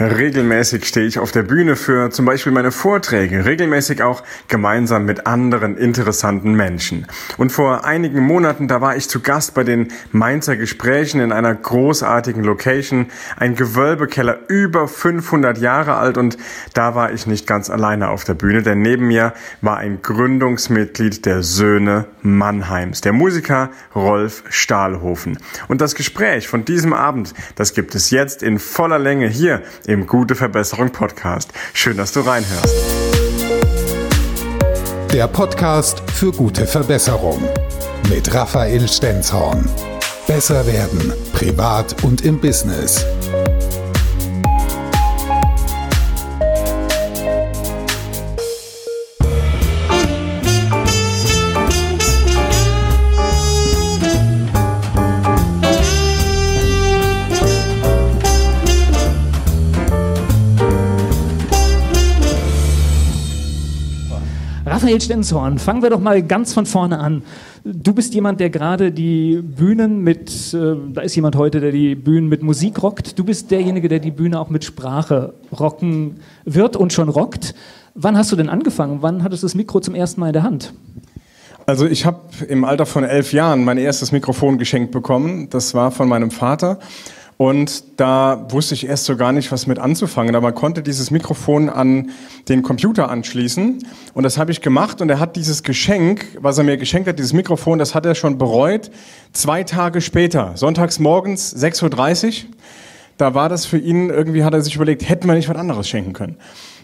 Regelmäßig 0.00 0.84
stehe 0.84 1.06
ich 1.06 1.18
auf 1.18 1.32
der 1.32 1.42
Bühne 1.42 1.74
für 1.74 2.10
zum 2.10 2.24
Beispiel 2.24 2.52
meine 2.52 2.70
Vorträge, 2.70 3.44
regelmäßig 3.44 4.00
auch 4.04 4.22
gemeinsam 4.46 5.04
mit 5.06 5.26
anderen 5.26 5.76
interessanten 5.76 6.54
Menschen. 6.54 7.08
Und 7.36 7.50
vor 7.50 7.84
einigen 7.84 8.20
Monaten, 8.20 8.68
da 8.68 8.80
war 8.80 8.94
ich 8.94 9.08
zu 9.08 9.18
Gast 9.18 9.54
bei 9.54 9.64
den 9.64 9.88
Mainzer 10.12 10.56
Gesprächen 10.56 11.20
in 11.20 11.32
einer 11.32 11.52
großartigen 11.52 12.44
Location, 12.44 13.06
ein 13.36 13.56
Gewölbekeller 13.56 14.38
über 14.46 14.86
500 14.86 15.58
Jahre 15.58 15.96
alt 15.96 16.16
und 16.16 16.38
da 16.74 16.94
war 16.94 17.12
ich 17.12 17.26
nicht 17.26 17.48
ganz 17.48 17.68
alleine 17.68 18.10
auf 18.10 18.22
der 18.22 18.34
Bühne, 18.34 18.62
denn 18.62 18.80
neben 18.80 19.08
mir 19.08 19.32
war 19.62 19.78
ein 19.78 20.00
Gründungsmitglied 20.00 21.26
der 21.26 21.42
Söhne 21.42 22.06
Mannheims, 22.22 23.00
der 23.00 23.12
Musiker 23.12 23.70
Rolf 23.96 24.44
Stahlhofen. 24.48 25.38
Und 25.66 25.80
das 25.80 25.96
Gespräch 25.96 26.46
von 26.46 26.64
diesem 26.64 26.92
Abend, 26.92 27.34
das 27.56 27.74
gibt 27.74 27.96
es 27.96 28.10
jetzt 28.10 28.44
in 28.44 28.60
voller 28.60 29.00
Länge 29.00 29.26
hier 29.26 29.62
im 29.88 30.06
Gute 30.06 30.34
Verbesserung 30.34 30.90
Podcast. 30.92 31.50
Schön, 31.72 31.96
dass 31.96 32.12
du 32.12 32.20
reinhörst. 32.20 32.74
Der 35.12 35.26
Podcast 35.26 36.02
für 36.12 36.30
gute 36.30 36.66
Verbesserung 36.66 37.42
mit 38.10 38.32
Raphael 38.34 38.86
Stenzhorn. 38.86 39.68
Besser 40.26 40.66
werden, 40.66 41.14
privat 41.32 42.04
und 42.04 42.22
im 42.22 42.38
Business. 42.38 43.02
Raphael 64.78 65.00
Stenzhorn, 65.00 65.58
fangen 65.58 65.82
wir 65.82 65.90
doch 65.90 65.98
mal 65.98 66.22
ganz 66.22 66.52
von 66.52 66.64
vorne 66.64 67.00
an. 67.00 67.24
Du 67.64 67.92
bist 67.92 68.14
jemand, 68.14 68.38
der 68.38 68.48
gerade 68.48 68.92
die 68.92 69.42
Bühnen 69.42 70.04
mit, 70.04 70.54
äh, 70.54 70.76
da 70.92 71.00
ist 71.00 71.16
jemand 71.16 71.34
heute, 71.34 71.58
der 71.58 71.72
die 71.72 71.96
Bühnen 71.96 72.28
mit 72.28 72.44
Musik 72.44 72.80
rockt. 72.80 73.18
Du 73.18 73.24
bist 73.24 73.50
derjenige, 73.50 73.88
der 73.88 73.98
die 73.98 74.12
Bühne 74.12 74.38
auch 74.38 74.50
mit 74.50 74.62
Sprache 74.62 75.34
rocken 75.58 76.20
wird 76.44 76.76
und 76.76 76.92
schon 76.92 77.08
rockt. 77.08 77.56
Wann 77.96 78.16
hast 78.16 78.30
du 78.30 78.36
denn 78.36 78.48
angefangen? 78.48 78.98
Wann 79.00 79.24
hattest 79.24 79.42
du 79.42 79.46
das 79.46 79.56
Mikro 79.56 79.80
zum 79.80 79.96
ersten 79.96 80.20
Mal 80.20 80.28
in 80.28 80.34
der 80.34 80.44
Hand? 80.44 80.72
Also 81.66 81.84
ich 81.84 82.06
habe 82.06 82.20
im 82.48 82.62
Alter 82.62 82.86
von 82.86 83.02
elf 83.02 83.32
Jahren 83.32 83.64
mein 83.64 83.78
erstes 83.78 84.12
Mikrofon 84.12 84.58
geschenkt 84.58 84.92
bekommen. 84.92 85.50
Das 85.50 85.74
war 85.74 85.90
von 85.90 86.08
meinem 86.08 86.30
Vater. 86.30 86.78
Und 87.38 88.00
da 88.00 88.46
wusste 88.50 88.74
ich 88.74 88.88
erst 88.88 89.04
so 89.04 89.16
gar 89.16 89.30
nicht, 89.30 89.52
was 89.52 89.68
mit 89.68 89.78
anzufangen. 89.78 90.34
Aber 90.34 90.48
man 90.48 90.54
konnte 90.56 90.82
dieses 90.82 91.12
Mikrofon 91.12 91.68
an 91.68 92.10
den 92.48 92.64
Computer 92.64 93.08
anschließen. 93.08 93.78
Und 94.12 94.22
das 94.24 94.38
habe 94.38 94.50
ich 94.50 94.60
gemacht. 94.60 95.00
Und 95.00 95.08
er 95.08 95.20
hat 95.20 95.36
dieses 95.36 95.62
Geschenk, 95.62 96.26
was 96.40 96.58
er 96.58 96.64
mir 96.64 96.76
geschenkt 96.76 97.08
hat, 97.08 97.16
dieses 97.16 97.32
Mikrofon, 97.32 97.78
das 97.78 97.94
hat 97.94 98.04
er 98.06 98.16
schon 98.16 98.38
bereut. 98.38 98.90
Zwei 99.32 99.62
Tage 99.62 100.00
später, 100.00 100.56
sonntags 100.56 100.98
morgens, 100.98 101.54
6.30 101.54 102.26
Uhr. 102.26 102.50
Da 103.18 103.34
war 103.34 103.48
das 103.48 103.66
für 103.66 103.78
ihn, 103.78 104.10
irgendwie 104.10 104.42
hat 104.42 104.52
er 104.52 104.60
sich 104.60 104.74
überlegt, 104.74 105.08
hätten 105.08 105.28
wir 105.28 105.34
nicht 105.34 105.48
was 105.48 105.56
anderes 105.56 105.88
schenken 105.88 106.14
können. 106.14 106.38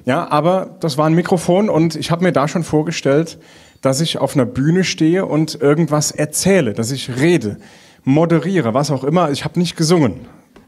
Ja, 0.05 0.31
aber 0.31 0.77
das 0.79 0.97
war 0.99 1.07
ein 1.07 1.15
Mikrofon 1.15 1.69
und 1.69 1.97
ich 1.97 2.13
habe 2.13 2.23
mir 2.23 2.33
da 2.33 2.47
schon 2.47 2.63
vorgestellt, 2.63 3.39
dass 3.83 4.01
ich 4.01 4.19
auf 4.19 4.37
einer 4.37 4.47
Bühne 4.47 4.85
stehe 4.85 5.27
und 5.27 5.61
irgendwas 5.61 6.13
erzähle, 6.13 6.75
dass 6.75 6.93
ich 6.93 7.21
rede, 7.21 7.59
moderiere, 8.05 8.73
was 8.73 8.93
auch 8.93 9.03
immer. 9.03 9.31
Ich 9.31 9.45
habe 9.45 9.59
nicht 9.59 9.77
gesungen. 9.77 10.27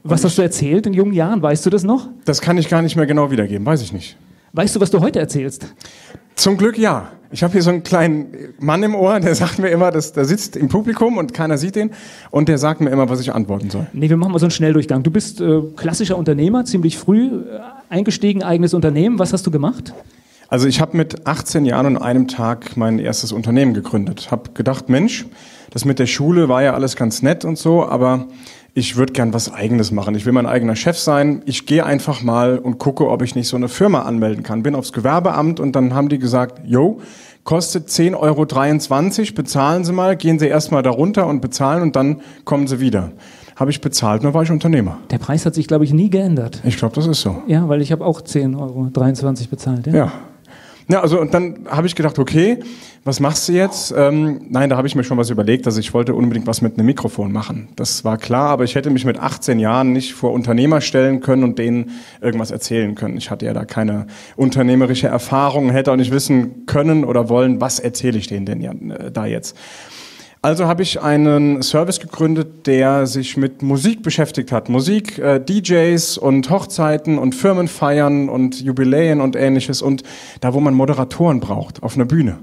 Was 0.09 0.25
hast 0.25 0.39
du 0.39 0.43
erzählt 0.43 0.87
in 0.87 0.93
jungen 0.93 1.13
Jahren? 1.13 1.43
Weißt 1.43 1.67
du 1.67 1.71
das 1.71 1.83
noch? 1.83 2.09
Das 2.25 2.41
kann 2.41 2.59
ich 2.59 2.69
gar 2.69 2.81
nicht 2.81 2.95
mehr 2.95 3.07
genau 3.07 3.31
wiedergeben, 3.31 3.67
weiß 3.67 3.83
ich 3.83 3.93
nicht. 3.93 4.17
Weißt 4.53 4.77
du, 4.77 4.81
was 4.81 4.91
du 4.91 5.01
heute 5.01 5.19
erzählst? 5.19 5.75
Zum 6.37 6.57
Glück 6.57 6.79
ja. 6.79 7.11
Ich 7.33 7.43
habe 7.43 7.55
hier 7.55 7.63
so 7.63 7.71
einen 7.71 7.83
kleinen 7.83 8.29
Mann 8.61 8.85
im 8.85 8.95
Ohr, 8.95 9.19
der 9.19 9.35
sagt 9.35 9.59
mir 9.59 9.69
immer, 9.69 9.91
dass 9.91 10.13
der 10.13 10.25
sitzt 10.25 10.57
im 10.57 10.69
Publikum 10.69 11.19
und 11.19 11.35
keiner 11.35 11.59
sieht 11.59 11.75
den 11.75 11.91
und 12.31 12.49
der 12.49 12.57
sagt 12.59 12.81
mir 12.81 12.91
immer, 12.91 13.09
was 13.09 13.21
ich 13.21 13.35
antworten 13.35 13.69
soll. 13.69 13.89
Nee, 13.93 14.09
wir 14.09 14.17
machen 14.17 14.33
mal 14.33 14.39
so 14.39 14.47
einen 14.47 14.53
Schnelldurchgang. 14.53 15.03
Du 15.03 15.11
bist 15.11 15.41
äh, 15.41 15.61
klassischer 15.77 16.17
Unternehmer, 16.17 16.65
ziemlich 16.65 16.99
früh 16.99 17.27
äh, 17.27 17.59
eingestiegen, 17.89 18.45
eigenes 18.45 18.75
Unternehmen. 18.75 19.19
Was 19.19 19.33
hast 19.33 19.45
du 19.45 19.51
gemacht? 19.51 19.93
Also 20.49 20.69
ich 20.69 20.81
habe 20.81 20.97
mit 20.97 21.27
18 21.27 21.65
Jahren 21.65 21.87
und 21.87 21.97
einem 21.97 22.29
Tag 22.29 22.77
mein 22.77 23.01
erstes 23.01 23.33
Unternehmen 23.33 23.75
gegründet. 23.75 24.31
Habe 24.31 24.51
gedacht, 24.55 24.89
Mensch, 24.89 25.27
das 25.71 25.85
mit 25.85 25.99
der 25.99 26.07
Schule 26.07 26.49
war 26.49 26.63
ja 26.63 26.75
alles 26.75 26.95
ganz 26.95 27.23
nett 27.23 27.45
und 27.45 27.59
so, 27.59 27.85
aber 27.85 28.29
ich 28.77 28.97
würde 28.97 29.15
gern 29.15 29.33
was 29.33 29.51
Eigenes 29.51 29.91
machen. 29.91 30.15
Ich 30.17 30.27
will 30.27 30.35
mein 30.35 30.45
eigener 30.45 30.77
Chef 30.77 30.99
sein. 30.99 31.41
Ich 31.47 31.65
gehe 31.65 31.87
einfach 31.87 32.23
mal 32.23 32.59
und 32.59 32.77
gucke, 32.77 33.09
ob 33.09 33.23
ich 33.23 33.35
nicht 33.35 33.49
so 33.49 33.57
eine 33.57 33.69
Firma 33.69 34.03
anmelden 34.03 34.43
kann. 34.43 34.63
Bin 34.63 34.75
aufs 34.75 34.93
Gewerbeamt 34.93 35.61
und 35.61 35.73
dann 35.73 35.95
haben 35.95 36.11
die 36.11 36.19
gesagt, 36.19 36.61
yo, 36.67 37.01
kostet 37.43 37.89
10,23 37.89 38.19
Euro, 38.19 39.35
bezahlen 39.35 39.85
Sie 39.87 39.93
mal, 39.95 40.15
gehen 40.15 40.39
Sie 40.39 40.47
erstmal 40.47 40.83
darunter 40.83 41.27
und 41.27 41.41
bezahlen 41.41 41.83
und 41.85 41.97
dann 41.97 42.21
kommen 42.45 42.67
Sie 42.67 42.79
wieder. 42.79 43.13
Habe 43.57 43.71
ich 43.71 43.81
bezahlt, 43.81 44.25
dann 44.25 44.35
war 44.35 44.43
ich 44.43 44.51
Unternehmer. 44.51 44.99
Der 45.11 45.17
Preis 45.17 45.47
hat 45.47 45.55
sich, 45.55 45.67
glaube 45.67 45.87
ich, 45.87 45.95
nie 45.95 46.11
geändert. 46.11 46.61
Ich 46.63 46.77
glaube, 46.77 46.95
das 46.95 47.07
ist 47.07 47.23
so. 47.23 47.43
Ja, 47.47 47.71
weil 47.71 47.81
ich 47.81 47.93
habe 47.93 48.05
auch 48.05 48.21
10,23 48.21 48.59
Euro 48.59 49.49
bezahlt. 49.49 49.87
Ja. 49.87 49.95
ja. 49.95 50.13
Ja, 50.89 51.01
also 51.01 51.21
und 51.21 51.35
dann 51.35 51.67
habe 51.69 51.89
ich 51.89 51.97
gedacht, 51.97 52.19
okay, 52.19 52.61
was 53.03 53.19
machst 53.19 53.49
du 53.49 53.53
jetzt? 53.53 53.93
Ähm, 53.97 54.47
nein, 54.49 54.71
da 54.71 54.77
habe 54.77 54.87
ich 54.87 54.95
mir 54.95 55.03
schon 55.03 55.19
was 55.19 55.31
überlegt, 55.31 55.67
also 55.67 55.81
ich 55.81 55.93
wollte 55.95 56.15
unbedingt 56.15 56.47
was 56.47 56.63
mit 56.63 56.79
einem 56.79 56.87
Mikrofon 56.87 57.33
machen. 57.33 57.69
Das 57.75 58.05
war 58.05 58.19
klar, 58.19 58.51
aber 58.51 58.65
ich 58.65 58.77
hätte 58.77 58.91
mich 58.91 59.05
mit 59.05 59.19
18 59.19 59.59
Jahren 59.59 59.93
nicht 59.93 60.15
vor 60.15 60.33
Unternehmer 60.33 60.81
stellen 60.81 61.21
können 61.21 61.43
und 61.43 61.59
denen 61.59 61.91
irgendwas 62.21 62.53
erzählen 62.53 62.95
können. 62.95 63.17
Ich 63.17 63.31
hatte 63.31 63.47
ja 63.47 63.53
da 63.53 63.65
keine 63.65 64.07
unternehmerische 64.37 65.09
Erfahrung, 65.09 65.71
hätte 65.71 65.91
auch 65.91 65.97
nicht 65.97 66.13
wissen 66.13 66.67
können 66.67 67.05
oder 67.05 67.29
wollen, 67.29 67.61
was 67.61 67.81
erzähle 67.81 68.19
ich 68.19 68.29
denen 68.29 68.47
denn 68.47 68.61
ja, 68.61 68.73
äh, 68.73 69.11
da 69.11 69.27
jetzt. 69.27 69.57
Also 70.47 70.69
habe 70.69 70.85
ich 70.85 71.03
einen 71.03 71.61
Service 71.65 71.99
gegründet, 71.99 72.69
der 72.69 73.09
sich 73.09 73.37
mit 73.37 73.63
Musik 73.63 74.05
beschäftigt 74.05 74.53
hat. 74.53 74.69
Musik, 74.69 75.19
äh, 75.19 75.41
DJs 75.41 76.19
und 76.19 76.49
Hochzeiten 76.51 77.19
und 77.19 77.35
Firmenfeiern 77.35 78.29
und 78.29 78.61
Jubiläen 78.61 79.21
und 79.21 79.35
ähnliches 79.35 79.83
und 79.83 80.05
da, 80.41 80.55
wo 80.55 80.61
man 80.61 80.73
Moderatoren 80.73 81.41
braucht, 81.41 81.83
auf 81.83 81.97
einer 81.97 82.05
Bühne. 82.05 82.39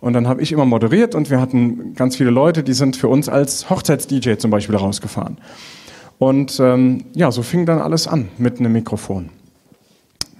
Und 0.00 0.14
dann 0.14 0.26
habe 0.26 0.42
ich 0.42 0.50
immer 0.50 0.64
moderiert 0.64 1.14
und 1.14 1.30
wir 1.30 1.40
hatten 1.40 1.94
ganz 1.94 2.16
viele 2.16 2.30
Leute, 2.30 2.64
die 2.64 2.72
sind 2.72 2.96
für 2.96 3.06
uns 3.06 3.28
als 3.28 3.70
Hochzeits-DJ 3.70 4.38
zum 4.38 4.50
Beispiel 4.50 4.74
rausgefahren. 4.74 5.38
Und 6.18 6.58
ähm, 6.58 7.04
ja, 7.14 7.30
so 7.30 7.42
fing 7.42 7.64
dann 7.64 7.78
alles 7.78 8.08
an 8.08 8.28
mit 8.38 8.58
einem 8.58 8.72
Mikrofon. 8.72 9.28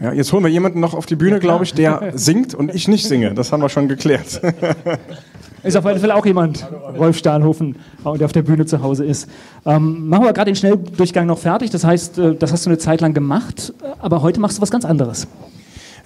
Ja, 0.01 0.13
jetzt 0.13 0.33
holen 0.33 0.43
wir 0.43 0.51
jemanden 0.51 0.81
noch 0.81 0.93
auf 0.93 1.07
die 1.07 1.15
Bühne, 1.15 1.39
glaube 1.39 1.63
ich, 1.63 1.73
der 1.73 2.11
singt 2.17 2.53
und 2.53 2.75
ich 2.75 2.89
nicht 2.89 3.07
singe. 3.07 3.33
Das 3.33 3.53
haben 3.53 3.63
wir 3.63 3.69
schon 3.69 3.87
geklärt. 3.87 4.43
Ist 5.67 5.77
auf 5.77 5.85
jeden 5.85 5.99
Fall 5.99 6.13
auch 6.13 6.25
jemand, 6.25 6.65
Rolf 6.97 7.19
Stahlhofen, 7.19 7.77
der 8.05 8.25
auf 8.25 8.33
der 8.33 8.43
Bühne 8.43 8.67
zu 8.67 8.83
Hause 8.83 9.05
ist. 9.05 9.29
Ähm, 9.65 10.09
machen 10.09 10.25
wir 10.25 10.33
gerade 10.33 10.51
den 10.51 10.57
Schnelldurchgang 10.57 11.27
noch 11.27 11.39
fertig. 11.39 11.71
Das 11.71 11.83
heißt, 11.85 12.19
äh, 12.19 12.35
das 12.37 12.53
hast 12.53 12.67
du 12.67 12.71
eine 12.71 12.79
Zeit 12.79 13.01
lang 13.01 13.15
gemacht, 13.15 13.75
aber 13.99 14.23
heute 14.23 14.39
machst 14.39 14.59
du 14.59 14.63
was 14.63 14.71
ganz 14.71 14.85
anderes. 14.85 15.27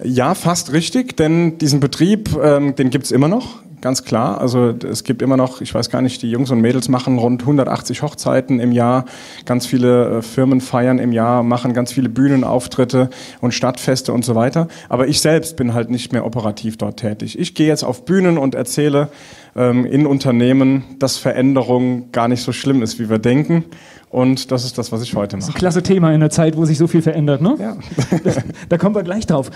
Ja, 0.02 0.34
fast 0.34 0.72
richtig, 0.72 1.16
denn 1.18 1.58
diesen 1.58 1.80
Betrieb, 1.80 2.30
ähm, 2.42 2.74
den 2.74 2.88
gibt's 2.88 3.10
immer 3.10 3.28
noch 3.28 3.58
ganz 3.80 4.04
klar. 4.04 4.40
Also 4.40 4.74
es 4.88 5.04
gibt 5.04 5.22
immer 5.22 5.36
noch, 5.36 5.60
ich 5.60 5.74
weiß 5.74 5.90
gar 5.90 6.02
nicht, 6.02 6.22
die 6.22 6.30
Jungs 6.30 6.50
und 6.50 6.60
Mädels 6.60 6.88
machen 6.88 7.18
rund 7.18 7.42
180 7.42 8.02
Hochzeiten 8.02 8.60
im 8.60 8.72
Jahr, 8.72 9.04
ganz 9.44 9.66
viele 9.66 10.18
äh, 10.18 10.22
Firmen 10.22 10.60
feiern 10.60 10.98
im 10.98 11.12
Jahr, 11.12 11.42
machen 11.42 11.74
ganz 11.74 11.92
viele 11.92 12.08
Bühnenauftritte 12.08 13.10
und 13.40 13.52
Stadtfeste 13.52 14.12
und 14.12 14.24
so 14.24 14.34
weiter. 14.34 14.68
Aber 14.88 15.08
ich 15.08 15.20
selbst 15.20 15.56
bin 15.56 15.74
halt 15.74 15.90
nicht 15.90 16.12
mehr 16.12 16.24
operativ 16.24 16.76
dort 16.76 16.98
tätig. 16.98 17.38
Ich 17.38 17.54
gehe 17.54 17.68
jetzt 17.68 17.84
auf 17.84 18.04
Bühnen 18.04 18.38
und 18.38 18.54
erzähle 18.54 19.08
ähm, 19.56 19.84
in 19.84 20.06
Unternehmen, 20.06 20.84
dass 20.98 21.16
Veränderung 21.16 22.12
gar 22.12 22.28
nicht 22.28 22.42
so 22.42 22.52
schlimm 22.52 22.82
ist, 22.82 22.98
wie 22.98 23.08
wir 23.08 23.18
denken 23.18 23.64
und 24.10 24.50
das 24.50 24.64
ist 24.64 24.76
das, 24.76 24.90
was 24.90 25.02
ich 25.02 25.14
heute 25.14 25.36
mache. 25.36 25.46
Das 25.46 25.48
ist 25.50 25.54
ein 25.54 25.58
klasse 25.58 25.82
Thema 25.84 26.12
in 26.12 26.18
der 26.18 26.30
Zeit, 26.30 26.56
wo 26.56 26.64
sich 26.64 26.76
so 26.76 26.88
viel 26.88 27.00
verändert, 27.00 27.40
ne? 27.40 27.56
Ja. 27.60 27.76
da 28.68 28.76
kommen 28.76 28.96
wir 28.96 29.04
gleich 29.04 29.24
drauf. 29.24 29.52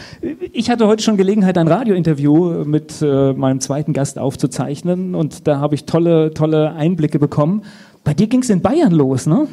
Ich 0.53 0.71
hatte 0.71 0.87
heute 0.87 1.03
schon 1.03 1.17
Gelegenheit, 1.17 1.59
ein 1.59 1.67
Radiointerview 1.67 2.65
mit 2.65 3.03
äh, 3.03 3.33
meinem 3.33 3.59
zweiten 3.59 3.93
Gast 3.93 4.14
aufzuzeichnen 4.19 5.15
und 5.15 5.47
da 5.47 5.59
habe 5.59 5.75
ich 5.75 5.85
tolle, 5.85 6.33
tolle 6.35 6.73
Einblicke 6.73 7.19
bekommen. 7.19 7.63
Bei 8.05 8.15
dir 8.15 8.27
ging 8.27 8.43
es 8.43 8.51
in 8.51 8.61
Bayern 8.61 8.93
los, 8.93 9.27
ne? 9.27 9.49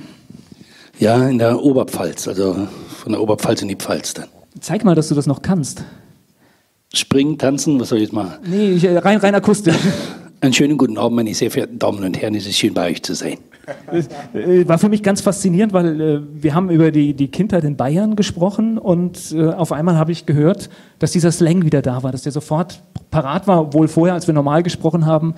Ja, 0.99 1.27
in 1.27 1.39
der 1.39 1.63
Oberpfalz, 1.63 2.27
also 2.27 2.67
von 2.89 3.11
der 3.11 3.21
Oberpfalz 3.21 3.61
in 3.61 3.67
die 3.67 3.75
Pfalz 3.75 4.13
dann. 4.13 4.27
Zeig 4.59 4.83
mal, 4.83 4.95
dass 4.95 5.07
du 5.07 5.15
das 5.15 5.25
noch 5.25 5.41
kannst. 5.41 5.83
Springen, 6.93 7.37
tanzen, 7.37 7.79
was 7.79 7.89
soll 7.89 7.99
ich 7.99 8.03
jetzt 8.03 8.13
machen? 8.13 8.33
Nee, 8.45 8.71
ich, 8.71 8.85
rein, 8.85 9.17
rein 9.17 9.35
akustisch. 9.35 9.77
Einen 10.41 10.53
schönen 10.53 10.79
guten 10.79 10.97
Abend, 10.97 11.17
meine 11.17 11.35
sehr 11.35 11.51
verehrten 11.51 11.77
Damen 11.77 12.03
und 12.03 12.19
Herren. 12.19 12.33
Es 12.33 12.47
ist 12.47 12.57
schön, 12.57 12.73
bei 12.73 12.89
euch 12.89 13.03
zu 13.03 13.13
sein. 13.13 13.37
Äh, 14.33 14.67
war 14.67 14.79
für 14.79 14.89
mich 14.89 15.03
ganz 15.03 15.21
faszinierend, 15.21 15.71
weil 15.71 16.01
äh, 16.01 16.21
wir 16.33 16.55
haben 16.55 16.71
über 16.71 16.89
die, 16.89 17.13
die 17.13 17.27
Kindheit 17.27 17.63
in 17.63 17.77
Bayern 17.77 18.15
gesprochen 18.15 18.79
und 18.79 19.33
äh, 19.33 19.49
auf 19.49 19.71
einmal 19.71 19.97
habe 19.97 20.11
ich 20.11 20.25
gehört, 20.25 20.71
dass 20.97 21.11
dieser 21.11 21.31
Slang 21.31 21.63
wieder 21.63 21.83
da 21.83 22.01
war, 22.01 22.11
dass 22.11 22.23
der 22.23 22.31
sofort 22.31 22.81
parat 23.11 23.47
war, 23.47 23.61
obwohl 23.61 23.87
vorher, 23.87 24.15
als 24.15 24.25
wir 24.25 24.33
normal 24.33 24.63
gesprochen 24.63 25.05
haben, 25.05 25.35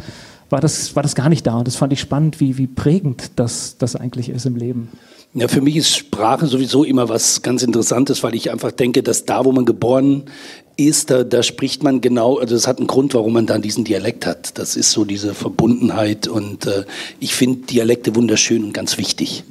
war 0.50 0.62
das, 0.62 0.96
war 0.96 1.04
das 1.04 1.16
gar 1.16 1.28
nicht 1.28 1.46
da. 1.46 1.58
Und 1.58 1.68
das 1.68 1.76
fand 1.76 1.92
ich 1.92 2.00
spannend, 2.00 2.40
wie, 2.40 2.58
wie 2.58 2.68
prägend 2.68 3.32
das, 3.36 3.78
das 3.78 3.98
eigentlich 3.98 4.30
ist 4.30 4.46
im 4.46 4.56
Leben. 4.56 4.90
Ja, 5.34 5.48
für 5.48 5.62
mich 5.62 5.76
ist 5.76 5.98
Sprache 5.98 6.46
sowieso 6.46 6.84
immer 6.84 7.10
was 7.10 7.42
ganz 7.42 7.64
Interessantes, 7.64 8.22
weil 8.22 8.36
ich 8.36 8.52
einfach 8.52 8.72
denke, 8.72 9.02
dass 9.02 9.26
da, 9.26 9.44
wo 9.44 9.52
man 9.52 9.66
geboren 9.66 10.26
ist, 10.76 11.12
da, 11.12 11.24
da 11.24 11.44
spricht 11.44 11.84
man 11.84 12.02
genau, 12.02 12.38
also 12.38 12.56
das 12.56 12.68
hat 12.68 12.80
einen 12.80 12.88
Grund, 12.88 13.14
warum 13.14 13.34
man 13.34 13.46
dann 13.46 13.62
diesen 13.62 13.84
Dialekt 13.84 14.26
hat. 14.26 14.58
Das 14.58 14.76
ist 14.76 14.92
so 14.92 15.06
diese 15.06 15.34
Verbundenheit 15.34 16.28
und 16.28 16.66
äh, 16.66 16.86
ich 17.20 17.36
finde 17.36 17.66
Dialekte 17.68 18.16
wunderschön 18.16 18.64
und 18.64 18.74
ganz 18.74 18.98
wichtig. 18.98 19.44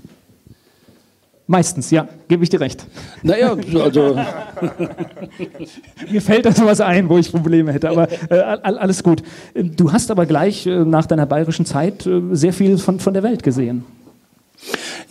Meistens, 1.47 1.91
ja, 1.91 2.09
gebe 2.29 2.45
ich 2.45 2.51
dir 2.51 2.61
recht. 2.61 2.87
Naja, 3.23 3.57
also. 3.75 4.17
Mir 6.11 6.23
fällt 6.23 6.47
da 6.47 6.53
sowas 6.53 6.81
ein, 6.81 7.09
wo 7.09 7.19
ich 7.19 7.31
Probleme 7.31 7.73
hätte, 7.73 7.91
aber 7.91 8.09
äh, 8.31 8.37
alles 8.37 9.03
gut. 9.03 9.23
Du 9.55 9.93
hast 9.93 10.11
aber 10.11 10.25
gleich 10.25 10.67
äh, 10.67 10.85
nach 10.85 11.07
deiner 11.07 11.27
bayerischen 11.27 11.67
Zeit 11.67 12.07
äh, 12.07 12.21
sehr 12.33 12.53
viel 12.53 12.79
von, 12.79 13.01
von 13.01 13.13
der 13.13 13.23
Welt 13.23 13.43
gesehen. 13.43 13.85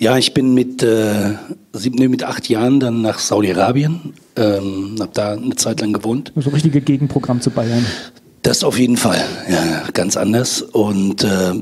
Ja, 0.01 0.17
ich 0.17 0.33
bin 0.33 0.55
mit, 0.55 0.81
äh, 0.81 1.35
sieben, 1.73 1.99
nee, 1.99 2.07
mit 2.07 2.23
acht 2.23 2.49
Jahren 2.49 2.79
dann 2.79 3.03
nach 3.03 3.19
Saudi-Arabien, 3.19 4.13
ähm, 4.35 4.95
habe 4.99 5.11
da 5.13 5.33
eine 5.33 5.55
Zeit 5.57 5.79
lang 5.79 5.93
gewohnt. 5.93 6.31
So 6.33 6.39
also 6.39 6.49
richtige 6.49 6.81
Gegenprogramm 6.81 7.39
zu 7.39 7.51
Bayern. 7.51 7.85
Das 8.41 8.63
auf 8.63 8.79
jeden 8.79 8.97
Fall, 8.97 9.23
ja, 9.47 9.83
ganz 9.93 10.17
anders. 10.17 10.63
Und 10.63 11.23
äh, 11.23 11.53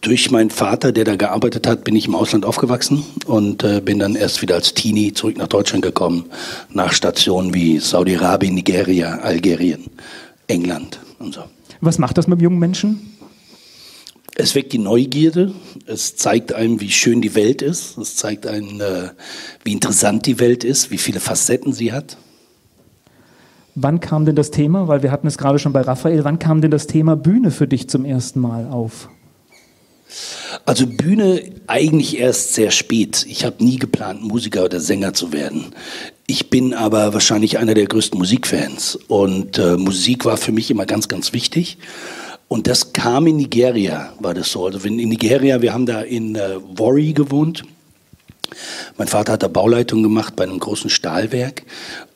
durch 0.00 0.30
meinen 0.30 0.48
Vater, 0.48 0.92
der 0.92 1.04
da 1.04 1.16
gearbeitet 1.16 1.66
hat, 1.66 1.84
bin 1.84 1.94
ich 1.94 2.06
im 2.06 2.14
Ausland 2.14 2.46
aufgewachsen 2.46 3.04
und 3.26 3.62
äh, 3.62 3.82
bin 3.82 3.98
dann 3.98 4.14
erst 4.14 4.40
wieder 4.40 4.54
als 4.54 4.72
Teenie 4.72 5.12
zurück 5.12 5.36
nach 5.36 5.48
Deutschland 5.48 5.84
gekommen, 5.84 6.24
nach 6.72 6.94
Stationen 6.94 7.52
wie 7.52 7.78
Saudi-Arabien, 7.78 8.54
Nigeria, 8.54 9.18
Algerien, 9.18 9.84
England 10.46 10.98
und 11.18 11.34
so. 11.34 11.42
Was 11.82 11.98
macht 11.98 12.16
das 12.16 12.26
mit 12.26 12.40
jungen 12.40 12.58
Menschen? 12.58 13.11
Es 14.34 14.54
weckt 14.54 14.72
die 14.72 14.78
Neugierde, 14.78 15.52
es 15.86 16.16
zeigt 16.16 16.54
einem, 16.54 16.80
wie 16.80 16.90
schön 16.90 17.20
die 17.20 17.34
Welt 17.34 17.60
ist, 17.60 17.98
es 17.98 18.16
zeigt 18.16 18.46
einem, 18.46 18.80
äh, 18.80 19.10
wie 19.62 19.72
interessant 19.72 20.24
die 20.24 20.40
Welt 20.40 20.64
ist, 20.64 20.90
wie 20.90 20.98
viele 20.98 21.20
Facetten 21.20 21.72
sie 21.72 21.92
hat. 21.92 22.16
Wann 23.74 24.00
kam 24.00 24.24
denn 24.24 24.36
das 24.36 24.50
Thema, 24.50 24.88
weil 24.88 25.02
wir 25.02 25.10
hatten 25.10 25.26
es 25.26 25.38
gerade 25.38 25.58
schon 25.58 25.72
bei 25.72 25.82
Raphael, 25.82 26.24
wann 26.24 26.38
kam 26.38 26.60
denn 26.60 26.70
das 26.70 26.86
Thema 26.86 27.16
Bühne 27.16 27.50
für 27.50 27.66
dich 27.66 27.88
zum 27.88 28.04
ersten 28.04 28.40
Mal 28.40 28.68
auf? 28.68 29.08
Also 30.66 30.86
Bühne 30.86 31.42
eigentlich 31.66 32.18
erst 32.18 32.54
sehr 32.54 32.70
spät. 32.70 33.24
Ich 33.28 33.44
habe 33.44 33.64
nie 33.64 33.78
geplant, 33.78 34.22
Musiker 34.22 34.64
oder 34.64 34.80
Sänger 34.80 35.14
zu 35.14 35.32
werden. 35.32 35.74
Ich 36.26 36.50
bin 36.50 36.74
aber 36.74 37.14
wahrscheinlich 37.14 37.58
einer 37.58 37.74
der 37.74 37.86
größten 37.86 38.18
Musikfans 38.18 38.96
und 39.08 39.58
äh, 39.58 39.76
Musik 39.76 40.24
war 40.24 40.36
für 40.36 40.52
mich 40.52 40.70
immer 40.70 40.86
ganz, 40.86 41.08
ganz 41.08 41.32
wichtig. 41.32 41.78
Und 42.52 42.66
das 42.66 42.92
kam 42.92 43.26
in 43.28 43.38
Nigeria, 43.38 44.12
war 44.20 44.34
das 44.34 44.52
so. 44.52 44.66
Also 44.66 44.86
in 44.86 44.96
Nigeria, 44.96 45.62
wir 45.62 45.72
haben 45.72 45.86
da 45.86 46.02
in 46.02 46.34
äh, 46.36 46.58
Warri 46.76 47.14
gewohnt. 47.14 47.62
Mein 48.98 49.08
Vater 49.08 49.32
hat 49.32 49.42
da 49.42 49.48
Bauleitung 49.48 50.02
gemacht 50.02 50.36
bei 50.36 50.44
einem 50.44 50.58
großen 50.58 50.90
Stahlwerk. 50.90 51.62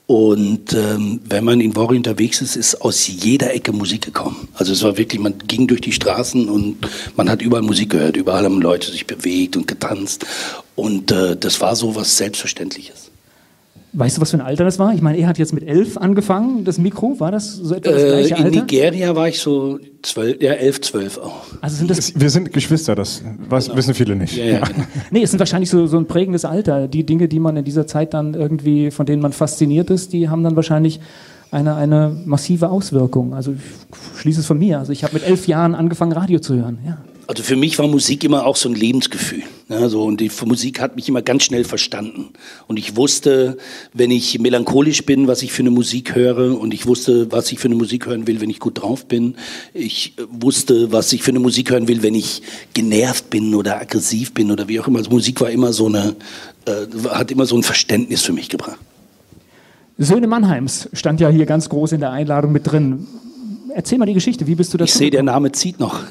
Und 0.06 0.74
ähm, 0.74 1.20
wenn 1.24 1.42
man 1.42 1.62
in 1.62 1.74
Warri 1.74 1.96
unterwegs 1.96 2.42
ist, 2.42 2.54
ist 2.54 2.82
aus 2.82 3.06
jeder 3.06 3.54
Ecke 3.54 3.72
Musik 3.72 4.02
gekommen. 4.02 4.48
Also 4.52 4.74
es 4.74 4.82
war 4.82 4.98
wirklich, 4.98 5.22
man 5.22 5.38
ging 5.38 5.68
durch 5.68 5.80
die 5.80 5.92
Straßen 5.92 6.50
und 6.50 6.86
man 7.16 7.30
hat 7.30 7.40
überall 7.40 7.62
Musik 7.62 7.92
gehört. 7.92 8.18
Überall 8.18 8.44
haben 8.44 8.60
Leute 8.60 8.90
sich 8.90 9.06
bewegt 9.06 9.56
und 9.56 9.66
getanzt. 9.66 10.26
Und 10.74 11.12
äh, 11.12 11.34
das 11.34 11.62
war 11.62 11.74
so 11.76 11.96
was 11.96 12.18
Selbstverständliches. 12.18 13.10
Weißt 13.98 14.18
du, 14.18 14.20
was 14.20 14.30
für 14.30 14.36
ein 14.36 14.42
Alter 14.42 14.64
das 14.64 14.78
war? 14.78 14.92
Ich 14.92 15.00
meine, 15.00 15.16
er 15.16 15.26
hat 15.26 15.38
jetzt 15.38 15.54
mit 15.54 15.66
elf 15.66 15.96
angefangen, 15.96 16.64
das 16.64 16.76
Mikro. 16.76 17.18
War 17.18 17.32
das 17.32 17.56
so 17.56 17.74
etwa 17.74 17.92
das 17.92 18.02
äh, 18.02 18.06
gleiche 18.08 18.28
in 18.28 18.34
Alter? 18.34 18.48
In 18.48 18.60
Nigeria 18.60 19.16
war 19.16 19.28
ich 19.28 19.40
so 19.40 19.78
zwölf, 20.02 20.42
ja, 20.42 20.52
elf, 20.52 20.82
zwölf 20.82 21.16
auch. 21.16 21.46
Also 21.62 21.76
sind 21.76 21.88
das 21.88 22.12
Wir 22.14 22.28
sind 22.28 22.52
Geschwister, 22.52 22.94
das 22.94 23.22
was, 23.48 23.74
wissen 23.74 23.94
viele 23.94 24.14
nicht. 24.14 24.36
Ja, 24.36 24.44
ja. 24.44 24.60
Genau. 24.60 24.86
nee, 25.10 25.22
es 25.22 25.30
sind 25.30 25.38
wahrscheinlich 25.38 25.70
so, 25.70 25.86
so 25.86 25.96
ein 25.96 26.04
prägendes 26.04 26.44
Alter. 26.44 26.88
Die 26.88 27.06
Dinge, 27.06 27.26
die 27.26 27.40
man 27.40 27.56
in 27.56 27.64
dieser 27.64 27.86
Zeit 27.86 28.12
dann 28.12 28.34
irgendwie, 28.34 28.90
von 28.90 29.06
denen 29.06 29.22
man 29.22 29.32
fasziniert 29.32 29.88
ist, 29.88 30.12
die 30.12 30.28
haben 30.28 30.44
dann 30.44 30.56
wahrscheinlich 30.56 31.00
eine, 31.50 31.74
eine 31.74 32.14
massive 32.26 32.68
Auswirkung. 32.68 33.32
Also 33.32 33.52
ich 33.52 34.20
schließe 34.20 34.40
es 34.40 34.46
von 34.46 34.58
mir. 34.58 34.78
Also 34.78 34.92
ich 34.92 35.04
habe 35.04 35.14
mit 35.14 35.22
elf 35.22 35.46
Jahren 35.46 35.74
angefangen, 35.74 36.12
Radio 36.12 36.38
zu 36.38 36.54
hören. 36.54 36.80
Ja. 36.86 36.98
Also 37.28 37.42
für 37.42 37.56
mich 37.56 37.76
war 37.78 37.88
Musik 37.88 38.22
immer 38.22 38.46
auch 38.46 38.54
so 38.54 38.68
ein 38.68 38.74
Lebensgefühl. 38.76 39.42
Ne? 39.68 39.88
So, 39.88 40.04
und 40.04 40.20
die 40.20 40.30
Musik 40.44 40.80
hat 40.80 40.94
mich 40.94 41.08
immer 41.08 41.22
ganz 41.22 41.42
schnell 41.42 41.64
verstanden. 41.64 42.30
Und 42.68 42.78
ich 42.78 42.96
wusste, 42.96 43.58
wenn 43.92 44.12
ich 44.12 44.38
melancholisch 44.38 45.04
bin, 45.04 45.26
was 45.26 45.42
ich 45.42 45.52
für 45.52 45.62
eine 45.62 45.70
Musik 45.70 46.14
höre. 46.14 46.58
Und 46.58 46.72
ich 46.72 46.86
wusste, 46.86 47.32
was 47.32 47.50
ich 47.50 47.58
für 47.58 47.66
eine 47.66 47.74
Musik 47.74 48.06
hören 48.06 48.28
will, 48.28 48.40
wenn 48.40 48.48
ich 48.48 48.60
gut 48.60 48.80
drauf 48.80 49.06
bin. 49.06 49.34
Ich 49.74 50.14
wusste, 50.30 50.92
was 50.92 51.12
ich 51.12 51.22
für 51.22 51.32
eine 51.32 51.40
Musik 51.40 51.70
hören 51.70 51.88
will, 51.88 52.04
wenn 52.04 52.14
ich 52.14 52.42
genervt 52.74 53.28
bin 53.28 53.54
oder 53.56 53.80
aggressiv 53.80 54.32
bin 54.32 54.52
oder 54.52 54.68
wie 54.68 54.78
auch 54.78 54.86
immer. 54.86 54.98
Also 54.98 55.10
Musik 55.10 55.40
war 55.40 55.50
immer 55.50 55.72
so 55.72 55.86
eine, 55.86 56.14
äh, 56.66 57.08
hat 57.08 57.32
immer 57.32 57.46
so 57.46 57.56
ein 57.56 57.64
Verständnis 57.64 58.22
für 58.22 58.32
mich 58.32 58.48
gebracht. 58.48 58.78
Söhne 59.98 60.28
Mannheims 60.28 60.88
stand 60.92 61.20
ja 61.20 61.28
hier 61.28 61.46
ganz 61.46 61.68
groß 61.70 61.92
in 61.92 62.00
der 62.00 62.12
Einladung 62.12 62.52
mit 62.52 62.70
drin. 62.70 63.08
Erzähl 63.76 63.98
mal 63.98 64.06
die 64.06 64.14
Geschichte, 64.14 64.46
wie 64.46 64.54
bist 64.54 64.72
du 64.72 64.78
das? 64.78 64.88
Ich 64.88 64.94
sehe, 64.94 65.10
der 65.10 65.22
Name 65.22 65.52
zieht 65.52 65.78
noch. 65.78 66.00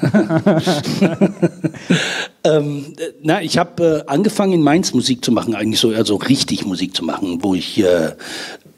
ähm, 2.44 2.94
na, 3.24 3.42
ich 3.42 3.58
habe 3.58 4.04
äh, 4.06 4.08
angefangen 4.08 4.52
in 4.52 4.62
Mainz 4.62 4.94
Musik 4.94 5.24
zu 5.24 5.32
machen, 5.32 5.56
eigentlich 5.56 5.80
so 5.80 5.88
also 5.88 6.14
richtig 6.14 6.64
Musik 6.64 6.94
zu 6.94 7.04
machen, 7.04 7.42
wo 7.42 7.56
ich 7.56 7.82
äh, 7.82 8.12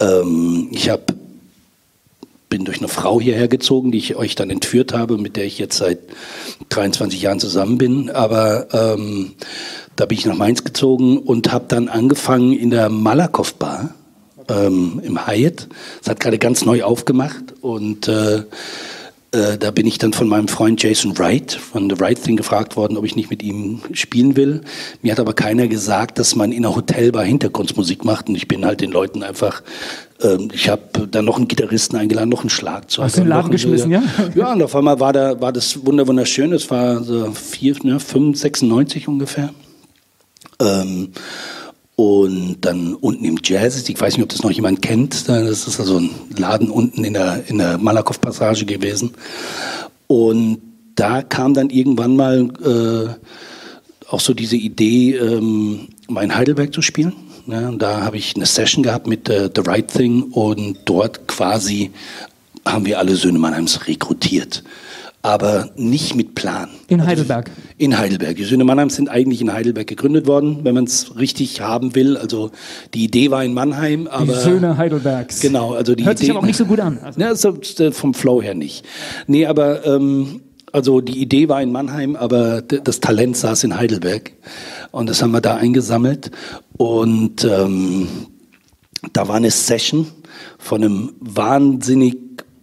ähm, 0.01 0.69
ich 0.73 0.89
habe 0.89 1.03
bin 2.49 2.65
durch 2.65 2.79
eine 2.79 2.89
Frau 2.89 3.21
hierher 3.21 3.47
gezogen, 3.47 3.93
die 3.93 3.99
ich 3.99 4.17
euch 4.17 4.37
dann 4.37 4.49
entführt 4.49 4.95
habe, 4.95 5.19
mit 5.19 5.37
der 5.37 5.45
ich 5.45 5.59
jetzt 5.59 5.77
seit 5.77 5.99
23 6.71 7.21
Jahren 7.21 7.41
zusammen 7.41 7.77
bin. 7.77 8.09
Aber 8.09 8.69
ähm, 8.73 9.33
da 9.97 10.07
bin 10.07 10.17
ich 10.17 10.25
nach 10.25 10.35
Mainz 10.35 10.65
gezogen 10.65 11.19
und 11.19 11.53
habe 11.53 11.67
dann 11.69 11.89
angefangen 11.89 12.55
in 12.55 12.71
der 12.71 12.89
Malakow 12.89 13.53
Bar 13.53 13.93
ähm, 14.49 15.01
im 15.05 15.27
Hyatt. 15.27 15.69
Es 16.03 16.09
hat 16.09 16.21
gerade 16.21 16.39
ganz 16.39 16.65
neu 16.65 16.83
aufgemacht 16.83 17.55
und 17.61 18.09
äh, 18.09 18.45
äh, 19.31 19.59
da 19.59 19.71
bin 19.71 19.87
ich 19.87 19.99
dann 19.99 20.15
von 20.15 20.27
meinem 20.27 20.49
Freund 20.49 20.83
Jason 20.83 21.19
Wright 21.19 21.53
von 21.53 21.91
The 21.91 21.97
Right 22.01 22.23
Thing 22.23 22.37
gefragt 22.37 22.77
worden, 22.77 22.97
ob 22.97 23.05
ich 23.05 23.15
nicht 23.15 23.29
mit 23.29 23.43
ihm 23.43 23.81
spielen 23.93 24.37
will. 24.37 24.63
Mir 25.03 25.13
hat 25.13 25.21
aber 25.21 25.35
keiner 25.35 25.69
gesagt, 25.69 26.19
dass 26.19 26.35
man 26.35 26.51
in 26.51 26.65
einer 26.65 26.75
Hotelbar 26.75 27.25
Hintergrundmusik 27.25 28.05
macht 28.05 28.29
und 28.29 28.37
ich 28.37 28.49
bin 28.49 28.65
halt 28.65 28.81
den 28.81 28.91
Leuten 28.91 29.23
einfach 29.23 29.63
ähm, 30.21 30.49
ich 30.53 30.69
habe 30.69 31.07
dann 31.09 31.25
noch 31.25 31.37
einen 31.37 31.47
Gitarristen 31.47 31.97
eingeladen, 31.97 32.29
noch 32.29 32.41
einen 32.41 32.51
Schlagzeug. 32.51 33.05
Hast 33.05 33.17
du 33.17 33.21
den 33.21 33.29
Laden 33.29 33.51
geschmissen, 33.51 33.91
ja? 33.91 34.03
Ja, 34.35 34.53
und 34.53 34.63
auf 34.63 34.75
einmal 34.75 34.99
war, 34.99 35.13
da, 35.13 35.41
war 35.41 35.53
das 35.53 35.85
wunderschön. 35.85 36.53
Es 36.53 36.71
war 36.71 37.03
so 37.05 37.31
4, 37.31 37.77
ne, 37.85 38.01
5, 38.01 38.37
96 38.37 39.07
ungefähr. 39.09 39.51
Ähm, 40.61 41.11
und 41.99 42.59
dann 42.61 42.95
unten 42.95 43.25
im 43.25 43.41
Jazz, 43.43 43.89
ich 43.89 44.01
weiß 44.01 44.15
nicht, 44.15 44.23
ob 44.23 44.29
das 44.29 44.45
noch 44.45 44.53
jemand 44.53 44.83
kennt, 44.83 45.29
das 45.29 45.67
ist 45.67 45.81
also 45.81 45.99
ein 45.99 46.11
Laden 46.37 46.71
unten 46.71 47.03
in 47.03 47.15
der, 47.15 47.43
in 47.49 47.59
der 47.59 47.77
Malakow-Passage 47.77 48.67
gewesen. 48.67 49.15
Und 50.07 50.61
da 50.95 51.23
kam 51.23 51.55
dann 51.55 51.71
irgendwann 51.71 52.15
mal 52.15 52.51
äh, 52.65 54.09
auch 54.09 54.21
so 54.21 54.33
diese 54.33 54.55
Idee, 54.55 55.17
ähm, 55.17 55.89
mal 56.07 56.33
Heidelberg 56.33 56.73
zu 56.73 56.83
spielen. 56.83 57.15
Ja, 57.49 57.69
da 57.73 58.03
habe 58.03 58.17
ich 58.17 58.37
eine 58.37 58.47
Session 58.47 58.85
gehabt 58.85 59.09
mit 59.09 59.29
äh, 59.29 59.51
The 59.53 59.63
Right 59.63 59.89
Thing 59.89 60.23
und 60.31 60.79
dort 60.85 61.27
quasi 61.27 61.91
haben 62.65 62.87
wir 62.87 63.01
alle 63.01 63.17
Söhne 63.17 63.41
Mannheims 63.41 63.89
rekrutiert 63.89 64.63
aber 65.23 65.71
nicht 65.77 66.15
mit 66.15 66.28
Plan. 66.39 66.69
In 66.89 67.07
Heidelberg? 67.07 67.49
Also, 67.49 67.61
in 67.77 67.99
Heidelberg. 67.99 68.37
Die 68.37 68.45
Söhne 68.45 68.65
Mannheims 68.65 68.97
sind 68.97 69.09
eigentlich 69.09 69.41
in 69.41 69.53
Heidelberg 69.53 69.87
gegründet 69.87 70.27
worden, 70.27 70.61
wenn 70.63 70.75
man 70.75 70.85
es 70.85 71.17
richtig 71.17 71.61
haben 71.61 71.95
will. 71.95 72.17
Also 72.17 72.51
die 72.95 73.05
Idee 73.05 73.31
war 73.31 73.45
in 73.45 73.55
Mannheim, 73.55 74.07
aber... 74.07 74.33
Die 74.33 74.39
Söhne 74.39 74.77
Heidelbergs. 74.77 75.41
Genau. 75.41 75.75
Also 75.75 75.95
die 75.95 76.05
Hört 76.05 76.19
Idee, 76.19 76.27
sich 76.27 76.31
aber 76.31 76.41
auch 76.41 76.47
nicht 76.47 76.57
so 76.57 76.65
gut 76.65 76.81
an. 76.81 76.99
Also. 77.03 77.21
Ja, 77.21 77.35
so, 77.35 77.59
vom 77.93 78.15
Flow 78.15 78.43
her 78.43 78.55
nicht. 78.55 78.85
Nee, 79.27 79.47
aber... 79.47 79.87
Ähm, 79.87 80.41
also 80.71 81.01
die 81.01 81.23
Idee 81.23 81.49
war 81.49 81.63
in 81.63 81.73
Mannheim, 81.73 82.15
aber 82.15 82.61
das 82.61 83.01
Talent 83.01 83.39
saß 83.39 83.65
in 83.65 83.79
Heidelberg. 83.79 84.33
Und 84.91 85.09
das 85.09 85.23
haben 85.23 85.31
wir 85.31 85.41
da 85.41 85.57
eingesammelt. 85.57 86.31
Und 86.77 87.43
ähm, 87.45 88.07
da 89.15 89.29
war 89.29 89.37
eine 89.37 89.51
Session 89.51 90.09
von 90.59 90.85
einem 90.85 91.13
wahnsinnig 91.21 92.17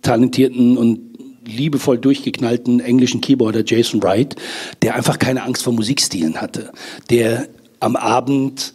talentierten 0.03 0.77
und 0.77 0.99
liebevoll 1.45 1.97
durchgeknallten 1.97 2.79
englischen 2.79 3.21
Keyboarder 3.21 3.63
Jason 3.65 4.01
Wright, 4.03 4.35
der 4.81 4.95
einfach 4.95 5.19
keine 5.19 5.43
Angst 5.43 5.63
vor 5.63 5.73
Musikstilen 5.73 6.41
hatte, 6.41 6.71
der 7.09 7.47
am 7.79 7.95
Abend 7.95 8.73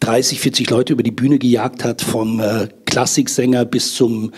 30, 0.00 0.40
40 0.40 0.68
Leute 0.70 0.92
über 0.94 1.04
die 1.04 1.12
Bühne 1.12 1.38
gejagt 1.38 1.84
hat, 1.84 2.02
vom 2.02 2.40
äh, 2.40 2.66
Klassiksänger 2.86 3.64
bis 3.64 3.94
zum 3.94 4.32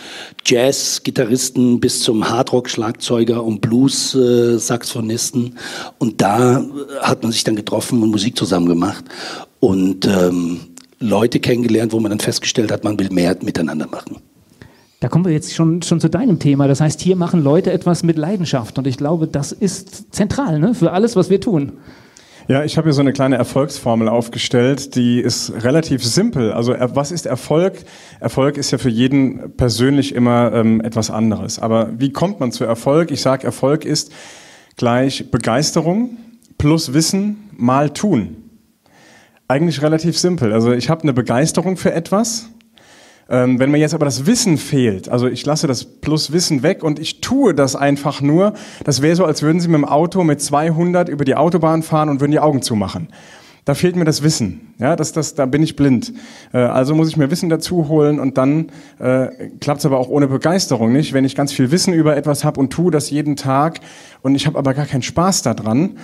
Jazz-Gitarristen, 0.45 1.79
bis 1.79 2.01
zum 2.01 2.29
Hardrock-Schlagzeuger 2.29 3.43
und 3.43 3.61
Blues-Saxophonisten. 3.61 5.47
Äh, 5.47 5.51
und 5.97 6.21
da 6.21 6.59
äh, 6.59 6.63
hat 7.01 7.23
man 7.23 7.31
sich 7.31 7.43
dann 7.43 7.55
getroffen 7.55 8.03
und 8.03 8.11
Musik 8.11 8.37
zusammen 8.37 8.67
gemacht 8.67 9.05
und 9.59 10.05
ähm, 10.05 10.59
Leute 10.99 11.39
kennengelernt, 11.39 11.93
wo 11.93 11.99
man 11.99 12.11
dann 12.11 12.19
festgestellt 12.19 12.71
hat, 12.71 12.83
man 12.83 12.99
will 12.99 13.09
mehr 13.09 13.35
miteinander 13.41 13.87
machen. 13.87 14.17
Da 15.05 15.09
kommen 15.09 15.25
wir 15.25 15.33
jetzt 15.33 15.53
schon, 15.53 15.83
schon 15.83 15.99
zu 15.99 16.09
deinem 16.09 16.39
Thema. 16.39 16.67
Das 16.67 16.81
heißt, 16.81 16.99
hier 16.99 17.15
machen 17.15 17.43
Leute 17.43 17.71
etwas 17.71 18.01
mit 18.01 18.17
Leidenschaft. 18.17 18.79
Und 18.79 18.87
ich 18.87 18.97
glaube, 18.97 19.27
das 19.27 19.51
ist 19.51 20.15
zentral 20.15 20.57
ne? 20.57 20.73
für 20.73 20.93
alles, 20.93 21.15
was 21.15 21.29
wir 21.29 21.39
tun. 21.39 21.73
Ja, 22.47 22.63
ich 22.63 22.75
habe 22.75 22.87
hier 22.87 22.93
so 22.93 23.01
eine 23.01 23.13
kleine 23.13 23.35
Erfolgsformel 23.35 24.09
aufgestellt, 24.09 24.95
die 24.95 25.19
ist 25.19 25.63
relativ 25.63 26.03
simpel. 26.03 26.53
Also 26.53 26.73
was 26.79 27.11
ist 27.11 27.27
Erfolg? 27.27 27.85
Erfolg 28.19 28.57
ist 28.57 28.71
ja 28.71 28.79
für 28.79 28.89
jeden 28.89 29.55
persönlich 29.57 30.15
immer 30.15 30.51
ähm, 30.53 30.81
etwas 30.81 31.11
anderes. 31.11 31.59
Aber 31.59 31.91
wie 31.99 32.11
kommt 32.11 32.39
man 32.39 32.51
zu 32.51 32.63
Erfolg? 32.63 33.11
Ich 33.11 33.21
sage, 33.21 33.45
Erfolg 33.45 33.85
ist 33.85 34.11
gleich 34.75 35.29
Begeisterung 35.29 36.17
plus 36.57 36.95
Wissen 36.95 37.51
mal 37.55 37.91
tun. 37.91 38.37
Eigentlich 39.47 39.83
relativ 39.83 40.17
simpel. 40.17 40.51
Also 40.51 40.71
ich 40.71 40.89
habe 40.89 41.03
eine 41.03 41.13
Begeisterung 41.13 41.77
für 41.77 41.93
etwas 41.93 42.49
ähm, 43.29 43.59
wenn 43.59 43.71
mir 43.71 43.77
jetzt 43.77 43.93
aber 43.93 44.05
das 44.05 44.25
Wissen 44.25 44.57
fehlt, 44.57 45.09
also 45.09 45.27
ich 45.27 45.45
lasse 45.45 45.67
das 45.67 45.83
plus 45.85 46.31
Wissen 46.31 46.63
weg 46.63 46.83
und 46.83 46.99
ich 46.99 47.21
tue 47.21 47.53
das 47.53 47.75
einfach 47.75 48.21
nur, 48.21 48.53
das 48.83 49.01
wäre 49.01 49.15
so, 49.15 49.25
als 49.25 49.41
würden 49.41 49.59
Sie 49.59 49.67
mit 49.67 49.77
dem 49.77 49.85
Auto 49.85 50.23
mit 50.23 50.41
200 50.41 51.09
über 51.09 51.25
die 51.25 51.35
Autobahn 51.35 51.81
fahren 51.83 52.09
und 52.09 52.19
würden 52.19 52.31
die 52.31 52.39
Augen 52.39 52.61
zumachen. 52.61 53.07
Da 53.65 53.73
fehlt 53.73 53.95
mir 53.95 54.05
das 54.05 54.21
Wissen. 54.21 54.75
Ja, 54.77 54.95
das, 54.95 55.11
das, 55.11 55.33
da 55.33 55.47
bin 55.47 55.63
ich 55.63 55.75
blind. 55.75 56.13
Äh, 56.53 56.59
also 56.59 56.93
muss 56.93 57.09
ich 57.09 57.17
mir 57.17 57.31
Wissen 57.31 57.49
dazu 57.49 57.87
holen 57.87 58.19
und 58.19 58.37
dann 58.37 58.71
äh, 58.99 59.49
klappt 59.59 59.79
es 59.79 59.87
aber 59.87 59.99
auch 59.99 60.07
ohne 60.07 60.27
Begeisterung 60.27 60.93
nicht. 60.93 61.13
Wenn 61.13 61.25
ich 61.25 61.35
ganz 61.35 61.51
viel 61.51 61.71
Wissen 61.71 61.91
über 61.91 62.15
etwas 62.15 62.43
habe 62.43 62.59
und 62.59 62.71
tue 62.71 62.91
das 62.91 63.09
jeden 63.09 63.35
Tag 63.35 63.79
und 64.21 64.35
ich 64.35 64.45
habe 64.45 64.59
aber 64.59 64.75
gar 64.75 64.85
keinen 64.85 65.01
Spaß 65.01 65.41
daran, 65.41 65.97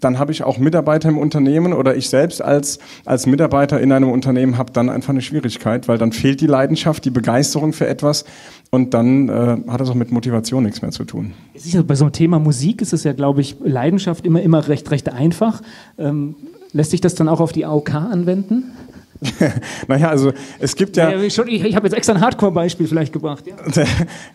dann 0.00 0.18
habe 0.18 0.32
ich 0.32 0.42
auch 0.42 0.58
Mitarbeiter 0.58 1.08
im 1.08 1.18
Unternehmen 1.18 1.72
oder 1.72 1.96
ich 1.96 2.08
selbst 2.08 2.42
als, 2.42 2.78
als 3.04 3.26
Mitarbeiter 3.26 3.80
in 3.80 3.92
einem 3.92 4.10
Unternehmen 4.10 4.56
habe 4.56 4.72
dann 4.72 4.88
einfach 4.88 5.10
eine 5.10 5.20
Schwierigkeit, 5.20 5.88
weil 5.88 5.98
dann 5.98 6.12
fehlt 6.12 6.40
die 6.40 6.46
Leidenschaft, 6.46 7.04
die 7.04 7.10
Begeisterung 7.10 7.72
für 7.72 7.86
etwas 7.86 8.24
und 8.70 8.94
dann 8.94 9.28
äh, 9.28 9.58
hat 9.68 9.80
das 9.80 9.90
auch 9.90 9.94
mit 9.94 10.10
Motivation 10.12 10.62
nichts 10.62 10.80
mehr 10.82 10.90
zu 10.90 11.04
tun. 11.04 11.32
bei 11.86 11.94
so 11.94 12.04
einem 12.04 12.12
Thema 12.12 12.38
Musik 12.38 12.82
ist 12.82 12.92
es 12.92 13.04
ja, 13.04 13.12
glaube 13.12 13.40
ich, 13.40 13.56
Leidenschaft 13.62 14.24
immer, 14.24 14.40
immer 14.42 14.68
recht, 14.68 14.90
recht 14.90 15.12
einfach. 15.12 15.60
Ähm, 15.98 16.36
lässt 16.72 16.92
sich 16.92 17.00
das 17.00 17.14
dann 17.14 17.28
auch 17.28 17.40
auf 17.40 17.52
die 17.52 17.64
AOK 17.64 17.94
anwenden? 17.94 18.72
naja, 19.88 20.08
also 20.08 20.32
es 20.58 20.74
gibt 20.74 20.96
ja. 20.96 21.10
ja 21.10 21.20
ich, 21.20 21.38
ich 21.38 21.76
habe 21.76 21.86
jetzt 21.86 21.94
extra 21.96 22.14
ein 22.14 22.20
Hardcore-Beispiel 22.20 22.86
vielleicht 22.86 23.12
gebracht. 23.12 23.44
Ja. 23.46 23.84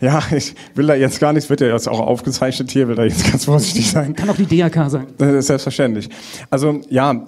ja, 0.00 0.22
ich 0.34 0.54
will 0.74 0.86
da 0.86 0.94
jetzt 0.94 1.18
gar 1.20 1.32
nichts, 1.32 1.50
wird 1.50 1.60
ja 1.60 1.68
jetzt 1.68 1.88
auch 1.88 2.00
aufgezeichnet 2.00 2.70
hier, 2.70 2.86
will 2.88 2.94
da 2.94 3.04
jetzt 3.04 3.30
ganz 3.30 3.44
vorsichtig 3.46 3.90
sein. 3.90 4.14
Kann 4.14 4.30
auch 4.30 4.36
die 4.36 4.46
DRK 4.46 4.88
sein. 4.88 5.06
Selbstverständlich. 5.18 6.08
Also 6.50 6.80
ja, 6.88 7.24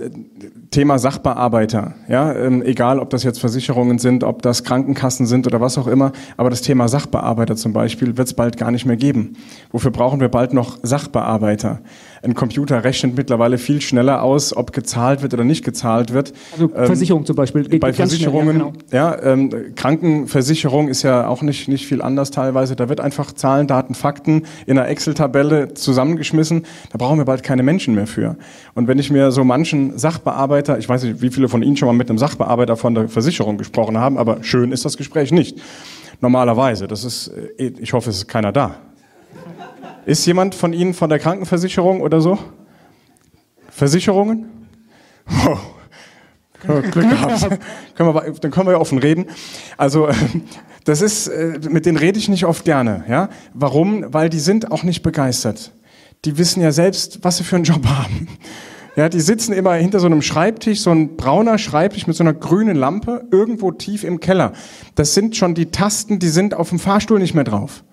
Thema 0.71 0.99
Sachbearbeiter, 0.99 1.95
ja, 2.09 2.33
ähm, 2.35 2.63
egal 2.63 2.99
ob 2.99 3.11
das 3.11 3.25
jetzt 3.25 3.41
Versicherungen 3.41 3.99
sind, 3.99 4.23
ob 4.23 4.43
das 4.43 4.65
Krankenkassen 4.65 5.27
sind 5.27 5.47
oder 5.47 5.61
was 5.61 5.79
auch 5.79 5.87
immer, 5.87 6.13
aber 6.37 6.51
das 6.51 6.63
Thema 6.63 6.89
Sachbearbeiter 6.89 7.57
zum 7.57 7.73
Beispiel 7.73 8.17
wird 8.17 8.29
es 8.29 8.35
bald 8.35 8.57
gar 8.57 8.71
nicht 8.71 8.87
mehr 8.87 8.97
geben. 8.97 9.35
Wofür 9.73 9.91
brauchen 9.91 10.21
wir 10.21 10.29
bald 10.29 10.53
noch 10.53 10.79
Sachbearbeiter? 10.83 11.81
Ein 12.23 12.35
Computer 12.35 12.85
rechnet 12.85 13.17
mittlerweile 13.17 13.59
viel 13.59 13.81
schneller 13.81 14.23
aus, 14.23 14.57
ob 14.57 14.73
gezahlt 14.73 15.23
wird 15.23 15.35
oder 15.35 15.45
nicht 15.45 15.65
gezahlt 15.65 16.13
wird. 16.13 16.33
Also 16.53 16.71
ähm, 16.75 16.87
Versicherung 16.87 17.27
zum 17.27 17.37
Beispiel. 17.37 17.65
Geht 17.65 17.81
bei 17.81 17.93
Versicherungen, 17.93 18.57
schnell, 18.57 18.73
ja, 18.93 19.11
genau. 19.11 19.23
ja 19.23 19.33
ähm, 19.33 19.75
Krankenversicherung 19.75 20.89
ist 20.89 21.03
ja 21.03 21.27
auch 21.27 21.43
nicht, 21.43 21.69
nicht 21.69 21.87
viel 21.87 22.03
anders 22.03 22.31
teilweise. 22.31 22.77
Da 22.77 22.89
wird 22.89 23.01
einfach 23.01 23.33
Zahlen, 23.33 23.67
Daten, 23.67 23.95
Fakten 23.95 24.43
in 24.67 24.79
einer 24.79 24.89
Excel-Tabelle 24.89 25.75
zusammengeschmissen. 25.75 26.65
Da 26.93 26.99
brauchen 26.99 27.19
wir 27.19 27.25
bald 27.25 27.43
keine 27.43 27.63
Menschen 27.63 27.95
mehr 27.95 28.07
für. 28.07 28.37
Und 28.75 28.89
wenn 28.89 28.99
ich 28.99 29.11
mir 29.11 29.31
so 29.31 29.45
manchen 29.45 29.99
Sachbearbeiter, 29.99 30.79
ich 30.79 30.89
weiß 30.89 31.05
nicht, 31.05 31.23
wie 31.23 31.31
viele 31.31 31.49
von 31.49 31.63
Ihnen 31.63 31.77
schon 31.77 31.87
mal 31.87 31.93
mit 31.93 32.09
einem 32.09 32.19
Sachbearbeiter 32.19 32.77
von 32.77 32.95
der 32.95 33.09
Versicherung 33.09 33.59
gesprochen 33.59 33.99
haben, 33.99 34.19
aber 34.19 34.43
schön 34.43 34.73
ist 34.73 34.85
das 34.85 34.97
Gespräch 34.97 35.33
nicht. 35.33 35.61
Normalerweise. 36.21 36.89
Das 36.89 37.05
ist, 37.05 37.29
äh, 37.59 37.73
ich 37.79 37.93
hoffe, 37.93 38.11
es 38.11 38.17
ist 38.17 38.29
keiner 38.29 38.53
da. 38.53 38.77
Ist 40.09 40.25
jemand 40.25 40.55
von 40.55 40.73
Ihnen 40.73 40.95
von 40.95 41.11
der 41.11 41.19
Krankenversicherung 41.19 42.01
oder 42.01 42.23
so? 42.23 42.39
Versicherungen? 43.69 44.47
Oh. 45.47 45.59
Glück 46.63 46.93
gehabt. 47.11 47.61
können 47.95 48.15
wir, 48.15 48.33
dann 48.41 48.51
können 48.51 48.67
wir 48.69 48.73
ja 48.73 48.79
offen 48.79 48.97
reden. 48.97 49.27
Also 49.77 50.09
das 50.85 51.03
ist, 51.03 51.27
äh, 51.27 51.61
mit 51.69 51.85
denen 51.85 51.99
rede 51.99 52.19
ich 52.19 52.31
nicht 52.31 52.47
oft 52.47 52.65
gerne. 52.65 53.05
Ja? 53.07 53.29
Warum? 53.53 54.07
Weil 54.09 54.31
die 54.31 54.41
sind 54.41 54.73
auch 54.73 54.83
nicht 54.83 55.03
begeistert. 55.03 55.73
Die 56.25 56.39
wissen 56.39 56.63
ja 56.63 56.73
selbst, 56.73 57.23
was 57.23 57.37
sie 57.37 57.45
für 57.45 57.57
einen 57.57 57.67
Job 57.67 57.85
haben. 57.87 58.29
Ja, 58.97 59.11
die 59.11 59.21
sitzen 59.21 59.53
immer 59.53 59.75
hinter 59.75 60.01
so 60.01 60.07
einem 60.07 60.23
Schreibtisch, 60.23 60.81
so 60.81 60.91
ein 60.91 61.19
brauner 61.19 61.59
Schreibtisch 61.59 62.07
mit 62.07 62.17
so 62.17 62.25
einer 62.25 62.33
grünen 62.33 62.79
Lampe, 62.79 63.27
irgendwo 63.31 63.73
tief 63.73 64.05
im 64.05 64.21
Keller. 64.21 64.55
Das 64.95 65.13
sind 65.13 65.37
schon 65.37 65.55
die 65.55 65.67
Tasten, 65.67 66.19
die 66.19 66.31
sind 66.31 66.55
auf 66.55 66.71
dem 66.71 66.79
Fahrstuhl 66.79 67.19
nicht 67.19 67.35
mehr 67.35 67.45
drauf 67.45 67.85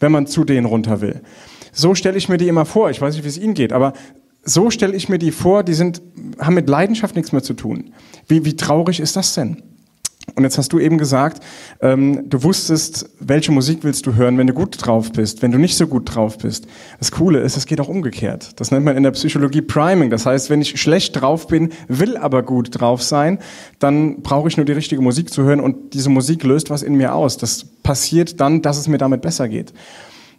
wenn 0.00 0.12
man 0.12 0.26
zu 0.26 0.44
denen 0.44 0.66
runter 0.66 1.00
will. 1.00 1.20
So 1.72 1.94
stelle 1.94 2.18
ich 2.18 2.28
mir 2.28 2.38
die 2.38 2.48
immer 2.48 2.64
vor. 2.64 2.90
Ich 2.90 3.00
weiß 3.00 3.14
nicht, 3.14 3.24
wie 3.24 3.28
es 3.28 3.38
Ihnen 3.38 3.54
geht, 3.54 3.72
aber 3.72 3.92
so 4.42 4.70
stelle 4.70 4.96
ich 4.96 5.08
mir 5.08 5.18
die 5.18 5.30
vor, 5.30 5.62
die 5.62 5.74
sind, 5.74 6.02
haben 6.38 6.54
mit 6.54 6.68
Leidenschaft 6.68 7.14
nichts 7.14 7.32
mehr 7.32 7.42
zu 7.42 7.54
tun. 7.54 7.92
Wie, 8.26 8.44
wie 8.44 8.56
traurig 8.56 9.00
ist 9.00 9.16
das 9.16 9.34
denn? 9.34 9.62
Und 10.34 10.44
jetzt 10.44 10.58
hast 10.58 10.72
du 10.72 10.78
eben 10.78 10.98
gesagt, 10.98 11.42
ähm, 11.80 12.28
du 12.28 12.42
wusstest, 12.42 13.10
welche 13.20 13.52
Musik 13.52 13.80
willst 13.82 14.06
du 14.06 14.14
hören, 14.14 14.38
wenn 14.38 14.46
du 14.46 14.52
gut 14.52 14.76
drauf 14.78 15.12
bist, 15.12 15.42
wenn 15.42 15.52
du 15.52 15.58
nicht 15.58 15.76
so 15.76 15.86
gut 15.86 16.14
drauf 16.14 16.38
bist. 16.38 16.66
Das 16.98 17.12
Coole 17.12 17.40
ist, 17.40 17.56
es 17.56 17.66
geht 17.66 17.80
auch 17.80 17.88
umgekehrt. 17.88 18.60
Das 18.60 18.70
nennt 18.70 18.84
man 18.84 18.96
in 18.96 19.02
der 19.02 19.10
Psychologie 19.12 19.62
Priming. 19.62 20.10
Das 20.10 20.26
heißt, 20.26 20.50
wenn 20.50 20.60
ich 20.60 20.80
schlecht 20.80 21.20
drauf 21.20 21.46
bin, 21.46 21.70
will 21.88 22.16
aber 22.16 22.42
gut 22.42 22.80
drauf 22.80 23.02
sein, 23.02 23.38
dann 23.78 24.22
brauche 24.22 24.48
ich 24.48 24.56
nur 24.56 24.66
die 24.66 24.72
richtige 24.72 25.02
Musik 25.02 25.32
zu 25.32 25.42
hören 25.42 25.60
und 25.60 25.94
diese 25.94 26.10
Musik 26.10 26.44
löst 26.44 26.70
was 26.70 26.82
in 26.82 26.94
mir 26.94 27.14
aus. 27.14 27.36
Das 27.36 27.64
passiert 27.64 28.40
dann, 28.40 28.62
dass 28.62 28.78
es 28.78 28.88
mir 28.88 28.98
damit 28.98 29.22
besser 29.22 29.48
geht. 29.48 29.72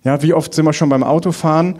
Ja, 0.03 0.21
wie 0.23 0.33
oft 0.33 0.53
sind 0.53 0.65
wir 0.65 0.73
schon 0.73 0.89
beim 0.89 1.03
Autofahren? 1.03 1.79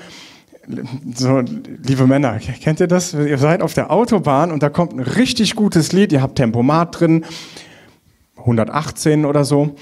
so, 1.16 1.42
liebe 1.86 2.08
Männer, 2.08 2.40
kennt 2.40 2.80
ihr 2.80 2.88
das? 2.88 3.14
Ihr 3.14 3.38
seid 3.38 3.62
auf 3.62 3.74
der 3.74 3.92
Autobahn 3.92 4.52
und 4.52 4.64
da 4.64 4.70
kommt 4.70 4.94
ein 4.94 5.00
richtig 5.00 5.56
gutes 5.56 5.92
Lied, 5.92 6.12
ihr 6.12 6.22
habt 6.22 6.36
Tempomat 6.36 7.00
drin, 7.00 7.26
118 8.42 9.26
oder 9.26 9.44
so. 9.46 9.76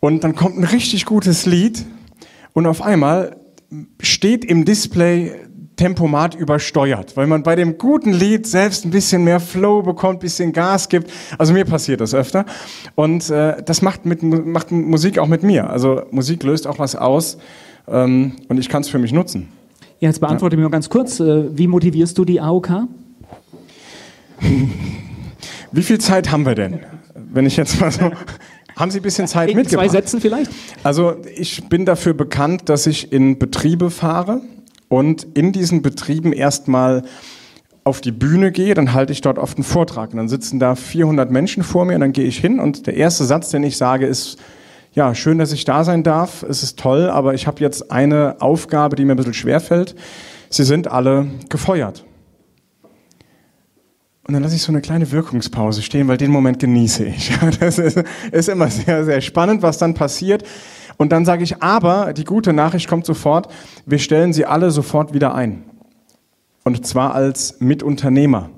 Und 0.00 0.24
dann 0.24 0.34
kommt 0.34 0.58
ein 0.58 0.64
richtig 0.64 1.04
gutes 1.04 1.46
Lied 1.46 1.84
und 2.52 2.66
auf 2.66 2.82
einmal 2.82 3.36
steht 4.00 4.44
im 4.44 4.64
Display 4.64 5.32
Tempomat 5.76 6.34
übersteuert, 6.34 7.16
weil 7.16 7.26
man 7.26 7.42
bei 7.42 7.54
dem 7.54 7.76
guten 7.76 8.12
Lied 8.12 8.46
selbst 8.46 8.84
ein 8.86 8.90
bisschen 8.90 9.24
mehr 9.24 9.40
Flow 9.40 9.82
bekommt, 9.82 10.16
ein 10.16 10.20
bisschen 10.20 10.52
Gas 10.52 10.88
gibt. 10.88 11.10
Also 11.36 11.52
mir 11.52 11.66
passiert 11.66 12.00
das 12.00 12.14
öfter. 12.14 12.46
Und 12.94 13.28
äh, 13.28 13.62
das 13.62 13.82
macht, 13.82 14.06
mit, 14.06 14.22
macht 14.22 14.72
Musik 14.72 15.18
auch 15.18 15.28
mit 15.28 15.42
mir. 15.42 15.68
Also 15.68 16.02
Musik 16.10 16.42
löst 16.44 16.66
auch 16.66 16.78
was 16.78 16.96
aus 16.96 17.36
ähm, 17.86 18.32
und 18.48 18.58
ich 18.58 18.70
kann 18.70 18.82
es 18.82 18.88
für 18.88 18.98
mich 18.98 19.12
nutzen. 19.12 19.48
Ja, 20.00 20.08
jetzt 20.08 20.20
beantworte 20.20 20.56
ja. 20.56 20.58
mir 20.58 20.62
nur 20.62 20.70
ganz 20.70 20.88
kurz, 20.88 21.20
äh, 21.20 21.56
wie 21.56 21.66
motivierst 21.66 22.16
du 22.16 22.24
die 22.24 22.40
AOK? 22.40 22.70
Wie 25.72 25.82
viel 25.82 25.98
Zeit 25.98 26.30
haben 26.30 26.46
wir 26.46 26.54
denn? 26.54 26.80
Wenn 27.32 27.46
ich 27.46 27.56
jetzt 27.56 27.80
mal 27.80 27.90
so. 27.90 28.10
Haben 28.76 28.90
Sie 28.90 29.00
ein 29.00 29.02
bisschen 29.02 29.26
Zeit 29.26 29.48
in 29.48 29.56
mitgebracht? 29.56 29.86
Zwei 29.86 29.92
Sätzen 29.92 30.20
vielleicht? 30.20 30.50
Also 30.82 31.16
ich 31.34 31.66
bin 31.68 31.86
dafür 31.86 32.12
bekannt, 32.12 32.68
dass 32.68 32.86
ich 32.86 33.10
in 33.10 33.38
Betriebe 33.38 33.90
fahre 33.90 34.42
und 34.88 35.26
in 35.34 35.52
diesen 35.52 35.80
Betrieben 35.80 36.34
erstmal 36.34 37.02
auf 37.84 38.00
die 38.00 38.12
Bühne 38.12 38.52
gehe, 38.52 38.74
dann 38.74 38.92
halte 38.92 39.12
ich 39.12 39.20
dort 39.20 39.38
oft 39.38 39.56
einen 39.56 39.64
Vortrag 39.64 40.10
und 40.10 40.16
dann 40.18 40.28
sitzen 40.28 40.58
da 40.58 40.74
400 40.74 41.30
Menschen 41.30 41.62
vor 41.62 41.84
mir 41.84 41.94
und 41.94 42.00
dann 42.00 42.12
gehe 42.12 42.26
ich 42.26 42.38
hin 42.38 42.58
und 42.58 42.86
der 42.86 42.94
erste 42.94 43.24
Satz, 43.24 43.50
den 43.50 43.62
ich 43.62 43.76
sage, 43.76 44.06
ist, 44.06 44.38
ja, 44.96 45.14
schön, 45.14 45.38
dass 45.38 45.52
ich 45.52 45.64
da 45.66 45.84
sein 45.84 46.02
darf, 46.02 46.42
es 46.42 46.62
ist 46.62 46.78
toll, 46.78 47.10
aber 47.10 47.34
ich 47.34 47.46
habe 47.46 47.60
jetzt 47.60 47.92
eine 47.92 48.36
Aufgabe, 48.40 48.96
die 48.96 49.04
mir 49.04 49.12
ein 49.12 49.18
bisschen 49.18 49.34
schwer 49.34 49.60
fällt. 49.60 49.94
Sie 50.48 50.64
sind 50.64 50.88
alle 50.88 51.26
gefeuert. 51.50 52.05
Und 54.26 54.34
dann 54.34 54.42
lasse 54.42 54.56
ich 54.56 54.62
so 54.62 54.72
eine 54.72 54.80
kleine 54.80 55.12
Wirkungspause 55.12 55.82
stehen, 55.82 56.08
weil 56.08 56.16
den 56.16 56.32
Moment 56.32 56.58
genieße 56.58 57.04
ich. 57.04 57.30
Das 57.60 57.78
ist, 57.78 58.02
ist 58.32 58.48
immer 58.48 58.68
sehr, 58.68 59.04
sehr 59.04 59.20
spannend, 59.20 59.62
was 59.62 59.78
dann 59.78 59.94
passiert. 59.94 60.42
Und 60.96 61.12
dann 61.12 61.24
sage 61.24 61.44
ich, 61.44 61.62
aber 61.62 62.12
die 62.12 62.24
gute 62.24 62.52
Nachricht 62.52 62.88
kommt 62.88 63.06
sofort, 63.06 63.48
wir 63.84 63.98
stellen 63.98 64.32
sie 64.32 64.44
alle 64.44 64.70
sofort 64.70 65.14
wieder 65.14 65.34
ein. 65.34 65.64
Und 66.64 66.84
zwar 66.86 67.14
als 67.14 67.60
Mitunternehmer. 67.60 68.50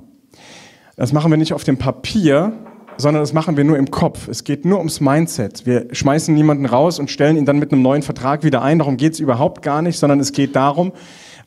Das 0.96 1.12
machen 1.12 1.30
wir 1.30 1.36
nicht 1.36 1.52
auf 1.52 1.64
dem 1.64 1.76
Papier, 1.76 2.52
sondern 2.96 3.22
das 3.22 3.34
machen 3.34 3.56
wir 3.58 3.64
nur 3.64 3.76
im 3.76 3.90
Kopf. 3.90 4.26
Es 4.28 4.44
geht 4.44 4.64
nur 4.64 4.78
ums 4.78 5.00
Mindset. 5.00 5.66
Wir 5.66 5.88
schmeißen 5.92 6.34
niemanden 6.34 6.64
raus 6.64 6.98
und 6.98 7.10
stellen 7.10 7.36
ihn 7.36 7.44
dann 7.44 7.58
mit 7.58 7.72
einem 7.72 7.82
neuen 7.82 8.02
Vertrag 8.02 8.42
wieder 8.42 8.62
ein. 8.62 8.78
Darum 8.78 8.96
geht 8.96 9.12
es 9.12 9.20
überhaupt 9.20 9.62
gar 9.62 9.82
nicht, 9.82 9.98
sondern 9.98 10.18
es 10.18 10.32
geht 10.32 10.56
darum, 10.56 10.92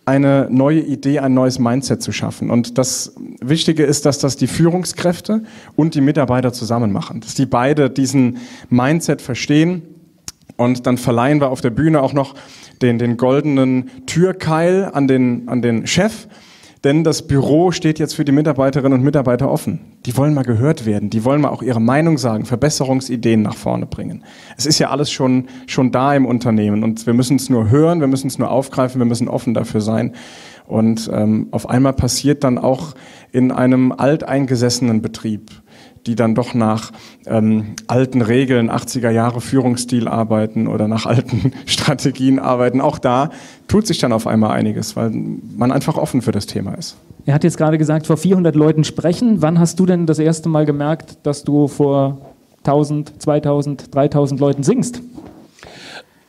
eine 0.05 0.47
neue 0.49 0.79
Idee, 0.79 1.19
ein 1.19 1.33
neues 1.33 1.59
Mindset 1.59 2.01
zu 2.01 2.11
schaffen. 2.11 2.49
Und 2.49 2.77
das 2.77 3.15
Wichtige 3.39 3.83
ist, 3.83 4.05
dass 4.05 4.19
das 4.19 4.35
die 4.35 4.47
Führungskräfte 4.47 5.43
und 5.75 5.95
die 5.95 6.01
Mitarbeiter 6.01 6.53
zusammen 6.53 6.91
machen, 6.91 7.21
dass 7.21 7.35
die 7.35 7.45
beide 7.45 7.89
diesen 7.89 8.37
Mindset 8.69 9.21
verstehen. 9.21 9.83
Und 10.57 10.85
dann 10.85 10.97
verleihen 10.97 11.39
wir 11.39 11.49
auf 11.49 11.61
der 11.61 11.69
Bühne 11.69 12.01
auch 12.01 12.13
noch 12.13 12.35
den, 12.81 12.97
den 12.97 13.17
goldenen 13.17 13.89
Türkeil 14.05 14.89
an 14.91 15.07
den, 15.07 15.47
an 15.47 15.61
den 15.61 15.87
Chef 15.87 16.27
denn 16.83 17.03
das 17.03 17.27
Büro 17.27 17.71
steht 17.71 17.99
jetzt 17.99 18.15
für 18.15 18.25
die 18.25 18.31
Mitarbeiterinnen 18.31 18.97
und 18.97 19.05
Mitarbeiter 19.05 19.51
offen. 19.51 19.79
Die 20.05 20.17
wollen 20.17 20.33
mal 20.33 20.43
gehört 20.43 20.85
werden. 20.85 21.11
Die 21.11 21.23
wollen 21.23 21.41
mal 21.41 21.49
auch 21.49 21.61
ihre 21.61 21.79
Meinung 21.79 22.17
sagen, 22.17 22.45
Verbesserungsideen 22.45 23.43
nach 23.43 23.55
vorne 23.55 23.85
bringen. 23.85 24.23
Es 24.57 24.65
ist 24.65 24.79
ja 24.79 24.89
alles 24.89 25.11
schon, 25.11 25.47
schon 25.67 25.91
da 25.91 26.15
im 26.15 26.25
Unternehmen 26.25 26.83
und 26.83 27.05
wir 27.05 27.13
müssen 27.13 27.35
es 27.35 27.49
nur 27.49 27.69
hören, 27.69 27.99
wir 27.99 28.07
müssen 28.07 28.27
es 28.27 28.39
nur 28.39 28.49
aufgreifen, 28.49 28.99
wir 28.99 29.05
müssen 29.05 29.27
offen 29.27 29.53
dafür 29.53 29.81
sein. 29.81 30.13
Und 30.67 31.09
ähm, 31.13 31.49
auf 31.51 31.69
einmal 31.69 31.93
passiert 31.93 32.43
dann 32.43 32.57
auch 32.57 32.95
in 33.31 33.51
einem 33.51 33.91
alteingesessenen 33.91 35.01
Betrieb, 35.01 35.51
die 36.07 36.15
dann 36.15 36.35
doch 36.35 36.53
nach 36.53 36.91
ähm, 37.25 37.75
alten 37.87 38.21
Regeln, 38.21 38.71
80er 38.71 39.09
Jahre 39.09 39.41
Führungsstil 39.41 40.07
arbeiten 40.07 40.67
oder 40.67 40.87
nach 40.87 41.05
alten 41.05 41.53
Strategien 41.65 42.39
arbeiten. 42.39 42.81
Auch 42.81 42.99
da 42.99 43.29
tut 43.67 43.87
sich 43.87 43.99
dann 43.99 44.13
auf 44.13 44.27
einmal 44.27 44.51
einiges, 44.51 44.95
weil 44.95 45.11
man 45.11 45.71
einfach 45.71 45.97
offen 45.97 46.21
für 46.21 46.31
das 46.31 46.45
Thema 46.45 46.73
ist. 46.73 46.97
Er 47.25 47.35
hat 47.35 47.43
jetzt 47.43 47.57
gerade 47.57 47.77
gesagt, 47.77 48.07
vor 48.07 48.17
400 48.17 48.55
Leuten 48.55 48.83
sprechen. 48.83 49.41
Wann 49.41 49.59
hast 49.59 49.79
du 49.79 49.85
denn 49.85 50.07
das 50.07 50.19
erste 50.19 50.49
Mal 50.49 50.65
gemerkt, 50.65 51.17
dass 51.23 51.43
du 51.43 51.67
vor 51.67 52.17
1000, 52.63 53.21
2000, 53.21 53.93
3000 53.93 54.39
Leuten 54.39 54.63
singst? 54.63 55.01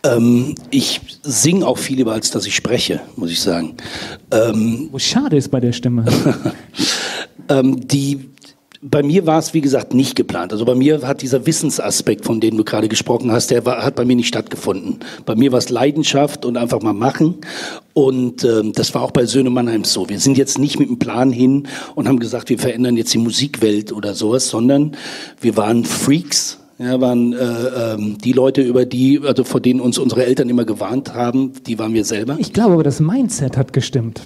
Ähm, 0.05 0.55
ich 0.71 1.01
singe 1.23 1.67
auch 1.67 1.79
viel 1.79 1.97
lieber, 1.97 2.13
als 2.13 2.31
dass 2.31 2.47
ich 2.47 2.57
spreche, 2.57 3.01
muss 3.17 3.31
ich 3.31 3.41
sagen. 3.41 3.75
Ähm, 4.31 4.89
Wo 4.91 4.99
schade 4.99 5.37
ist 5.37 5.51
bei 5.51 5.61
der 5.61 5.73
Stimme. 5.73 6.05
ähm, 7.49 7.87
die, 7.87 8.29
bei 8.85 9.05
mir 9.05 9.27
war 9.27 9.39
es, 9.39 9.55
wie 9.55 9.61
gesagt, 9.61 9.95
nicht 9.95 10.17
geplant. 10.17 10.53
Also 10.53 10.65
bei 10.65 10.75
mir 10.75 11.07
hat 11.07 11.23
dieser 11.23 11.47
Wissensaspekt, 11.47 12.25
von 12.25 12.41
dem 12.41 12.57
du 12.57 12.65
gerade 12.65 12.89
gesprochen 12.89 13.31
hast, 13.31 13.53
der 13.53 13.65
war, 13.65 13.85
hat 13.85 13.95
bei 13.95 14.05
mir 14.05 14.17
nicht 14.17 14.27
stattgefunden. 14.27 14.99
Bei 15.25 15.37
mir 15.37 15.53
war 15.53 15.61
es 15.61 15.69
Leidenschaft 15.69 16.45
und 16.45 16.57
einfach 16.57 16.83
mal 16.83 16.93
machen. 16.93 17.37
Und 17.93 18.43
ähm, 18.43 18.73
das 18.73 18.93
war 18.93 19.03
auch 19.03 19.13
bei 19.13 19.25
Söhne 19.25 19.51
Mannheims 19.51 19.93
so. 19.93 20.09
Wir 20.09 20.19
sind 20.19 20.37
jetzt 20.37 20.59
nicht 20.59 20.81
mit 20.81 20.89
einem 20.89 20.99
Plan 20.99 21.31
hin 21.31 21.69
und 21.95 22.09
haben 22.09 22.19
gesagt, 22.19 22.51
wir 22.51 22.59
verändern 22.59 22.97
jetzt 22.97 23.15
die 23.15 23.19
Musikwelt 23.19 23.93
oder 23.93 24.15
sowas, 24.15 24.49
sondern 24.49 24.97
wir 25.41 25.57
waren 25.57 25.85
Freaks 25.85 26.59
ja, 26.79 27.01
waren 27.01 27.33
äh, 27.33 27.37
ähm, 27.37 28.19
die 28.19 28.33
Leute, 28.33 28.63
über 28.63 28.85
die, 28.85 29.21
also 29.25 29.45
vor 29.45 29.61
denen 29.61 29.79
uns 29.79 29.99
unsere 29.99 30.27
Eltern 30.27 30.49
immer 30.49 30.65
gewarnt 30.65 31.15
haben, 31.15 31.53
die 31.65 31.79
waren 31.79 31.95
wir 31.95 32.05
selber. 32.05 32.37
Ich 32.41 32.53
glaube 32.53 32.73
aber, 32.73 32.83
das 32.83 32.99
Mindset 32.99 33.57
hat 33.57 33.73
gestimmt. 33.73 34.23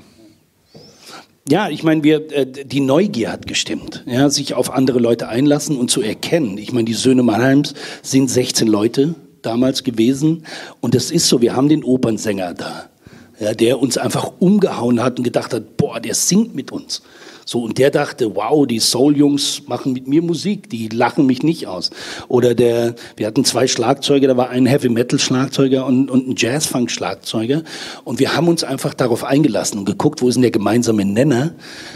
Ja, 1.49 1.69
ich 1.69 1.85
meine, 1.85 2.03
wir, 2.03 2.33
äh, 2.33 2.45
die 2.45 2.81
Neugier 2.81 3.31
hat 3.31 3.47
gestimmt, 3.47 4.03
ja, 4.07 4.29
sich 4.31 4.55
auf 4.55 4.73
andere 4.73 4.99
Leute 4.99 5.29
einlassen 5.29 5.77
und 5.77 5.93
zu 5.93 6.03
erkennen. 6.03 6.59
Ich 6.59 6.73
meine, 6.73 6.87
die 6.87 6.95
Söhne 6.95 7.23
Mannheims 7.23 7.75
sind 8.03 8.29
16 8.29 8.67
Leute 8.67 9.15
damals 9.43 9.85
gewesen 9.85 10.43
und 10.81 10.97
es 10.97 11.13
ist 11.13 11.29
so, 11.29 11.41
wir 11.41 11.55
haben 11.55 11.69
den 11.69 11.85
Opernsänger 11.85 12.55
da, 12.55 12.91
ja, 13.39 13.55
der 13.55 13.79
uns 13.79 13.97
einfach 13.97 14.33
umgehauen 14.41 15.01
hat 15.01 15.19
und 15.19 15.25
gedacht 15.25 15.55
hat, 15.55 15.77
boah, 15.77 16.01
der 16.01 16.15
singt 16.15 16.57
mit 16.57 16.73
uns. 16.73 17.03
So, 17.49 17.63
und 17.63 17.79
der 17.79 17.93
dachte, 17.93 18.35
wow, 18.35 18.67
die 18.67 18.81
Soul-Jungs 18.81 19.69
machen 19.69 19.93
mit 19.93 20.09
mir 20.09 20.21
Musik, 20.21 20.69
die 20.69 20.89
lachen 20.89 21.27
mich 21.27 21.45
nicht 21.45 21.69
aus. 21.69 21.91
Oder 22.27 22.57
der, 22.57 22.97
wir 23.15 23.29
hatten 23.29 23.45
zwei 23.45 23.69
Schlagzeuger, 23.69 24.27
da 24.27 24.37
war 24.37 24.51
ein 24.51 24.67
Heavy-Metal-Schlagzeuger 24.67 25.87
und, 25.87 26.11
und 26.11 26.29
ein 26.29 26.35
Jazz-Funk-Schlagzeuger. 26.37 27.63
Und 28.03 28.19
wir 28.19 28.35
haben 28.35 28.49
uns 28.49 28.65
einfach 28.65 28.95
darauf 28.95 29.23
eingelassen 29.23 29.79
und 29.79 29.85
geguckt, 29.85 30.23
wo 30.23 30.29
ist 30.29 30.35
denn 30.35 30.43
der 30.43 30.51
gemeinsame 30.51 31.05
Nenner, 31.05 31.55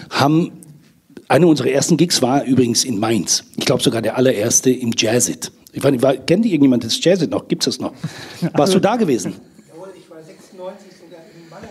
haben 0.08 0.52
eine 1.26 1.48
unserer 1.48 1.70
ersten 1.70 1.96
Gigs 1.96 2.22
war 2.22 2.44
übrigens 2.44 2.84
in 2.84 3.00
Mainz. 3.00 3.42
Ich 3.56 3.64
glaube 3.64 3.82
sogar 3.82 4.02
der 4.02 4.16
allererste 4.16 4.70
im 4.70 4.92
Jazzit. 4.96 5.50
Ich 5.72 5.82
weiß 5.82 5.90
nicht, 5.90 6.26
kennt 6.28 6.44
ihr 6.44 6.52
irgendjemand 6.52 6.84
das 6.84 7.02
Jazzit 7.02 7.30
noch? 7.30 7.48
Gibt 7.48 7.66
es 7.66 7.76
das 7.76 7.80
noch? 7.80 7.92
Warst 8.54 8.74
du 8.74 8.78
da 8.78 8.94
gewesen? 8.94 9.34
Jawohl, 9.68 9.88
ich 9.98 10.08
war 10.08 10.22
96 10.22 10.92
sogar 10.96 11.20
in 11.34 11.48
Malaga. 11.50 11.68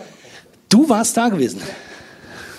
Du 0.68 0.86
warst 0.86 1.16
da 1.16 1.30
gewesen? 1.30 1.62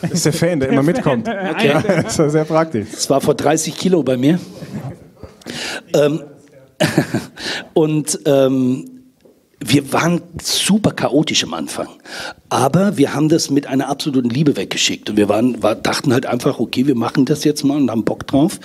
Das 0.01 0.11
ist 0.11 0.25
der 0.25 0.33
Fan, 0.33 0.59
der 0.59 0.69
immer 0.69 0.83
mitkommt. 0.83 1.27
Okay. 1.27 1.67
Ja, 1.67 1.81
das 2.01 2.17
ist 2.17 2.31
sehr 2.31 2.45
praktisch. 2.45 2.87
Das 2.91 3.09
war 3.09 3.21
vor 3.21 3.35
30 3.35 3.75
Kilo 3.75 4.03
bei 4.03 4.17
mir. 4.17 4.39
Ähm, 5.93 6.21
und 7.73 8.19
ähm, 8.25 8.90
wir 9.63 9.93
waren 9.93 10.21
super 10.41 10.91
chaotisch 10.91 11.43
am 11.43 11.53
Anfang. 11.53 11.87
Aber 12.49 12.97
wir 12.97 13.13
haben 13.13 13.29
das 13.29 13.51
mit 13.51 13.67
einer 13.67 13.89
absoluten 13.89 14.29
Liebe 14.29 14.57
weggeschickt. 14.57 15.11
Und 15.11 15.17
wir 15.17 15.29
waren, 15.29 15.61
war, 15.61 15.75
dachten 15.75 16.11
halt 16.13 16.25
einfach, 16.25 16.59
okay, 16.59 16.87
wir 16.87 16.95
machen 16.95 17.25
das 17.25 17.43
jetzt 17.43 17.63
mal 17.63 17.77
und 17.77 17.91
haben 17.91 18.03
Bock 18.03 18.25
drauf. 18.25 18.59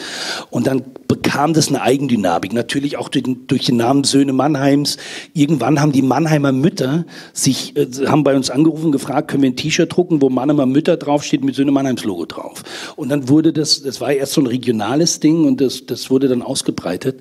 Und 0.50 0.66
dann 0.66 0.82
bekam 1.06 1.52
das 1.52 1.68
eine 1.68 1.82
Eigendynamik. 1.82 2.54
Natürlich 2.54 2.96
auch 2.96 3.10
durch 3.10 3.24
durch 3.46 3.66
den 3.66 3.76
Namen 3.76 4.04
Söhne 4.04 4.32
Mannheims. 4.32 4.96
Irgendwann 5.34 5.80
haben 5.80 5.92
die 5.92 6.02
Mannheimer 6.02 6.52
Mütter 6.52 7.04
sich, 7.34 7.76
äh, 7.76 7.86
haben 8.06 8.24
bei 8.24 8.34
uns 8.34 8.48
angerufen, 8.48 8.90
gefragt, 8.90 9.28
können 9.28 9.42
wir 9.42 9.50
ein 9.50 9.56
T-Shirt 9.56 9.94
drucken, 9.94 10.22
wo 10.22 10.30
Mannheimer 10.30 10.66
Mütter 10.66 10.96
draufsteht 10.96 11.44
mit 11.44 11.54
Söhne 11.54 11.72
Mannheims 11.72 12.04
Logo 12.04 12.24
drauf. 12.24 12.62
Und 12.96 13.10
dann 13.10 13.28
wurde 13.28 13.52
das, 13.52 13.82
das 13.82 14.00
war 14.00 14.12
erst 14.12 14.32
so 14.32 14.40
ein 14.40 14.46
regionales 14.46 15.20
Ding 15.20 15.44
und 15.44 15.60
das, 15.60 15.84
das 15.84 16.10
wurde 16.10 16.28
dann 16.28 16.40
ausgebreitet. 16.40 17.20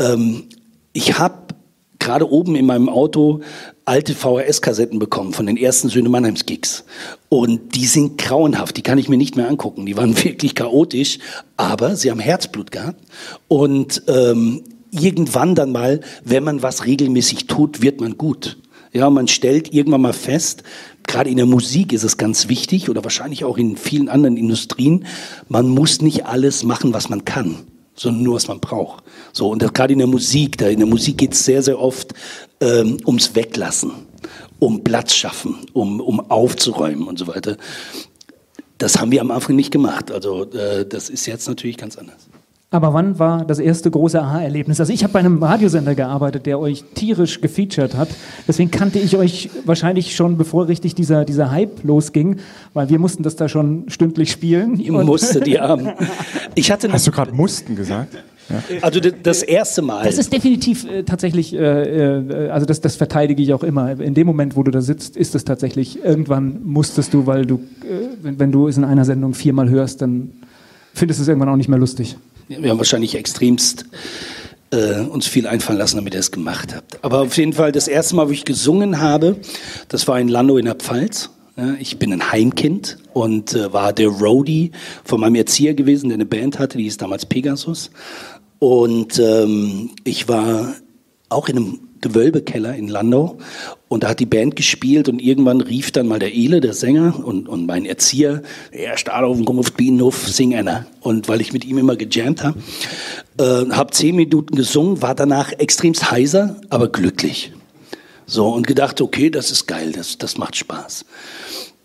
Ähm, 0.00 0.44
ich 0.92 1.18
habe 1.18 1.44
gerade 2.04 2.30
oben 2.30 2.54
in 2.54 2.66
meinem 2.66 2.88
Auto 2.88 3.40
alte 3.84 4.14
VHS-Kassetten 4.14 4.98
bekommen 4.98 5.32
von 5.32 5.46
den 5.46 5.56
ersten 5.56 5.88
Söhne 5.88 6.08
Mannheims 6.08 6.46
Gigs. 6.46 6.84
Und 7.28 7.74
die 7.74 7.86
sind 7.86 8.18
grauenhaft, 8.18 8.76
die 8.76 8.82
kann 8.82 8.98
ich 8.98 9.08
mir 9.08 9.16
nicht 9.16 9.36
mehr 9.36 9.48
angucken. 9.48 9.86
Die 9.86 9.96
waren 9.96 10.16
wirklich 10.24 10.54
chaotisch, 10.54 11.18
aber 11.56 11.96
sie 11.96 12.10
haben 12.10 12.20
Herzblut 12.20 12.70
gehabt. 12.70 13.00
Und 13.48 14.02
ähm, 14.06 14.62
irgendwann 14.90 15.54
dann 15.54 15.72
mal, 15.72 16.00
wenn 16.24 16.44
man 16.44 16.62
was 16.62 16.86
regelmäßig 16.86 17.46
tut, 17.46 17.82
wird 17.82 18.00
man 18.00 18.16
gut. 18.16 18.58
Ja, 18.92 19.10
man 19.10 19.26
stellt 19.26 19.74
irgendwann 19.74 20.02
mal 20.02 20.12
fest, 20.12 20.62
gerade 21.04 21.28
in 21.28 21.36
der 21.36 21.46
Musik 21.46 21.92
ist 21.92 22.04
es 22.04 22.16
ganz 22.16 22.48
wichtig 22.48 22.88
oder 22.88 23.02
wahrscheinlich 23.02 23.44
auch 23.44 23.58
in 23.58 23.76
vielen 23.76 24.08
anderen 24.08 24.36
Industrien, 24.36 25.06
man 25.48 25.68
muss 25.68 26.00
nicht 26.00 26.26
alles 26.26 26.62
machen, 26.62 26.94
was 26.94 27.08
man 27.08 27.24
kann 27.24 27.64
sondern 27.94 28.22
nur, 28.22 28.34
was 28.36 28.48
man 28.48 28.60
braucht. 28.60 29.04
So, 29.32 29.50
und 29.50 29.74
gerade 29.74 29.92
in 29.92 29.98
der 29.98 30.08
Musik, 30.08 30.58
da 30.58 30.68
in 30.68 30.78
der 30.78 30.88
Musik 30.88 31.18
geht 31.18 31.32
es 31.32 31.44
sehr, 31.44 31.62
sehr 31.62 31.78
oft 31.78 32.12
ähm, 32.60 32.98
ums 33.06 33.34
Weglassen, 33.34 33.92
um 34.58 34.82
Platz 34.84 35.14
schaffen, 35.14 35.58
um, 35.72 36.00
um 36.00 36.20
aufzuräumen 36.30 37.06
und 37.06 37.18
so 37.18 37.26
weiter. 37.26 37.56
Das 38.78 38.98
haben 38.98 39.12
wir 39.12 39.20
am 39.20 39.30
Anfang 39.30 39.56
nicht 39.56 39.70
gemacht. 39.70 40.10
Also 40.10 40.50
äh, 40.52 40.86
das 40.86 41.08
ist 41.08 41.26
jetzt 41.26 41.48
natürlich 41.48 41.76
ganz 41.76 41.96
anders. 41.96 42.28
Aber 42.74 42.92
wann 42.92 43.20
war 43.20 43.44
das 43.44 43.60
erste 43.60 43.88
große 43.88 44.20
Aha-Erlebnis? 44.20 44.80
Also 44.80 44.92
ich 44.92 45.04
habe 45.04 45.12
bei 45.12 45.20
einem 45.20 45.40
Radiosender 45.40 45.94
gearbeitet, 45.94 46.44
der 46.44 46.58
euch 46.58 46.82
tierisch 46.96 47.40
gefeatured 47.40 47.94
hat. 47.94 48.08
Deswegen 48.48 48.72
kannte 48.72 48.98
ich 48.98 49.16
euch 49.16 49.48
wahrscheinlich 49.64 50.16
schon, 50.16 50.36
bevor 50.36 50.66
richtig 50.66 50.96
dieser, 50.96 51.24
dieser 51.24 51.52
Hype 51.52 51.84
losging, 51.84 52.38
weil 52.72 52.88
wir 52.88 52.98
mussten 52.98 53.22
das 53.22 53.36
da 53.36 53.48
schon 53.48 53.84
stündlich 53.86 54.32
spielen. 54.32 54.80
Ihr 54.80 54.90
musstet, 54.90 55.46
ja. 55.46 55.78
Ich 56.56 56.72
hatte 56.72 56.90
Hast 56.90 57.06
du 57.06 57.12
gerade 57.12 57.30
mussten 57.30 57.76
gesagt? 57.76 58.12
Ja. 58.50 58.60
Also 58.82 58.98
das 58.98 59.44
erste 59.44 59.80
Mal. 59.80 60.04
Das 60.04 60.18
ist 60.18 60.32
definitiv 60.32 60.84
äh, 60.84 61.04
tatsächlich, 61.04 61.54
äh, 61.54 61.58
äh, 61.58 62.50
also 62.50 62.66
das, 62.66 62.80
das 62.80 62.96
verteidige 62.96 63.40
ich 63.40 63.54
auch 63.54 63.62
immer. 63.62 64.00
In 64.00 64.14
dem 64.14 64.26
Moment, 64.26 64.56
wo 64.56 64.64
du 64.64 64.72
da 64.72 64.80
sitzt, 64.80 65.16
ist 65.16 65.36
es 65.36 65.44
tatsächlich, 65.44 66.02
irgendwann 66.02 66.64
musstest 66.64 67.14
du, 67.14 67.24
weil 67.24 67.46
du, 67.46 67.60
äh, 67.82 68.08
wenn, 68.20 68.40
wenn 68.40 68.50
du 68.50 68.66
es 68.66 68.76
in 68.76 68.82
einer 68.82 69.04
Sendung 69.04 69.32
viermal 69.32 69.70
hörst, 69.70 70.02
dann 70.02 70.32
findest 70.92 71.20
du 71.20 71.22
es 71.22 71.28
irgendwann 71.28 71.50
auch 71.50 71.56
nicht 71.56 71.68
mehr 71.68 71.78
lustig. 71.78 72.16
Wir 72.48 72.70
haben 72.70 72.78
wahrscheinlich 72.78 73.14
extremst 73.14 73.86
äh, 74.70 75.00
uns 75.00 75.26
viel 75.26 75.46
einfallen 75.46 75.78
lassen, 75.78 75.96
damit 75.96 76.14
ihr 76.14 76.20
es 76.20 76.30
gemacht 76.30 76.74
habt. 76.74 77.02
Aber 77.04 77.22
auf 77.22 77.36
jeden 77.36 77.52
Fall, 77.52 77.72
das 77.72 77.88
erste 77.88 78.16
Mal, 78.16 78.28
wo 78.28 78.32
ich 78.32 78.44
gesungen 78.44 79.00
habe, 79.00 79.36
das 79.88 80.06
war 80.08 80.18
in 80.20 80.28
Landau 80.28 80.56
in 80.56 80.66
der 80.66 80.74
Pfalz. 80.74 81.30
Ich 81.78 81.98
bin 82.00 82.12
ein 82.12 82.32
Heimkind 82.32 82.98
und 83.12 83.54
äh, 83.54 83.72
war 83.72 83.92
der 83.92 84.08
Roadie 84.08 84.72
von 85.04 85.20
meinem 85.20 85.36
Erzieher 85.36 85.74
gewesen, 85.74 86.08
der 86.08 86.16
eine 86.16 86.26
Band 86.26 86.58
hatte, 86.58 86.78
die 86.78 86.84
hieß 86.84 86.96
damals 86.96 87.26
Pegasus. 87.26 87.92
Und 88.58 89.20
ähm, 89.20 89.90
ich 90.02 90.26
war 90.26 90.74
auch 91.28 91.48
in 91.48 91.56
einem 91.56 91.83
Gewölbekeller 92.04 92.74
in 92.74 92.88
Landau 92.88 93.38
und 93.88 94.02
da 94.02 94.08
hat 94.08 94.20
die 94.20 94.26
Band 94.26 94.56
gespielt 94.56 95.08
und 95.08 95.20
irgendwann 95.20 95.60
rief 95.60 95.90
dann 95.90 96.06
mal 96.06 96.18
der 96.18 96.34
Ele, 96.34 96.60
der 96.60 96.74
Sänger 96.74 97.24
und, 97.24 97.48
und 97.48 97.66
mein 97.66 97.86
Erzieher, 97.86 98.42
er 98.70 98.96
steht 98.98 99.14
auf 99.14 99.36
den 99.36 99.46
Bienenhof, 99.76 100.28
sing 100.28 100.54
einer. 100.54 100.86
Und 101.00 101.28
weil 101.28 101.40
ich 101.40 101.52
mit 101.52 101.64
ihm 101.64 101.78
immer 101.78 101.96
gejammt 101.96 102.42
habe, 102.42 102.58
äh, 103.38 103.70
habe 103.70 103.92
zehn 103.92 104.16
Minuten 104.16 104.56
gesungen, 104.56 105.00
war 105.00 105.14
danach 105.14 105.52
extremst 105.52 106.10
heiser, 106.10 106.60
aber 106.70 106.88
glücklich. 106.88 107.52
So 108.26 108.48
und 108.48 108.66
gedacht, 108.66 109.00
okay, 109.00 109.30
das 109.30 109.50
ist 109.50 109.66
geil, 109.66 109.92
das, 109.92 110.18
das 110.18 110.38
macht 110.38 110.56
Spaß. 110.56 111.04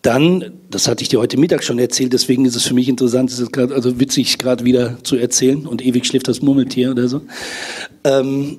Dann, 0.02 0.52
das 0.70 0.88
hatte 0.88 1.02
ich 1.02 1.10
dir 1.10 1.20
heute 1.20 1.38
Mittag 1.38 1.62
schon 1.62 1.78
erzählt, 1.78 2.12
deswegen 2.12 2.44
ist 2.44 2.56
es 2.56 2.66
für 2.66 2.74
mich 2.74 2.88
interessant, 2.88 3.30
es 3.30 3.38
ist 3.38 3.52
grad, 3.52 3.70
also 3.70 4.00
witzig 4.00 4.38
gerade 4.38 4.64
wieder 4.64 4.96
zu 5.04 5.16
erzählen 5.16 5.66
und 5.66 5.84
ewig 5.84 6.06
schläft 6.06 6.26
das 6.26 6.40
Murmeltier 6.40 6.90
oder 6.90 7.06
so. 7.06 7.20
Ähm, 8.04 8.58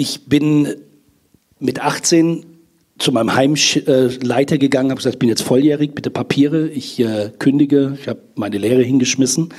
ich 0.00 0.24
bin 0.24 0.76
mit 1.58 1.82
18 1.82 2.46
zu 2.98 3.12
meinem 3.12 3.34
Heimleiter 3.34 4.56
gegangen, 4.56 4.90
habe 4.90 4.98
gesagt, 4.98 5.16
ich 5.16 5.18
bin 5.18 5.28
jetzt 5.28 5.42
volljährig, 5.42 5.94
bitte 5.94 6.10
Papiere, 6.10 6.68
ich 6.68 6.98
äh, 7.00 7.30
kündige, 7.38 7.98
ich 8.00 8.08
habe 8.08 8.20
meine 8.34 8.56
Lehre 8.56 8.82
hingeschmissen 8.82 9.50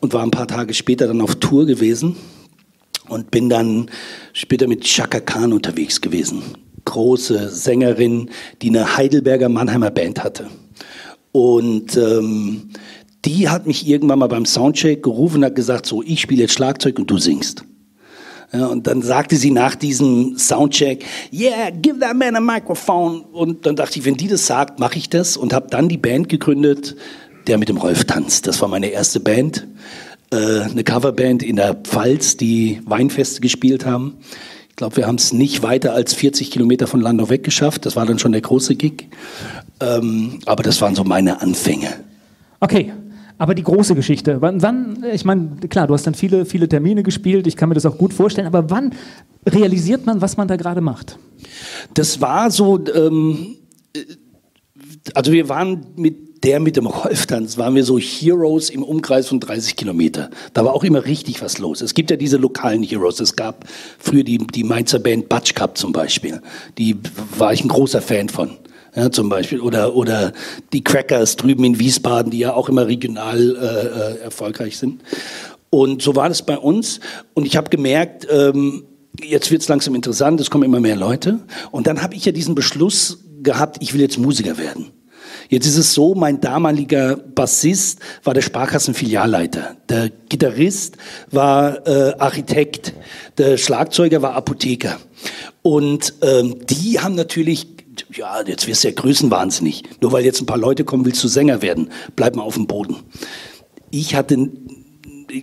und 0.00 0.12
war 0.12 0.22
ein 0.22 0.30
paar 0.30 0.46
Tage 0.46 0.74
später 0.74 1.06
dann 1.06 1.22
auf 1.22 1.36
Tour 1.36 1.64
gewesen 1.64 2.16
und 3.08 3.30
bin 3.30 3.48
dann 3.48 3.90
später 4.34 4.68
mit 4.68 4.84
Chaka 4.84 5.20
Khan 5.20 5.54
unterwegs 5.54 6.02
gewesen. 6.02 6.42
Große 6.84 7.48
Sängerin, 7.48 8.28
die 8.60 8.68
eine 8.68 8.98
Heidelberger 8.98 9.48
Mannheimer 9.48 9.90
Band 9.90 10.22
hatte. 10.22 10.48
Und 11.32 11.96
ähm, 11.96 12.70
die 13.24 13.48
hat 13.48 13.66
mich 13.66 13.88
irgendwann 13.88 14.18
mal 14.18 14.26
beim 14.26 14.44
Soundcheck 14.44 15.02
gerufen 15.02 15.38
und 15.38 15.44
hat 15.46 15.54
gesagt, 15.54 15.86
so, 15.86 16.02
ich 16.02 16.20
spiele 16.20 16.42
jetzt 16.42 16.54
Schlagzeug 16.54 16.98
und 16.98 17.10
du 17.10 17.16
singst. 17.16 17.64
Ja, 18.52 18.66
und 18.66 18.86
dann 18.86 19.02
sagte 19.02 19.36
sie 19.36 19.50
nach 19.50 19.74
diesem 19.74 20.38
Soundcheck, 20.38 21.04
yeah, 21.32 21.68
give 21.70 21.98
that 21.98 22.16
man 22.16 22.34
a 22.34 22.40
microphone. 22.40 23.20
Und 23.32 23.66
dann 23.66 23.76
dachte 23.76 23.98
ich, 23.98 24.06
wenn 24.06 24.14
die 24.14 24.28
das 24.28 24.46
sagt, 24.46 24.80
mache 24.80 24.96
ich 24.96 25.10
das 25.10 25.36
und 25.36 25.52
habe 25.52 25.66
dann 25.68 25.88
die 25.88 25.98
Band 25.98 26.30
gegründet, 26.30 26.96
der 27.46 27.58
mit 27.58 27.68
dem 27.68 27.76
Rolf 27.76 28.04
tanzt. 28.04 28.46
Das 28.46 28.62
war 28.62 28.68
meine 28.68 28.88
erste 28.88 29.20
Band, 29.20 29.66
äh, 30.32 30.60
eine 30.62 30.82
Coverband 30.82 31.42
in 31.42 31.56
der 31.56 31.74
Pfalz, 31.74 32.38
die 32.38 32.80
Weinfeste 32.86 33.40
gespielt 33.40 33.84
haben. 33.84 34.16
Ich 34.70 34.76
glaube, 34.76 34.96
wir 34.96 35.06
haben 35.06 35.16
es 35.16 35.32
nicht 35.32 35.62
weiter 35.62 35.92
als 35.92 36.14
40 36.14 36.50
Kilometer 36.50 36.86
von 36.86 37.02
Landau 37.02 37.28
weg 37.28 37.42
geschafft. 37.42 37.84
Das 37.84 37.96
war 37.96 38.06
dann 38.06 38.18
schon 38.18 38.32
der 38.32 38.40
große 38.40 38.76
Gig. 38.76 39.08
Ähm, 39.80 40.38
aber 40.46 40.62
das 40.62 40.80
waren 40.80 40.94
so 40.94 41.04
meine 41.04 41.42
Anfänge. 41.42 41.88
Okay, 42.60 42.92
aber 43.38 43.54
die 43.54 43.62
große 43.62 43.94
Geschichte, 43.94 44.40
wann, 44.40 44.62
wann 44.62 45.04
ich 45.12 45.24
meine, 45.24 45.56
klar, 45.68 45.86
du 45.86 45.94
hast 45.94 46.06
dann 46.06 46.14
viele, 46.14 46.44
viele 46.44 46.68
Termine 46.68 47.02
gespielt, 47.02 47.46
ich 47.46 47.56
kann 47.56 47.68
mir 47.68 47.76
das 47.76 47.86
auch 47.86 47.96
gut 47.96 48.12
vorstellen, 48.12 48.46
aber 48.46 48.68
wann 48.70 48.92
realisiert 49.46 50.06
man, 50.06 50.20
was 50.20 50.36
man 50.36 50.48
da 50.48 50.56
gerade 50.56 50.80
macht? 50.80 51.18
Das 51.94 52.20
war 52.20 52.50
so, 52.50 52.80
ähm, 52.94 53.56
also 55.14 55.32
wir 55.32 55.48
waren 55.48 55.86
mit 55.96 56.28
der 56.44 56.60
mit 56.60 56.76
dem 56.76 56.86
Rolftanz, 56.86 57.58
waren 57.58 57.74
wir 57.74 57.84
so 57.84 57.98
Heroes 57.98 58.70
im 58.70 58.82
Umkreis 58.82 59.28
von 59.28 59.40
30 59.40 59.76
Kilometer. 59.76 60.30
Da 60.52 60.64
war 60.64 60.74
auch 60.74 60.84
immer 60.84 61.04
richtig 61.04 61.42
was 61.42 61.58
los. 61.58 61.80
Es 61.80 61.94
gibt 61.94 62.10
ja 62.10 62.16
diese 62.16 62.36
lokalen 62.36 62.82
Heroes. 62.82 63.20
Es 63.20 63.34
gab 63.34 63.64
früher 63.98 64.24
die, 64.24 64.38
die 64.38 64.64
Mainzer 64.64 64.98
Band 64.98 65.28
Butch 65.28 65.54
Cup 65.54 65.76
zum 65.76 65.92
Beispiel. 65.92 66.40
Die 66.78 66.96
war 67.36 67.52
ich 67.52 67.64
ein 67.64 67.68
großer 67.68 68.00
Fan 68.00 68.28
von 68.28 68.50
ja, 68.98 69.12
zum 69.12 69.28
Beispiel. 69.28 69.60
Oder, 69.60 69.94
oder 69.94 70.32
die 70.72 70.82
Crackers 70.82 71.36
drüben 71.36 71.62
in 71.62 71.78
Wiesbaden, 71.78 72.32
die 72.32 72.38
ja 72.38 72.54
auch 72.54 72.68
immer 72.68 72.88
regional 72.88 73.38
äh, 73.38 74.18
äh, 74.18 74.24
erfolgreich 74.24 74.76
sind. 74.76 75.02
Und 75.70 76.02
so 76.02 76.16
war 76.16 76.28
das 76.28 76.44
bei 76.44 76.58
uns. 76.58 76.98
Und 77.32 77.46
ich 77.46 77.56
habe 77.56 77.70
gemerkt, 77.70 78.26
ähm, 78.28 78.84
jetzt 79.22 79.52
wird 79.52 79.62
es 79.62 79.68
langsam 79.68 79.94
interessant, 79.94 80.40
es 80.40 80.50
kommen 80.50 80.64
immer 80.64 80.80
mehr 80.80 80.96
Leute. 80.96 81.38
Und 81.70 81.86
dann 81.86 82.02
habe 82.02 82.16
ich 82.16 82.24
ja 82.24 82.32
diesen 82.32 82.56
Beschluss 82.56 83.18
gehabt, 83.40 83.76
ich 83.80 83.94
will 83.94 84.00
jetzt 84.00 84.18
Musiker 84.18 84.58
werden. 84.58 84.90
Jetzt 85.48 85.66
ist 85.66 85.78
es 85.78 85.94
so, 85.94 86.14
mein 86.14 86.40
damaliger 86.40 87.16
Bassist 87.16 88.00
war 88.24 88.34
der 88.34 88.42
Sparkassenfilialleiter. 88.42 89.76
Der 89.88 90.10
Gitarrist 90.28 90.96
war 91.30 91.86
äh, 91.86 92.14
Architekt. 92.18 92.92
Der 93.38 93.56
Schlagzeuger 93.58 94.22
war 94.22 94.34
Apotheker. 94.34 94.98
Und 95.62 96.14
ähm, 96.22 96.56
die 96.66 96.98
haben 96.98 97.14
natürlich 97.14 97.77
ja, 98.14 98.42
jetzt 98.46 98.66
wirst 98.66 98.84
du 98.84 98.88
ja 98.88 98.94
größenwahnsinnig. 98.94 99.82
Nur 100.00 100.12
weil 100.12 100.24
jetzt 100.24 100.40
ein 100.40 100.46
paar 100.46 100.58
Leute 100.58 100.84
kommen, 100.84 101.04
willst 101.04 101.22
du 101.22 101.28
Sänger 101.28 101.62
werden. 101.62 101.90
Bleib 102.16 102.36
mal 102.36 102.42
auf 102.42 102.54
dem 102.54 102.66
Boden. 102.66 102.96
Ich 103.90 104.14
hatte 104.14 104.50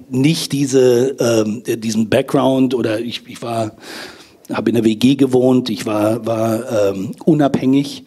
nicht 0.09 0.51
diese, 0.51 1.15
ähm, 1.19 1.63
diesen 1.65 2.09
Background 2.09 2.73
oder 2.73 2.99
ich, 2.99 3.27
ich 3.27 3.41
war, 3.41 3.75
habe 4.51 4.69
in 4.69 4.75
der 4.75 4.83
WG 4.83 5.15
gewohnt, 5.15 5.69
ich 5.69 5.85
war, 5.85 6.25
war 6.25 6.89
ähm, 6.89 7.11
unabhängig 7.23 8.05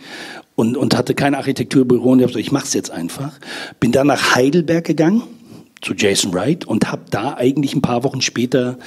und, 0.55 0.77
und 0.77 0.97
hatte 0.97 1.15
kein 1.15 1.35
Architekturbüro 1.35 2.11
und 2.11 2.19
ich 2.19 2.25
habe 2.25 2.33
gesagt, 2.33 2.47
ich 2.47 2.53
mache 2.53 2.67
es 2.67 2.75
jetzt 2.75 2.91
einfach. 2.91 3.39
Bin 3.79 3.93
dann 3.93 4.09
nach 4.09 4.35
Heidelberg 4.35 4.85
gegangen 4.85 5.23
zu 5.81 5.95
Jason 5.95 6.35
Wright 6.35 6.65
und 6.65 6.91
habe 6.91 7.03
da 7.11 7.35
eigentlich 7.35 7.75
ein 7.75 7.83
paar 7.83 8.03
Wochen 8.03 8.21
später 8.21 8.79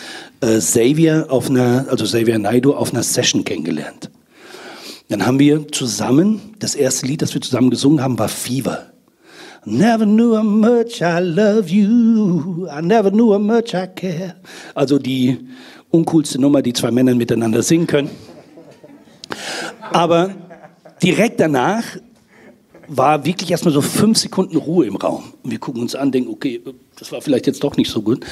äh, 0.42 0.58
Xavier 0.58 1.28
auf 1.30 1.50
einer, 1.50 1.86
also 1.90 2.04
Xavier 2.04 2.40
Naidu 2.40 2.74
auf 2.74 2.94
einer 2.94 3.04
Session 3.04 3.46
kennengelernt. 3.46 4.10
Dann 5.12 5.26
haben 5.26 5.40
wir 5.40 5.68
zusammen, 5.68 6.40
das 6.60 6.74
erste 6.74 7.06
Lied, 7.06 7.22
das 7.22 7.34
wir 7.34 7.42
zusammen 7.42 7.70
gesungen 7.70 8.02
haben, 8.02 8.18
war 8.18 8.30
Fever. 8.30 8.94
Never 9.66 10.06
knew 10.06 10.38
how 10.38 10.44
much 10.44 11.02
I 11.02 11.20
love 11.20 11.68
you. 11.68 12.66
I 12.68 12.82
never 12.82 13.12
knew 13.12 13.34
how 13.34 13.40
much 13.40 13.74
I 13.74 13.88
care. 13.94 14.36
Also 14.74 15.00
die 15.00 15.38
uncoolste 15.90 16.40
Nummer, 16.40 16.62
die 16.62 16.72
zwei 16.72 16.92
Männer 16.92 17.14
miteinander 17.14 17.62
singen 17.62 17.88
können. 17.88 18.10
Aber 19.92 20.34
direkt 21.04 21.42
danach 21.42 21.84
war 22.88 23.26
wirklich 23.26 23.52
erstmal 23.52 23.74
so 23.74 23.82
fünf 23.82 24.18
Sekunden 24.18 24.56
Ruhe 24.56 24.86
im 24.86 24.96
Raum. 24.96 25.34
Und 25.44 25.52
wir 25.52 25.60
gucken 25.60 25.82
uns 25.82 25.94
an, 25.94 26.14
denken, 26.14 26.32
okay, 26.32 26.62
das 26.98 27.12
war 27.12 27.22
vielleicht 27.22 27.48
jetzt 27.48 27.62
doch 27.66 27.76
nicht 27.76 27.92
so 27.92 28.02
gut. 28.02 28.26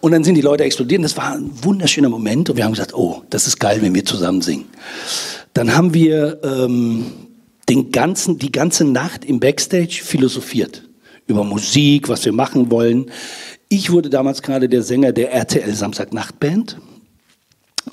Und 0.00 0.12
dann 0.12 0.24
sind 0.24 0.36
die 0.36 0.40
Leute 0.40 0.64
explodiert. 0.64 1.04
Das 1.04 1.14
war 1.18 1.32
ein 1.32 1.50
wunderschöner 1.62 2.08
Moment. 2.08 2.48
Und 2.48 2.56
wir 2.56 2.64
haben 2.64 2.72
gesagt, 2.72 2.94
oh, 2.94 3.22
das 3.28 3.46
ist 3.46 3.60
geil, 3.60 3.82
wenn 3.82 3.94
wir 3.94 4.06
zusammen 4.06 4.40
singen. 4.40 4.64
Dann 5.54 5.76
haben 5.76 5.94
wir 5.94 6.40
ähm, 6.42 7.06
den 7.68 7.92
ganzen, 7.92 8.38
die 8.38 8.52
ganze 8.52 8.84
Nacht 8.84 9.24
im 9.24 9.40
Backstage 9.40 10.00
philosophiert 10.02 10.88
über 11.26 11.44
Musik, 11.44 12.08
was 12.08 12.24
wir 12.24 12.32
machen 12.32 12.70
wollen. 12.70 13.10
Ich 13.68 13.90
wurde 13.90 14.10
damals 14.10 14.42
gerade 14.42 14.68
der 14.68 14.82
Sänger 14.82 15.12
der 15.12 15.32
RTL 15.32 15.72
Samstagnachtband. 15.74 16.78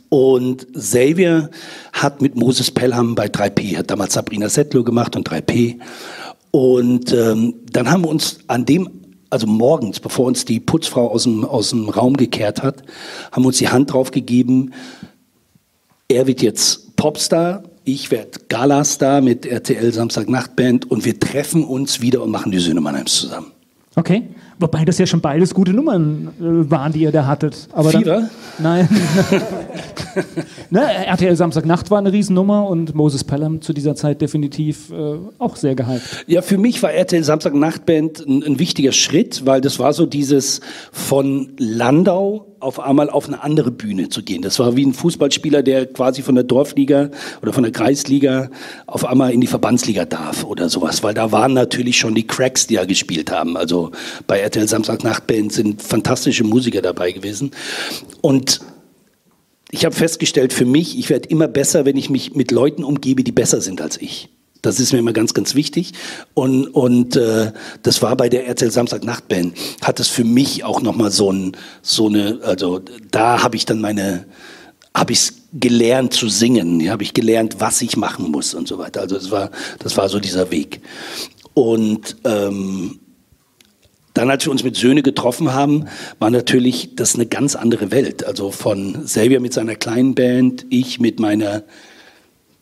Und 0.10 0.74
Xavier 0.74 1.50
hat 1.94 2.22
mit 2.22 2.36
Moses 2.36 2.72
Pelham 2.72 3.16
bei 3.16 3.28
3P, 3.28 3.78
hat 3.78 3.90
damals 3.90 4.14
Sabrina 4.14 4.50
Settler 4.50 4.84
gemacht 4.84 5.16
und 5.16 5.30
3P. 5.30 5.80
Und 6.52 7.14
ähm, 7.14 7.56
dann 7.72 7.90
haben 7.90 8.04
wir 8.04 8.10
uns 8.10 8.40
an 8.48 8.66
dem, 8.66 8.90
also 9.30 9.46
morgens, 9.46 10.00
bevor 10.00 10.26
uns 10.26 10.46
die 10.46 10.60
Putzfrau 10.60 11.12
aus 11.12 11.24
dem, 11.24 11.46
aus 11.46 11.70
dem 11.70 11.90
Raum 11.90 12.18
gekehrt 12.18 12.64
hat, 12.64 12.84
haben 13.32 13.44
wir 13.44 13.48
uns 13.48 13.58
die 13.58 13.70
Hand 13.70 13.94
drauf 13.94 14.12
gegeben, 14.12 14.74
er 16.08 16.26
wird 16.26 16.42
jetzt 16.42 16.89
Popstar, 17.00 17.64
ich 17.86 18.12
werde 18.12 18.32
Galastar 18.50 19.22
mit 19.22 19.46
RTL 19.46 19.94
Samstagnachtband 19.94 20.92
und 20.92 21.06
wir 21.06 21.18
treffen 21.18 21.64
uns 21.64 22.02
wieder 22.02 22.22
und 22.22 22.30
machen 22.30 22.52
die 22.52 22.60
Söhne 22.60 22.82
Mannheims 22.82 23.16
zusammen. 23.16 23.54
Okay. 23.96 24.24
Wobei 24.60 24.84
das 24.84 24.98
ja 24.98 25.06
schon 25.06 25.22
beides 25.22 25.54
gute 25.54 25.72
Nummern 25.72 26.28
äh, 26.42 26.70
waren, 26.70 26.92
die 26.92 27.00
ihr 27.00 27.14
da 27.14 27.26
hattet. 27.26 27.70
Aber? 27.72 27.94
Dann, 27.94 28.30
nein. 28.58 28.90
ne, 30.70 31.06
RTL 31.06 31.38
Samstagnacht 31.38 31.90
war 31.90 32.00
eine 32.00 32.12
Riesennummer 32.12 32.68
und 32.68 32.94
Moses 32.94 33.24
Pelham 33.24 33.62
zu 33.62 33.72
dieser 33.72 33.96
Zeit 33.96 34.22
definitiv 34.22 34.92
äh, 34.92 35.20
auch 35.38 35.56
sehr 35.56 35.76
gehypt. 35.76 36.26
Ja, 36.28 36.42
für 36.42 36.58
mich 36.58 36.84
war 36.84 36.92
RTL 36.92 37.24
Samstagnachtband 37.24 38.28
ein, 38.28 38.44
ein 38.44 38.60
wichtiger 38.60 38.92
Schritt, 38.92 39.46
weil 39.46 39.62
das 39.62 39.80
war 39.80 39.94
so 39.94 40.06
dieses 40.06 40.60
von 40.92 41.54
Landau 41.58 42.49
auf 42.60 42.80
einmal 42.80 43.10
auf 43.10 43.28
eine 43.28 43.44
andere 43.44 43.72
Bühne 43.72 44.10
zu 44.10 44.24
gehen. 44.24 44.42
Das 44.42 44.60
war 44.60 44.76
wie 44.76 44.86
ein 44.86 44.94
Fußballspieler, 44.94 45.64
der 45.64 45.86
quasi 45.86 46.22
von 46.22 46.36
der 46.36 46.44
Dorfliga 46.44 47.10
oder 47.42 47.54
von 47.54 47.64
der 47.64 47.72
Kreisliga 47.72 48.50
auf 48.86 49.06
einmal 49.06 49.32
in 49.32 49.42
die 49.42 49.48
Verbandsliga 49.48 50.06
darf 50.06 50.44
oder 50.44 50.70
sowas, 50.70 51.04
weil 51.04 51.14
da 51.14 51.32
waren 51.32 51.54
natürlich 51.54 51.98
schon 51.98 52.16
die 52.16 52.28
Cracks, 52.28 52.68
die 52.68 52.76
ja 52.76 52.86
gespielt 52.86 53.32
haben. 53.32 53.58
Also 53.58 53.92
bei 54.28 54.40
RTL 54.40 54.68
Samstagnachtband 54.68 55.54
sind 55.54 55.82
fantastische 55.82 56.44
Musiker 56.44 56.82
dabei 56.82 57.12
gewesen 57.12 57.52
und 58.22 58.62
ich 59.72 59.86
habe 59.86 59.94
festgestellt 59.94 60.52
für 60.52 60.66
mich, 60.66 60.98
ich 60.98 61.10
werde 61.10 61.30
immer 61.30 61.48
besser, 61.48 61.86
wenn 61.86 61.96
ich 61.96 62.10
mich 62.10 62.34
mit 62.34 62.52
Leuten 62.52 62.84
umgebe, 62.84 63.24
die 63.24 63.32
besser 63.32 63.62
sind 63.62 63.82
als 63.82 64.02
ich. 64.02 64.30
Das 64.62 64.80
ist 64.80 64.92
mir 64.92 65.00
immer 65.00 65.14
ganz, 65.14 65.34
ganz 65.34 65.56
wichtig. 65.56 65.94
Und, 66.34 66.68
und 66.68 67.16
äh, 67.16 67.54
das 67.84 68.02
war 68.02 68.16
bei 68.18 68.30
der 68.30 68.48
RTL 68.48 68.72
Samstag 68.72 69.04
Nachtband, 69.04 69.58
hat 69.82 70.00
es 70.00 70.10
für 70.10 70.24
mich 70.24 70.64
auch 70.64 70.82
nochmal 70.82 71.12
so, 71.12 71.32
ein, 71.32 71.56
so 71.82 72.08
eine, 72.08 72.40
also 72.44 72.82
da 73.12 73.42
habe 73.42 73.56
ich 73.56 73.66
dann 73.66 73.80
meine, 73.80 74.26
habe 74.94 75.14
ich 75.14 75.32
gelernt 75.54 76.14
zu 76.14 76.28
singen, 76.28 76.90
habe 76.90 77.04
ich 77.04 77.14
gelernt, 77.14 77.56
was 77.60 77.82
ich 77.82 77.96
machen 77.96 78.32
muss 78.32 78.54
und 78.54 78.68
so 78.68 78.78
weiter. 78.78 79.02
Also 79.02 79.16
das 79.16 79.32
war, 79.32 79.52
das 79.80 79.96
war 79.98 80.10
so 80.10 80.20
dieser 80.20 80.52
Weg. 80.52 80.82
Und 81.54 82.18
ähm, 82.26 83.00
dann, 84.14 84.30
als 84.30 84.46
wir 84.46 84.52
uns 84.52 84.64
mit 84.64 84.76
Söhne 84.76 85.02
getroffen 85.02 85.54
haben, 85.54 85.86
war 86.20 86.30
natürlich 86.30 86.96
das 86.96 87.16
eine 87.16 87.26
ganz 87.26 87.56
andere 87.56 87.92
Welt. 87.92 88.26
Also 88.26 88.52
von 88.52 89.06
Xavier 89.06 89.40
mit 89.40 89.54
seiner 89.54 89.76
kleinen 89.76 90.16
Band, 90.16 90.66
ich 90.70 91.00
mit 91.00 91.20
meiner 91.20 91.64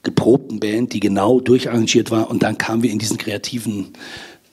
geprobten 0.07 0.61
Band, 0.61 0.93
die 0.93 1.01
genau 1.01 1.41
durcharrangiert 1.41 2.11
war. 2.11 2.29
Und 2.29 2.41
dann 2.41 2.57
kamen 2.57 2.81
wir 2.81 2.91
in 2.91 2.97
diesen 2.97 3.17
kreativen 3.17 3.89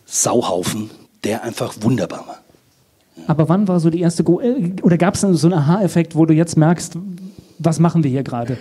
Sauhaufen, 0.05 0.91
der 1.23 1.45
einfach 1.45 1.75
wunderbar 1.81 2.27
war. 2.27 2.41
Aber 3.29 3.49
wann 3.49 3.69
war 3.69 3.79
so 3.79 3.89
die 3.89 4.01
erste, 4.01 4.25
Go 4.25 4.41
äh, 4.41 4.73
oder 4.83 4.99
gab 4.99 5.15
es 5.15 5.21
so 5.21 5.47
einen 5.47 5.55
Aha-Effekt, 5.55 6.17
wo 6.17 6.27
du 6.27 6.35
jetzt 6.35 6.57
merkst, 6.57 6.99
was 7.61 7.79
machen 7.79 8.03
wir 8.03 8.11
hier 8.11 8.25
gerade? 8.25 8.59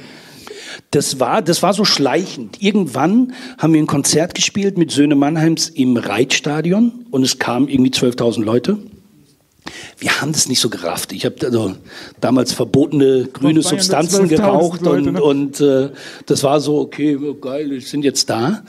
Das 0.92 1.20
war, 1.20 1.42
das 1.42 1.64
war 1.64 1.74
so 1.74 1.84
schleichend. 1.84 2.62
Irgendwann 2.62 3.34
haben 3.58 3.74
wir 3.74 3.82
ein 3.82 3.88
Konzert 3.88 4.36
gespielt 4.36 4.78
mit 4.78 4.92
Söhne 4.92 5.16
Mannheims 5.16 5.70
im 5.70 5.98
Reitstadion 5.98 7.06
und 7.10 7.24
es 7.24 7.40
kamen 7.40 7.68
irgendwie 7.68 7.92
12.000 7.92 8.44
Leute 8.44 8.78
wir 10.00 10.22
haben 10.22 10.32
das 10.32 10.48
nicht 10.48 10.60
so 10.60 10.70
gerafft. 10.70 11.14
Ich 11.14 11.26
habe 11.26 11.36
also 11.44 11.76
damals 12.20 12.54
verbotene 12.54 13.28
grüne 13.32 13.62
Substanzen 13.62 14.28
geraucht 14.28 14.82
Leute, 14.82 15.10
und, 15.10 15.14
ne? 15.14 15.24
und 15.24 15.62
äh, 15.62 15.90
das 16.26 16.44
war 16.44 16.60
so, 16.60 16.80
okay, 16.80 17.18
geil, 17.40 17.70
wir 17.72 17.82
sind 17.82 18.04
jetzt 18.04 18.30
da. 18.30 18.64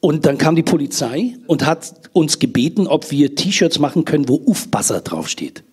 Und 0.00 0.26
dann 0.26 0.36
kam 0.38 0.54
die 0.54 0.62
Polizei 0.62 1.34
und 1.46 1.66
hat 1.66 1.94
uns 2.12 2.38
gebeten, 2.38 2.86
ob 2.86 3.10
wir 3.10 3.34
T-Shirts 3.34 3.78
machen 3.78 4.04
können, 4.04 4.28
wo 4.28 4.34
Ufbasser 4.34 5.00
draufsteht. 5.00 5.64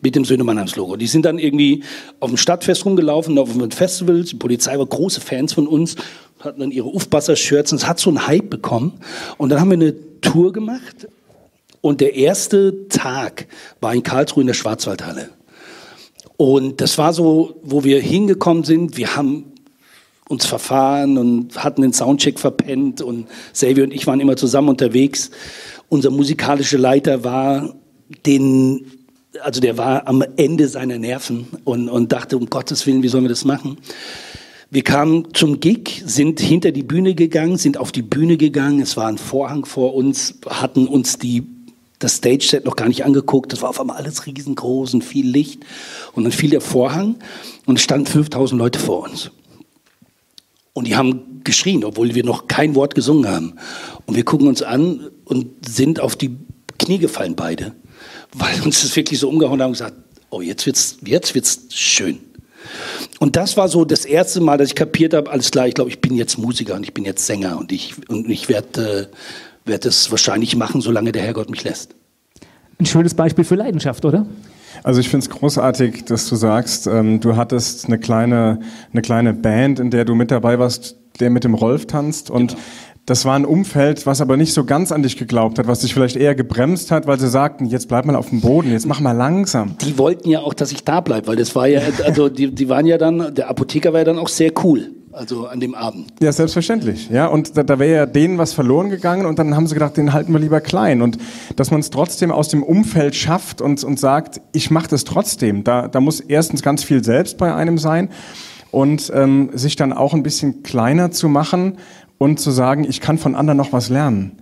Mit 0.00 0.16
dem 0.16 0.24
Söhne 0.24 0.44
Mannheims 0.44 0.76
Logo. 0.76 0.96
Die 0.96 1.06
sind 1.06 1.24
dann 1.24 1.38
irgendwie 1.38 1.82
auf 2.20 2.30
dem 2.30 2.36
Stadtfest 2.36 2.84
rumgelaufen, 2.84 3.38
auf 3.38 3.52
dem 3.52 3.70
Festival. 3.70 4.22
Die 4.24 4.36
Polizei 4.36 4.78
war 4.78 4.86
große 4.86 5.20
Fans 5.20 5.52
von 5.52 5.66
uns, 5.66 5.96
hatten 6.40 6.60
dann 6.60 6.70
ihre 6.70 6.88
Ufbasser-Shirts 6.88 7.72
und 7.72 7.78
es 7.78 7.86
hat 7.86 8.00
so 8.00 8.10
einen 8.10 8.26
Hype 8.26 8.50
bekommen. 8.50 8.94
Und 9.38 9.50
dann 9.50 9.60
haben 9.60 9.70
wir 9.70 9.74
eine 9.74 9.94
Tour 10.20 10.52
gemacht 10.52 11.06
und 11.84 12.00
der 12.00 12.14
erste 12.14 12.88
Tag 12.88 13.46
war 13.82 13.94
in 13.94 14.02
Karlsruhe 14.02 14.40
in 14.40 14.46
der 14.46 14.54
Schwarzwaldhalle. 14.54 15.28
Und 16.38 16.80
das 16.80 16.96
war 16.96 17.12
so, 17.12 17.60
wo 17.62 17.84
wir 17.84 18.00
hingekommen 18.00 18.64
sind. 18.64 18.96
Wir 18.96 19.16
haben 19.16 19.52
uns 20.26 20.46
verfahren 20.46 21.18
und 21.18 21.62
hatten 21.62 21.82
den 21.82 21.92
Soundcheck 21.92 22.38
verpennt 22.38 23.02
und 23.02 23.26
Xavier 23.52 23.84
und 23.84 23.92
ich 23.92 24.06
waren 24.06 24.18
immer 24.18 24.36
zusammen 24.36 24.70
unterwegs. 24.70 25.30
Unser 25.90 26.10
musikalischer 26.10 26.78
Leiter 26.78 27.22
war 27.22 27.74
den, 28.24 28.86
also 29.42 29.60
der 29.60 29.76
war 29.76 30.08
am 30.08 30.24
Ende 30.36 30.68
seiner 30.68 30.98
Nerven 30.98 31.48
und, 31.64 31.90
und 31.90 32.12
dachte, 32.12 32.38
um 32.38 32.46
Gottes 32.46 32.86
Willen, 32.86 33.02
wie 33.02 33.08
sollen 33.08 33.24
wir 33.24 33.28
das 33.28 33.44
machen? 33.44 33.76
Wir 34.70 34.82
kamen 34.82 35.34
zum 35.34 35.60
Gig, 35.60 36.02
sind 36.06 36.40
hinter 36.40 36.72
die 36.72 36.82
Bühne 36.82 37.14
gegangen, 37.14 37.58
sind 37.58 37.76
auf 37.76 37.92
die 37.92 38.02
Bühne 38.02 38.38
gegangen. 38.38 38.80
Es 38.80 38.96
war 38.96 39.06
ein 39.06 39.18
Vorhang 39.18 39.66
vor 39.66 39.94
uns, 39.94 40.38
hatten 40.48 40.88
uns 40.88 41.18
die, 41.18 41.44
das 42.04 42.16
Stage-Set 42.16 42.64
noch 42.64 42.76
gar 42.76 42.88
nicht 42.88 43.04
angeguckt. 43.04 43.52
Das 43.52 43.62
war 43.62 43.70
auf 43.70 43.80
einmal 43.80 43.96
alles 43.96 44.26
riesengroß 44.26 44.94
und 44.94 45.02
viel 45.02 45.26
Licht. 45.26 45.64
Und 46.12 46.24
dann 46.24 46.32
fiel 46.32 46.50
der 46.50 46.60
Vorhang 46.60 47.16
und 47.66 47.78
es 47.78 47.82
standen 47.82 48.06
5000 48.06 48.58
Leute 48.58 48.78
vor 48.78 49.02
uns. 49.04 49.30
Und 50.74 50.86
die 50.86 50.96
haben 50.96 51.40
geschrien, 51.44 51.84
obwohl 51.84 52.14
wir 52.14 52.24
noch 52.24 52.48
kein 52.48 52.74
Wort 52.74 52.94
gesungen 52.94 53.28
haben. 53.28 53.54
Und 54.06 54.16
wir 54.16 54.24
gucken 54.24 54.48
uns 54.48 54.62
an 54.62 55.08
und 55.24 55.66
sind 55.66 56.00
auf 56.00 56.16
die 56.16 56.36
Knie 56.78 56.98
gefallen 56.98 57.36
beide, 57.36 57.72
weil 58.32 58.60
uns 58.62 58.82
das 58.82 58.94
wirklich 58.96 59.20
so 59.20 59.28
umgehauen 59.28 59.62
haben 59.62 59.68
und 59.68 59.74
gesagt, 59.74 59.94
oh, 60.30 60.40
jetzt 60.40 60.66
wird's, 60.66 60.98
jetzt 61.04 61.34
wird's 61.34 61.66
schön. 61.70 62.18
Und 63.20 63.36
das 63.36 63.56
war 63.56 63.68
so 63.68 63.84
das 63.84 64.04
erste 64.04 64.40
Mal, 64.40 64.58
dass 64.58 64.68
ich 64.68 64.74
kapiert 64.74 65.14
habe, 65.14 65.30
alles 65.30 65.50
klar, 65.50 65.68
ich 65.68 65.74
glaube, 65.74 65.90
ich 65.90 66.00
bin 66.00 66.16
jetzt 66.16 66.38
Musiker 66.38 66.74
und 66.74 66.82
ich 66.82 66.94
bin 66.94 67.04
jetzt 67.04 67.26
Sänger 67.26 67.58
und 67.58 67.70
ich, 67.72 67.94
und 68.08 68.28
ich 68.28 68.48
werde 68.48 69.10
äh, 69.12 69.16
werd 69.64 69.86
es 69.86 70.10
wahrscheinlich 70.10 70.56
machen, 70.56 70.80
solange 70.80 71.12
der 71.12 71.22
Herrgott 71.22 71.50
mich 71.50 71.64
lässt. 71.64 71.94
Ein 72.78 72.86
schönes 72.86 73.14
Beispiel 73.14 73.44
für 73.44 73.54
Leidenschaft, 73.54 74.04
oder? 74.04 74.26
Also 74.82 75.00
ich 75.00 75.08
finde 75.08 75.24
es 75.24 75.30
großartig, 75.30 76.04
dass 76.04 76.28
du 76.28 76.36
sagst, 76.36 76.86
ähm, 76.86 77.20
du 77.20 77.36
hattest 77.36 77.86
eine 77.86 77.98
kleine, 77.98 78.58
eine 78.92 79.02
kleine 79.02 79.32
Band, 79.32 79.78
in 79.78 79.90
der 79.90 80.04
du 80.04 80.14
mit 80.14 80.30
dabei 80.30 80.58
warst, 80.58 80.96
der 81.20 81.30
mit 81.30 81.44
dem 81.44 81.54
Rolf 81.54 81.86
tanzt 81.86 82.30
und 82.30 82.52
genau. 82.52 82.62
Das 83.06 83.26
war 83.26 83.36
ein 83.36 83.44
Umfeld, 83.44 84.06
was 84.06 84.22
aber 84.22 84.38
nicht 84.38 84.54
so 84.54 84.64
ganz 84.64 84.90
an 84.90 85.02
dich 85.02 85.18
geglaubt 85.18 85.58
hat, 85.58 85.66
was 85.66 85.80
dich 85.80 85.92
vielleicht 85.92 86.16
eher 86.16 86.34
gebremst 86.34 86.90
hat, 86.90 87.06
weil 87.06 87.20
sie 87.20 87.28
sagten, 87.28 87.66
jetzt 87.66 87.86
bleib 87.88 88.06
mal 88.06 88.16
auf 88.16 88.30
dem 88.30 88.40
Boden, 88.40 88.72
jetzt 88.72 88.86
mach 88.86 88.98
mal 88.98 89.12
langsam. 89.12 89.76
Die 89.84 89.98
wollten 89.98 90.30
ja 90.30 90.40
auch, 90.40 90.54
dass 90.54 90.72
ich 90.72 90.84
da 90.84 91.02
bleibe, 91.02 91.26
weil 91.26 91.36
das 91.36 91.54
war 91.54 91.66
ja, 91.66 91.82
also 92.02 92.30
die, 92.30 92.54
die 92.54 92.68
waren 92.70 92.86
ja 92.86 92.96
dann, 92.96 93.34
der 93.34 93.50
Apotheker 93.50 93.92
war 93.92 94.00
ja 94.00 94.04
dann 94.04 94.18
auch 94.18 94.28
sehr 94.28 94.52
cool. 94.64 94.90
Also 95.14 95.46
an 95.46 95.60
dem 95.60 95.76
Abend. 95.76 96.12
Ja, 96.20 96.32
selbstverständlich. 96.32 97.08
Ja, 97.08 97.28
und 97.28 97.56
da, 97.56 97.62
da 97.62 97.78
wäre 97.78 97.94
ja 97.94 98.06
denen 98.06 98.36
was 98.36 98.52
verloren 98.52 98.90
gegangen 98.90 99.26
und 99.26 99.38
dann 99.38 99.54
haben 99.54 99.68
sie 99.68 99.74
gedacht, 99.74 99.96
den 99.96 100.12
halten 100.12 100.32
wir 100.32 100.40
lieber 100.40 100.60
klein. 100.60 101.02
Und 101.02 101.18
dass 101.54 101.70
man 101.70 101.78
es 101.78 101.90
trotzdem 101.90 102.32
aus 102.32 102.48
dem 102.48 102.64
Umfeld 102.64 103.14
schafft 103.14 103.60
und, 103.60 103.84
und 103.84 104.00
sagt, 104.00 104.40
ich 104.52 104.72
mache 104.72 104.88
das 104.88 105.04
trotzdem. 105.04 105.62
Da, 105.62 105.86
da 105.86 106.00
muss 106.00 106.18
erstens 106.18 106.62
ganz 106.62 106.82
viel 106.82 107.04
selbst 107.04 107.38
bei 107.38 107.54
einem 107.54 107.78
sein 107.78 108.08
und 108.72 109.12
ähm, 109.14 109.50
sich 109.52 109.76
dann 109.76 109.92
auch 109.92 110.14
ein 110.14 110.24
bisschen 110.24 110.64
kleiner 110.64 111.12
zu 111.12 111.28
machen 111.28 111.78
und 112.18 112.40
zu 112.40 112.50
sagen, 112.50 112.84
ich 112.84 113.00
kann 113.00 113.16
von 113.16 113.36
anderen 113.36 113.56
noch 113.56 113.72
was 113.72 113.90
lernen. 113.90 114.38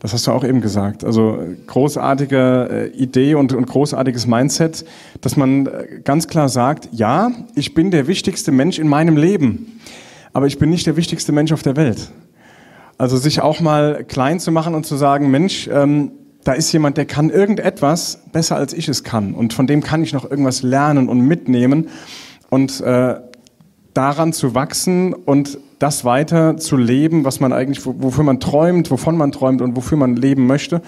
Das 0.00 0.12
hast 0.14 0.26
du 0.26 0.32
auch 0.32 0.42
eben 0.42 0.60
gesagt. 0.60 1.04
Also 1.04 1.38
großartige 1.66 2.90
äh, 2.94 2.96
Idee 2.96 3.34
und, 3.34 3.52
und 3.52 3.66
großartiges 3.66 4.26
Mindset, 4.26 4.86
dass 5.20 5.36
man 5.36 5.66
äh, 5.66 6.00
ganz 6.02 6.28
klar 6.28 6.48
sagt, 6.48 6.88
ja, 6.92 7.30
ich 7.54 7.74
bin 7.74 7.90
der 7.90 8.06
wichtigste 8.06 8.52
Mensch 8.52 8.78
in 8.78 8.88
meinem 8.88 9.16
Leben, 9.16 9.73
aber 10.34 10.46
ich 10.46 10.58
bin 10.58 10.68
nicht 10.68 10.86
der 10.86 10.96
wichtigste 10.96 11.32
Mensch 11.32 11.52
auf 11.52 11.62
der 11.62 11.76
Welt. 11.76 12.10
Also 12.98 13.16
sich 13.16 13.40
auch 13.40 13.60
mal 13.60 14.04
klein 14.04 14.38
zu 14.38 14.52
machen 14.52 14.74
und 14.74 14.84
zu 14.84 14.96
sagen, 14.96 15.30
Mensch, 15.30 15.68
ähm, 15.72 16.12
da 16.44 16.52
ist 16.52 16.70
jemand, 16.72 16.98
der 16.98 17.06
kann 17.06 17.30
irgendetwas 17.30 18.20
besser 18.32 18.56
als 18.56 18.74
ich 18.74 18.88
es 18.88 19.02
kann 19.02 19.32
und 19.32 19.54
von 19.54 19.66
dem 19.66 19.82
kann 19.82 20.02
ich 20.02 20.12
noch 20.12 20.30
irgendwas 20.30 20.62
lernen 20.62 21.08
und 21.08 21.20
mitnehmen 21.20 21.88
und 22.50 22.80
äh, 22.82 23.16
daran 23.94 24.32
zu 24.32 24.54
wachsen 24.54 25.14
und 25.14 25.58
das 25.78 26.04
weiter 26.04 26.56
zu 26.56 26.76
leben, 26.76 27.24
was 27.24 27.40
man 27.40 27.52
eigentlich, 27.52 27.84
wofür 27.86 28.24
man 28.24 28.40
träumt, 28.40 28.90
wovon 28.90 29.16
man 29.16 29.32
träumt 29.32 29.62
und 29.62 29.76
wofür 29.76 29.96
man 29.96 30.16
leben 30.16 30.46
möchte, 30.46 30.82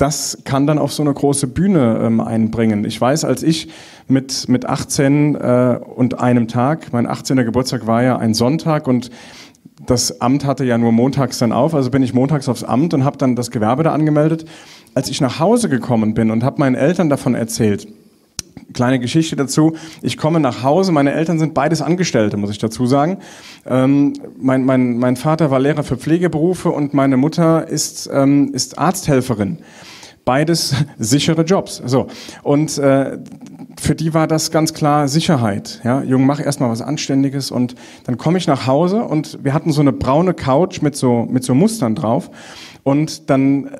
das 0.00 0.38
kann 0.44 0.66
dann 0.66 0.78
auf 0.78 0.92
so 0.92 1.02
eine 1.02 1.12
große 1.12 1.46
Bühne 1.46 2.00
ähm, 2.02 2.20
einbringen. 2.20 2.86
Ich 2.86 2.98
weiß, 2.98 3.26
als 3.26 3.42
ich 3.42 3.68
mit, 4.08 4.48
mit 4.48 4.64
18 4.64 5.34
äh, 5.34 5.78
und 5.94 6.18
einem 6.18 6.48
Tag, 6.48 6.92
mein 6.92 7.06
18. 7.06 7.36
Geburtstag 7.36 7.86
war 7.86 8.02
ja 8.02 8.16
ein 8.16 8.32
Sonntag 8.32 8.88
und 8.88 9.10
das 9.84 10.22
Amt 10.22 10.46
hatte 10.46 10.64
ja 10.64 10.78
nur 10.78 10.92
montags 10.92 11.38
dann 11.38 11.52
auf, 11.52 11.74
also 11.74 11.90
bin 11.90 12.02
ich 12.02 12.14
montags 12.14 12.48
aufs 12.48 12.64
Amt 12.64 12.94
und 12.94 13.04
habe 13.04 13.18
dann 13.18 13.36
das 13.36 13.50
Gewerbe 13.50 13.82
da 13.82 13.92
angemeldet. 13.92 14.46
Als 14.94 15.10
ich 15.10 15.20
nach 15.20 15.38
Hause 15.38 15.68
gekommen 15.68 16.14
bin 16.14 16.30
und 16.30 16.44
habe 16.44 16.60
meinen 16.60 16.76
Eltern 16.76 17.10
davon 17.10 17.34
erzählt, 17.34 17.86
kleine 18.72 18.98
Geschichte 18.98 19.36
dazu. 19.36 19.74
Ich 20.02 20.16
komme 20.16 20.40
nach 20.40 20.62
Hause, 20.62 20.92
meine 20.92 21.12
Eltern 21.12 21.38
sind 21.38 21.54
beides 21.54 21.82
Angestellte, 21.82 22.36
muss 22.36 22.50
ich 22.50 22.58
dazu 22.58 22.86
sagen. 22.86 23.18
Ähm, 23.66 24.14
mein, 24.38 24.64
mein, 24.64 24.98
mein 24.98 25.16
Vater 25.16 25.50
war 25.50 25.58
Lehrer 25.58 25.82
für 25.82 25.96
Pflegeberufe 25.96 26.70
und 26.70 26.94
meine 26.94 27.16
Mutter 27.16 27.68
ist, 27.68 28.08
ähm, 28.12 28.52
ist 28.52 28.78
Arzthelferin. 28.78 29.58
Beides 30.24 30.74
sichere 30.98 31.42
Jobs. 31.42 31.82
So. 31.84 32.06
Und 32.42 32.78
äh, 32.78 33.18
für 33.80 33.94
die 33.94 34.12
war 34.12 34.26
das 34.26 34.50
ganz 34.50 34.74
klar 34.74 35.08
Sicherheit. 35.08 35.80
Ja, 35.84 36.02
Jung, 36.02 36.26
mach 36.26 36.40
erstmal 36.40 36.70
was 36.70 36.82
Anständiges 36.82 37.50
und 37.50 37.74
dann 38.04 38.18
komme 38.18 38.38
ich 38.38 38.46
nach 38.46 38.66
Hause 38.66 39.02
und 39.02 39.38
wir 39.42 39.54
hatten 39.54 39.72
so 39.72 39.80
eine 39.80 39.92
braune 39.92 40.34
Couch 40.34 40.82
mit 40.82 40.96
so, 40.96 41.26
mit 41.30 41.44
so 41.44 41.54
Mustern 41.54 41.94
drauf. 41.94 42.30
Und 42.82 43.30
dann 43.30 43.66
äh, 43.66 43.70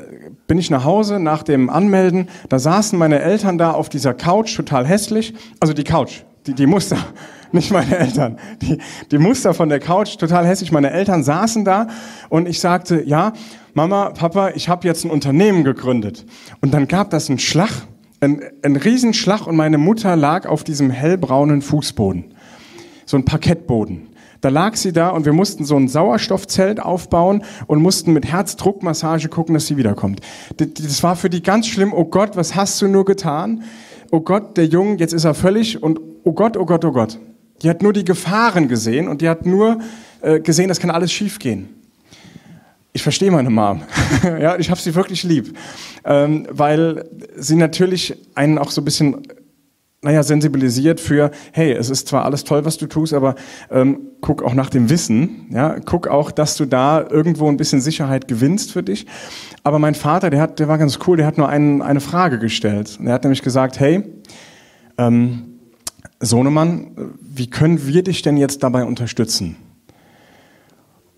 bin 0.51 0.59
ich 0.59 0.69
nach 0.69 0.83
Hause 0.83 1.21
nach 1.21 1.45
dem 1.45 1.71
Anmelden, 1.71 2.29
da 2.49 2.59
saßen 2.59 2.99
meine 2.99 3.21
Eltern 3.21 3.57
da 3.57 3.71
auf 3.71 3.89
dieser 3.89 4.15
Couch, 4.15 4.57
total 4.57 4.85
hässlich. 4.85 5.33
Also 5.61 5.73
die 5.73 5.85
Couch, 5.85 6.23
die, 6.45 6.55
die 6.55 6.67
Muster, 6.67 6.97
nicht 7.53 7.71
meine 7.71 7.97
Eltern. 7.97 8.37
Die, 8.61 8.79
die 9.13 9.19
Muster 9.19 9.55
von 9.55 9.69
der 9.69 9.79
Couch, 9.79 10.19
total 10.19 10.45
hässlich. 10.45 10.73
Meine 10.73 10.91
Eltern 10.91 11.23
saßen 11.23 11.65
da 11.65 11.87
und 12.31 12.49
ich 12.49 12.59
sagte, 12.59 13.01
ja, 13.01 13.33
Mama, 13.75 14.11
Papa, 14.11 14.51
ich 14.57 14.69
habe 14.69 14.89
jetzt 14.89 15.05
ein 15.05 15.13
Unternehmen 15.13 15.63
gegründet. 15.63 16.27
Und 16.61 16.75
dann 16.75 16.89
gab 16.89 17.11
das 17.11 17.29
einen 17.29 17.39
Schlag, 17.39 17.71
einen, 18.19 18.43
einen 18.65 18.75
Riesenschlag 18.75 19.47
und 19.47 19.55
meine 19.55 19.79
Mutter 19.79 20.17
lag 20.17 20.47
auf 20.49 20.65
diesem 20.65 20.91
hellbraunen 20.91 21.63
Fußboden. 21.63 22.25
So 23.07 23.17
ein 23.17 23.25
Parkettboden. 23.25 24.09
Da 24.41 24.49
lag 24.49 24.77
sie 24.77 24.93
da 24.93 25.11
und 25.11 25.27
wir 25.27 25.33
mussten 25.33 25.65
so 25.65 25.77
ein 25.77 25.89
Sauerstoffzelt 25.89 26.81
aufbauen 26.81 27.45
und 27.67 27.83
mussten 27.83 28.13
mit 28.13 28.27
Herzdruckmassage 28.27 29.29
gucken, 29.29 29.55
dass 29.55 29.67
sie 29.67 29.77
wiederkommt. 29.77 30.21
Das 30.57 31.03
war 31.03 31.17
für 31.17 31.29
die 31.29 31.43
ganz 31.43 31.67
schlimm. 31.67 31.93
Oh 31.93 32.07
Gott, 32.07 32.37
was 32.37 32.55
hast 32.55 32.81
du 32.81 32.89
nur 32.89 33.05
getan? 33.05 33.65
Oh 34.11 34.21
Gott, 34.21 34.57
der 34.57 34.67
Junge, 34.67 34.97
jetzt 34.97 35.13
ist 35.13 35.25
er 35.25 35.35
völlig 35.35 35.83
und 35.83 36.01
oh 36.25 36.33
Gott, 36.33 36.57
oh 36.57 36.65
Gott, 36.65 36.85
oh 36.85 36.93
Gott. 36.93 37.19
Die 37.63 37.69
hat 37.69 37.83
nur 37.83 37.93
die 37.93 38.05
Gefahren 38.05 38.69
gesehen 38.69 39.09
und 39.09 39.21
die 39.21 39.29
hat 39.29 39.45
nur 39.45 39.81
äh, 40.23 40.41
gesehen, 40.41 40.69
das 40.69 40.81
kann 40.81 40.91
alles 40.91 41.13
schiefgehen. 41.13 41.69
Ich 42.93 43.03
verstehe 43.03 43.31
meine 43.31 43.51
Mom. 43.51 43.83
ja, 44.25 44.59
ich 44.59 44.71
habe 44.71 44.81
sie 44.81 44.95
wirklich 44.95 45.23
lieb, 45.23 45.57
ähm, 46.05 46.47
weil 46.51 47.05
sie 47.37 47.57
natürlich 47.57 48.17
einen 48.35 48.59
auch 48.59 48.71
so 48.71 48.81
ein 48.81 48.85
bisschen 48.85 49.23
naja, 50.03 50.23
sensibilisiert 50.23 50.99
für, 50.99 51.31
hey, 51.53 51.73
es 51.73 51.91
ist 51.91 52.09
zwar 52.09 52.25
alles 52.25 52.45
toll, 52.45 52.65
was 52.65 52.79
du 52.79 52.87
tust, 52.87 53.13
aber 53.13 53.35
ähm, 53.71 54.01
guck 54.23 54.43
auch 54.43 54.55
nach 54.55 54.71
dem 54.71 54.89
Wissen, 54.89 55.47
ja, 55.51 55.79
guck 55.79 56.09
auch, 56.09 56.31
dass 56.31 56.57
du 56.57 56.65
da 56.65 57.07
irgendwo 57.07 57.49
ein 57.49 57.59
bisschen 57.59 57.83
Sicherheit 57.83 58.27
gewinnst 58.27 58.73
für 58.73 58.83
dich. 58.83 59.07
Aber 59.63 59.79
mein 59.79 59.95
Vater, 59.95 60.31
der 60.31 60.41
hat, 60.41 60.59
der 60.59 60.69
war 60.69 60.79
ganz 60.79 60.99
cool, 61.07 61.19
der 61.19 61.27
hat 61.27 61.37
nur 61.37 61.51
einen, 61.51 61.83
eine 61.83 62.01
Frage 62.01 62.39
gestellt. 62.39 62.99
Er 63.05 63.13
hat 63.13 63.25
nämlich 63.25 63.43
gesagt, 63.43 63.79
hey, 63.79 64.03
ähm, 64.97 65.59
Sohnemann, 66.19 67.15
wie 67.21 67.51
können 67.51 67.87
wir 67.87 68.03
dich 68.03 68.23
denn 68.23 68.39
jetzt 68.39 68.63
dabei 68.63 68.85
unterstützen? 68.85 69.57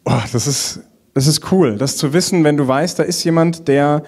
Oh, 0.05 0.21
das 0.33 0.49
ist, 0.49 0.81
das 1.14 1.29
ist 1.29 1.53
cool, 1.53 1.77
das 1.77 1.97
zu 1.97 2.12
wissen, 2.12 2.42
wenn 2.42 2.57
du 2.57 2.66
weißt, 2.66 2.99
da 2.99 3.05
ist 3.05 3.23
jemand, 3.23 3.68
der 3.68 4.03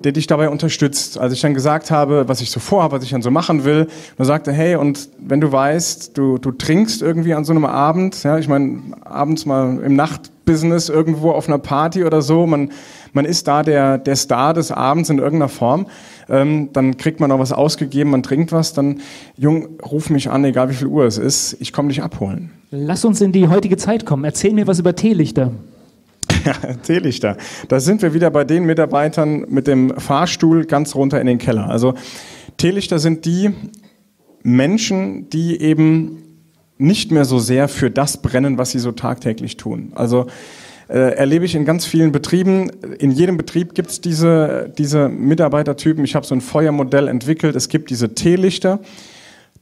der 0.00 0.12
dich 0.12 0.26
dabei 0.26 0.48
unterstützt. 0.48 1.18
Als 1.18 1.32
ich 1.32 1.40
dann 1.40 1.54
gesagt 1.54 1.90
habe, 1.90 2.28
was 2.28 2.40
ich 2.40 2.50
so 2.50 2.60
vorhabe, 2.60 2.96
was 2.96 3.04
ich 3.04 3.10
dann 3.10 3.22
so 3.22 3.30
machen 3.30 3.64
will, 3.64 3.86
dann 4.16 4.26
sagte, 4.26 4.52
hey, 4.52 4.76
und 4.76 5.08
wenn 5.18 5.40
du 5.40 5.50
weißt, 5.50 6.16
du, 6.16 6.38
du 6.38 6.52
trinkst 6.52 7.02
irgendwie 7.02 7.34
an 7.34 7.44
so 7.44 7.52
einem 7.52 7.64
Abend, 7.64 8.22
ja, 8.22 8.38
ich 8.38 8.48
meine, 8.48 8.80
abends 9.04 9.46
mal 9.46 9.78
im 9.82 9.96
Nachtbusiness 9.96 10.88
irgendwo 10.88 11.30
auf 11.30 11.48
einer 11.48 11.58
Party 11.58 12.04
oder 12.04 12.22
so, 12.22 12.46
man, 12.46 12.70
man 13.12 13.24
ist 13.24 13.48
da 13.48 13.62
der, 13.62 13.98
der 13.98 14.16
Star 14.16 14.54
des 14.54 14.70
Abends 14.70 15.10
in 15.10 15.18
irgendeiner 15.18 15.48
Form, 15.48 15.86
ähm, 16.28 16.70
dann 16.72 16.96
kriegt 16.96 17.20
man 17.20 17.32
auch 17.32 17.38
was 17.38 17.52
ausgegeben, 17.52 18.10
man 18.10 18.22
trinkt 18.22 18.52
was, 18.52 18.74
dann, 18.74 19.00
Jung, 19.36 19.80
ruf 19.82 20.10
mich 20.10 20.30
an, 20.30 20.44
egal 20.44 20.68
wie 20.68 20.74
viel 20.74 20.88
Uhr 20.88 21.04
es 21.04 21.18
ist, 21.18 21.56
ich 21.60 21.72
komme 21.72 21.88
dich 21.88 22.02
abholen. 22.02 22.50
Lass 22.70 23.04
uns 23.04 23.20
in 23.20 23.32
die 23.32 23.48
heutige 23.48 23.76
Zeit 23.76 24.04
kommen. 24.06 24.24
Erzähl 24.24 24.52
mir 24.52 24.66
was 24.66 24.78
über 24.78 24.94
Teelichter. 24.94 25.52
Ja, 26.46 26.52
Teelichter. 26.82 27.36
Da 27.66 27.80
sind 27.80 28.02
wir 28.02 28.14
wieder 28.14 28.30
bei 28.30 28.44
den 28.44 28.64
Mitarbeitern 28.66 29.46
mit 29.48 29.66
dem 29.66 29.98
Fahrstuhl 29.98 30.64
ganz 30.64 30.94
runter 30.94 31.20
in 31.20 31.26
den 31.26 31.38
Keller. 31.38 31.68
Also 31.68 31.94
Teelichter 32.56 33.00
sind 33.00 33.24
die 33.24 33.50
Menschen, 34.44 35.28
die 35.28 35.60
eben 35.60 36.22
nicht 36.78 37.10
mehr 37.10 37.24
so 37.24 37.40
sehr 37.40 37.66
für 37.66 37.90
das 37.90 38.22
brennen, 38.22 38.58
was 38.58 38.70
sie 38.70 38.78
so 38.78 38.92
tagtäglich 38.92 39.56
tun. 39.56 39.90
Also 39.96 40.28
äh, 40.88 41.16
erlebe 41.16 41.44
ich 41.44 41.56
in 41.56 41.64
ganz 41.64 41.84
vielen 41.84 42.12
Betrieben. 42.12 42.70
In 43.00 43.10
jedem 43.10 43.36
Betrieb 43.36 43.74
gibt 43.74 43.90
es 43.90 44.00
diese, 44.00 44.72
diese 44.78 45.08
Mitarbeitertypen. 45.08 46.04
Ich 46.04 46.14
habe 46.14 46.24
so 46.24 46.34
ein 46.36 46.40
Feuermodell 46.40 47.08
entwickelt. 47.08 47.56
Es 47.56 47.68
gibt 47.68 47.90
diese 47.90 48.14
Teelichter. 48.14 48.78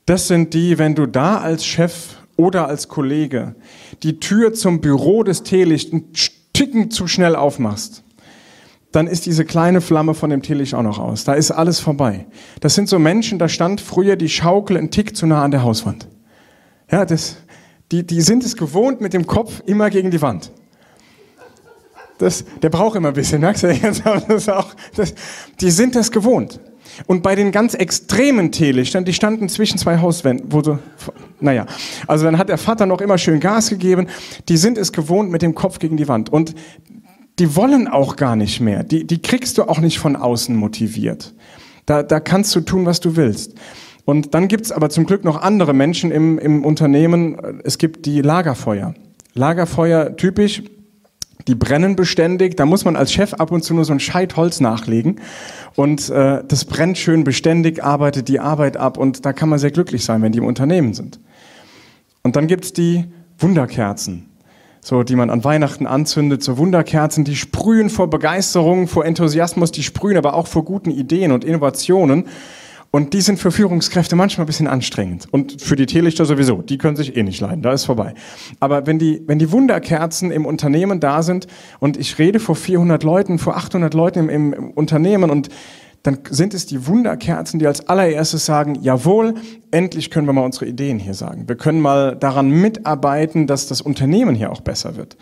Das 0.04 0.28
sind 0.28 0.52
die, 0.52 0.76
wenn 0.76 0.94
du 0.94 1.06
da 1.06 1.38
als 1.38 1.64
Chef 1.64 2.16
oder 2.36 2.68
als 2.68 2.88
Kollege 2.88 3.54
die 4.02 4.20
Tür 4.20 4.52
zum 4.52 4.82
Büro 4.82 5.22
des 5.22 5.44
Teelicht 5.44 5.94
einen 5.94 6.12
Ticken 6.54 6.90
zu 6.90 7.06
schnell 7.06 7.36
aufmachst, 7.36 8.02
dann 8.92 9.06
ist 9.08 9.26
diese 9.26 9.44
kleine 9.44 9.80
Flamme 9.80 10.14
von 10.14 10.30
dem 10.30 10.40
Teelicht 10.40 10.74
auch 10.74 10.82
noch 10.82 10.98
aus. 10.98 11.24
Da 11.24 11.34
ist 11.34 11.50
alles 11.50 11.80
vorbei. 11.80 12.26
Das 12.60 12.74
sind 12.74 12.88
so 12.88 12.98
Menschen, 12.98 13.38
da 13.38 13.48
stand 13.48 13.80
früher 13.80 14.16
die 14.16 14.28
Schaukel 14.28 14.76
ein 14.76 14.90
Tick 14.90 15.16
zu 15.16 15.26
nah 15.26 15.42
an 15.42 15.50
der 15.50 15.64
Hauswand. 15.64 16.08
Ja, 16.90 17.04
das, 17.04 17.36
die, 17.90 18.06
die 18.06 18.20
sind 18.20 18.44
es 18.44 18.56
gewohnt, 18.56 19.00
mit 19.00 19.12
dem 19.12 19.26
Kopf 19.26 19.62
immer 19.66 19.90
gegen 19.90 20.10
die 20.10 20.22
Wand. 20.22 20.52
Das, 22.18 22.44
der 22.62 22.70
braucht 22.70 22.94
immer 22.94 23.08
ein 23.08 23.14
bisschen, 23.14 23.40
merkst 23.40 23.64
du 23.64 23.72
jetzt? 23.72 24.02
Das 24.28 24.48
auch, 24.48 24.74
das, 24.94 25.12
die 25.60 25.70
sind 25.70 25.96
das 25.96 26.12
gewohnt. 26.12 26.60
Und 27.06 27.22
bei 27.22 27.34
den 27.34 27.52
ganz 27.52 27.74
extremen 27.74 28.52
Teelichtern, 28.52 29.04
die 29.04 29.12
standen 29.12 29.48
zwischen 29.48 29.78
zwei 29.78 29.98
Hauswänden, 29.98 30.52
wo 30.52 30.62
so, 30.62 30.78
naja, 31.40 31.66
also 32.06 32.24
dann 32.24 32.38
hat 32.38 32.48
der 32.48 32.58
Vater 32.58 32.86
noch 32.86 33.00
immer 33.00 33.18
schön 33.18 33.40
Gas 33.40 33.70
gegeben. 33.70 34.08
Die 34.48 34.56
sind 34.56 34.78
es 34.78 34.92
gewohnt 34.92 35.30
mit 35.30 35.42
dem 35.42 35.54
Kopf 35.54 35.78
gegen 35.78 35.96
die 35.96 36.08
Wand. 36.08 36.32
Und 36.32 36.54
die 37.38 37.56
wollen 37.56 37.88
auch 37.88 38.16
gar 38.16 38.36
nicht 38.36 38.60
mehr. 38.60 38.84
Die, 38.84 39.06
die 39.06 39.20
kriegst 39.20 39.58
du 39.58 39.64
auch 39.64 39.80
nicht 39.80 39.98
von 39.98 40.16
außen 40.16 40.54
motiviert. 40.54 41.34
Da, 41.86 42.02
da 42.02 42.20
kannst 42.20 42.54
du 42.54 42.60
tun, 42.60 42.86
was 42.86 43.00
du 43.00 43.16
willst. 43.16 43.54
Und 44.04 44.34
dann 44.34 44.48
gibt's 44.48 44.70
aber 44.70 44.90
zum 44.90 45.06
Glück 45.06 45.24
noch 45.24 45.40
andere 45.40 45.72
Menschen 45.72 46.10
im, 46.10 46.38
im 46.38 46.64
Unternehmen. 46.64 47.60
Es 47.64 47.78
gibt 47.78 48.06
die 48.06 48.20
Lagerfeuer. 48.20 48.94
Lagerfeuer 49.34 50.16
typisch, 50.16 50.62
die 51.46 51.54
brennen 51.54 51.96
beständig. 51.96 52.56
Da 52.56 52.66
muss 52.66 52.84
man 52.84 52.96
als 52.96 53.12
Chef 53.12 53.34
ab 53.34 53.50
und 53.50 53.62
zu 53.62 53.74
nur 53.74 53.84
so 53.84 53.92
ein 53.92 54.00
Scheit 54.00 54.36
Holz 54.36 54.60
nachlegen. 54.60 55.20
Und 55.76 56.10
äh, 56.10 56.42
das 56.46 56.64
brennt 56.64 56.98
schön 56.98 57.24
beständig, 57.24 57.82
arbeitet 57.82 58.28
die 58.28 58.40
Arbeit 58.40 58.76
ab. 58.76 58.96
Und 58.96 59.26
da 59.26 59.32
kann 59.32 59.48
man 59.48 59.58
sehr 59.58 59.70
glücklich 59.70 60.04
sein, 60.04 60.22
wenn 60.22 60.32
die 60.32 60.38
im 60.38 60.46
Unternehmen 60.46 60.94
sind. 60.94 61.20
Und 62.22 62.36
dann 62.36 62.46
gibt's 62.46 62.72
die 62.72 63.04
Wunderkerzen. 63.38 64.30
So, 64.80 65.02
die 65.02 65.16
man 65.16 65.30
an 65.30 65.44
Weihnachten 65.44 65.86
anzündet, 65.86 66.42
so 66.42 66.58
Wunderkerzen, 66.58 67.24
die 67.24 67.36
sprühen 67.36 67.88
vor 67.88 68.10
Begeisterung, 68.10 68.86
vor 68.86 69.06
Enthusiasmus, 69.06 69.72
die 69.72 69.82
sprühen 69.82 70.18
aber 70.18 70.34
auch 70.34 70.46
vor 70.46 70.62
guten 70.62 70.90
Ideen 70.90 71.32
und 71.32 71.42
Innovationen. 71.42 72.26
Und 72.94 73.12
die 73.12 73.22
sind 73.22 73.40
für 73.40 73.50
Führungskräfte 73.50 74.14
manchmal 74.14 74.44
ein 74.44 74.46
bisschen 74.46 74.68
anstrengend. 74.68 75.26
Und 75.32 75.60
für 75.60 75.74
die 75.74 75.86
Teelichter 75.86 76.26
sowieso. 76.26 76.62
Die 76.62 76.78
können 76.78 76.94
sich 76.94 77.16
eh 77.16 77.24
nicht 77.24 77.40
leiden. 77.40 77.60
Da 77.60 77.72
ist 77.72 77.86
vorbei. 77.86 78.14
Aber 78.60 78.86
wenn 78.86 79.00
die, 79.00 79.20
wenn 79.26 79.40
die 79.40 79.50
Wunderkerzen 79.50 80.30
im 80.30 80.46
Unternehmen 80.46 81.00
da 81.00 81.24
sind 81.24 81.48
und 81.80 81.96
ich 81.96 82.20
rede 82.20 82.38
vor 82.38 82.54
400 82.54 83.02
Leuten, 83.02 83.40
vor 83.40 83.56
800 83.56 83.94
Leuten 83.94 84.20
im, 84.20 84.28
im, 84.28 84.52
im 84.52 84.70
Unternehmen 84.70 85.30
und 85.30 85.48
dann 86.04 86.20
sind 86.30 86.54
es 86.54 86.66
die 86.66 86.86
Wunderkerzen, 86.86 87.58
die 87.58 87.66
als 87.66 87.88
allererstes 87.88 88.46
sagen, 88.46 88.78
jawohl, 88.80 89.34
endlich 89.72 90.12
können 90.12 90.28
wir 90.28 90.32
mal 90.32 90.44
unsere 90.44 90.66
Ideen 90.66 91.00
hier 91.00 91.14
sagen. 91.14 91.48
Wir 91.48 91.56
können 91.56 91.80
mal 91.80 92.14
daran 92.14 92.48
mitarbeiten, 92.48 93.48
dass 93.48 93.66
das 93.66 93.80
Unternehmen 93.80 94.36
hier 94.36 94.52
auch 94.52 94.60
besser 94.60 94.94
wird. 94.94 95.16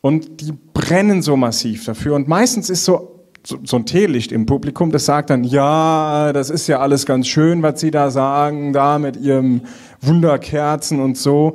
Und 0.00 0.40
die 0.40 0.54
brennen 0.72 1.20
so 1.20 1.36
massiv 1.36 1.84
dafür. 1.84 2.14
Und 2.14 2.26
meistens 2.26 2.70
ist 2.70 2.86
so 2.86 3.21
so, 3.44 3.58
so 3.64 3.76
ein 3.76 3.86
Teelicht 3.86 4.32
im 4.32 4.46
Publikum, 4.46 4.92
das 4.92 5.04
sagt 5.04 5.30
dann, 5.30 5.44
ja, 5.44 6.32
das 6.32 6.50
ist 6.50 6.66
ja 6.68 6.80
alles 6.80 7.06
ganz 7.06 7.26
schön, 7.26 7.62
was 7.62 7.80
Sie 7.80 7.90
da 7.90 8.10
sagen, 8.10 8.72
da 8.72 8.98
mit 8.98 9.16
Ihrem 9.16 9.62
Wunderkerzen 10.00 11.00
und 11.00 11.16
so. 11.16 11.54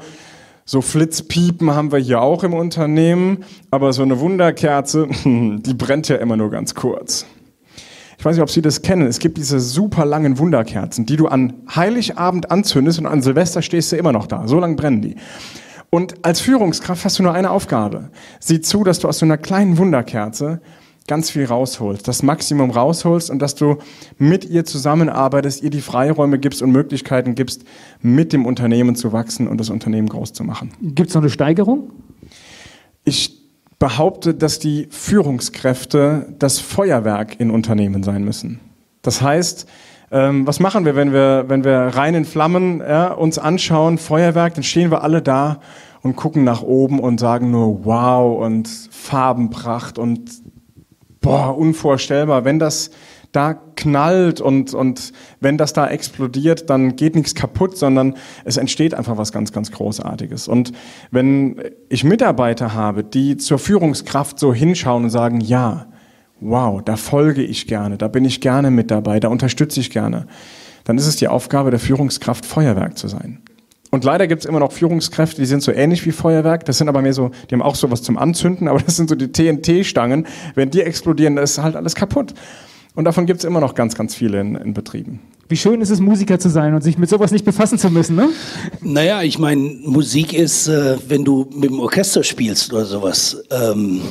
So 0.65 0.81
Flitzpiepen 0.81 1.71
haben 1.71 1.93
wir 1.93 1.99
hier 1.99 2.21
auch 2.21 2.43
im 2.43 2.53
Unternehmen, 2.53 3.45
aber 3.71 3.93
so 3.93 4.01
eine 4.01 4.19
Wunderkerze, 4.19 5.07
die 5.25 5.73
brennt 5.73 6.09
ja 6.09 6.17
immer 6.17 6.35
nur 6.35 6.51
ganz 6.51 6.75
kurz. 6.75 7.25
Ich 8.19 8.25
weiß 8.25 8.35
nicht, 8.35 8.43
ob 8.43 8.49
Sie 8.49 8.61
das 8.61 8.81
kennen. 8.81 9.07
Es 9.07 9.19
gibt 9.19 9.37
diese 9.37 9.59
super 9.59 10.03
langen 10.03 10.39
Wunderkerzen, 10.39 11.05
die 11.05 11.15
du 11.15 11.27
an 11.27 11.53
Heiligabend 11.73 12.51
anzündest 12.51 12.99
und 12.99 13.05
an 13.05 13.21
Silvester 13.21 13.61
stehst 13.61 13.91
du 13.91 13.95
immer 13.95 14.11
noch 14.11 14.27
da. 14.27 14.47
So 14.47 14.59
lang 14.59 14.75
brennen 14.75 15.01
die. 15.01 15.15
Und 15.89 16.25
als 16.25 16.41
Führungskraft 16.41 17.05
hast 17.05 17.19
du 17.19 17.23
nur 17.23 17.33
eine 17.33 17.51
Aufgabe. 17.51 18.09
Sieh 18.39 18.59
zu, 18.59 18.83
dass 18.83 18.99
du 18.99 19.07
aus 19.07 19.19
so 19.19 19.25
einer 19.25 19.37
kleinen 19.37 19.77
Wunderkerze 19.77 20.59
ganz 21.07 21.29
viel 21.29 21.45
rausholst, 21.45 22.07
das 22.07 22.21
Maximum 22.21 22.69
rausholst 22.69 23.29
und 23.29 23.41
dass 23.41 23.55
du 23.55 23.77
mit 24.17 24.45
ihr 24.45 24.65
zusammenarbeitest, 24.65 25.63
ihr 25.63 25.69
die 25.69 25.81
Freiräume 25.81 26.37
gibst 26.37 26.61
und 26.61 26.71
Möglichkeiten 26.71 27.33
gibst, 27.33 27.63
mit 28.01 28.33
dem 28.33 28.45
Unternehmen 28.45 28.95
zu 28.95 29.13
wachsen 29.13 29.47
und 29.47 29.57
das 29.59 29.69
Unternehmen 29.69 30.09
groß 30.09 30.33
zu 30.33 30.43
machen. 30.43 30.71
Gibt 30.81 31.09
es 31.09 31.15
noch 31.15 31.21
eine 31.21 31.31
Steigerung? 31.31 31.91
Ich 33.05 33.37
behaupte, 33.79 34.33
dass 34.33 34.59
die 34.59 34.87
Führungskräfte 34.89 36.35
das 36.39 36.59
Feuerwerk 36.59 37.39
in 37.39 37.51
Unternehmen 37.51 38.03
sein 38.03 38.23
müssen. 38.23 38.59
Das 39.01 39.21
heißt, 39.21 39.67
ähm, 40.09 40.47
was 40.47 40.59
machen 40.59 40.85
wir, 40.85 40.95
wenn 40.95 41.13
wir, 41.13 41.45
wenn 41.47 41.63
wir 41.63 41.77
rein 41.77 42.15
in 42.15 42.25
Flammen 42.25 42.79
ja, 42.79 43.11
uns 43.13 43.37
anschauen, 43.37 43.97
Feuerwerk, 43.97 44.55
dann 44.55 44.63
stehen 44.63 44.89
wir 44.89 45.03
alle 45.03 45.21
da 45.21 45.59
und 46.01 46.15
gucken 46.15 46.43
nach 46.43 46.63
oben 46.63 46.99
und 46.99 47.19
sagen 47.19 47.51
nur 47.51 47.85
Wow 47.85 48.41
und 48.43 48.67
Farbenpracht 48.67 49.99
und 49.99 50.31
boah, 51.27 51.57
unvorstellbar. 51.57 52.45
Wenn 52.45 52.59
das 52.59 52.91
da 53.31 53.53
knallt 53.53 54.39
und, 54.39 54.73
und 54.73 55.11
wenn 55.41 55.57
das 55.57 55.73
da 55.73 55.87
explodiert, 55.87 56.69
dann 56.69 56.95
geht 56.95 57.15
nichts 57.15 57.35
kaputt, 57.35 57.77
sondern 57.77 58.15
es 58.45 58.57
entsteht 58.57 58.93
einfach 58.93 59.17
was 59.17 59.31
ganz, 59.31 59.51
ganz 59.51 59.71
Großartiges. 59.71 60.47
Und 60.47 60.71
wenn 61.11 61.61
ich 61.89 62.03
Mitarbeiter 62.03 62.73
habe, 62.73 63.03
die 63.03 63.37
zur 63.37 63.59
Führungskraft 63.59 64.39
so 64.39 64.53
hinschauen 64.53 65.03
und 65.03 65.09
sagen, 65.09 65.41
ja, 65.41 65.87
wow, 66.39 66.81
da 66.81 66.95
folge 66.95 67.43
ich 67.43 67.67
gerne, 67.67 67.97
da 67.97 68.07
bin 68.07 68.23
ich 68.23 68.41
gerne 68.41 68.71
mit 68.71 68.89
dabei, 68.91 69.19
da 69.19 69.27
unterstütze 69.27 69.79
ich 69.79 69.91
gerne, 69.91 70.27
dann 70.85 70.97
ist 70.97 71.07
es 71.07 71.17
die 71.17 71.27
Aufgabe 71.27 71.69
der 71.71 71.79
Führungskraft, 71.79 72.45
Feuerwerk 72.45 72.97
zu 72.97 73.07
sein. 73.07 73.41
Und 73.89 74.03
leider 74.03 74.27
gibt 74.27 74.41
es 74.41 74.45
immer 74.45 74.59
noch 74.59 74.71
Führungskräfte, 74.71 75.41
die 75.41 75.45
sind 75.45 75.63
so 75.63 75.71
ähnlich 75.71 76.05
wie 76.05 76.11
Feuerwerk. 76.11 76.65
Das 76.65 76.77
sind 76.77 76.89
aber 76.89 77.01
mehr 77.01 77.13
so, 77.13 77.31
die 77.49 77.55
haben 77.55 77.61
auch 77.61 77.75
sowas 77.75 78.03
zum 78.03 78.17
Anzünden, 78.17 78.67
aber 78.69 78.79
das 78.79 78.95
sind 78.95 79.09
so 79.09 79.15
die 79.15 79.31
TNT-Stangen. 79.31 80.27
Wenn 80.55 80.69
die 80.69 80.81
explodieren, 80.81 81.35
dann 81.35 81.43
ist 81.43 81.57
halt 81.57 81.75
alles 81.75 81.95
kaputt. 81.95 82.33
Und 82.95 83.05
davon 83.05 83.27
gibt 83.27 83.39
es 83.39 83.45
immer 83.45 83.59
noch 83.59 83.75
ganz, 83.75 83.95
ganz 83.95 84.15
viele 84.15 84.41
in, 84.41 84.55
in, 84.55 84.73
Betrieben. 84.73 85.19
Wie 85.49 85.55
schön 85.55 85.81
ist 85.81 85.91
es, 85.91 85.99
Musiker 85.99 86.39
zu 86.39 86.49
sein 86.49 86.73
und 86.73 86.81
sich 86.81 86.97
mit 86.97 87.09
sowas 87.09 87.31
nicht 87.31 87.45
befassen 87.45 87.77
zu 87.77 87.91
müssen, 87.91 88.15
ne? 88.15 88.29
Naja, 88.81 89.21
ich 89.21 89.37
meine, 89.37 89.61
Musik 89.83 90.33
ist, 90.33 90.67
äh, 90.67 90.97
wenn 91.07 91.23
du 91.23 91.47
mit 91.53 91.69
dem 91.69 91.79
Orchester 91.79 92.23
spielst 92.23 92.73
oder 92.73 92.85
sowas. 92.85 93.43
Ähm, 93.51 94.01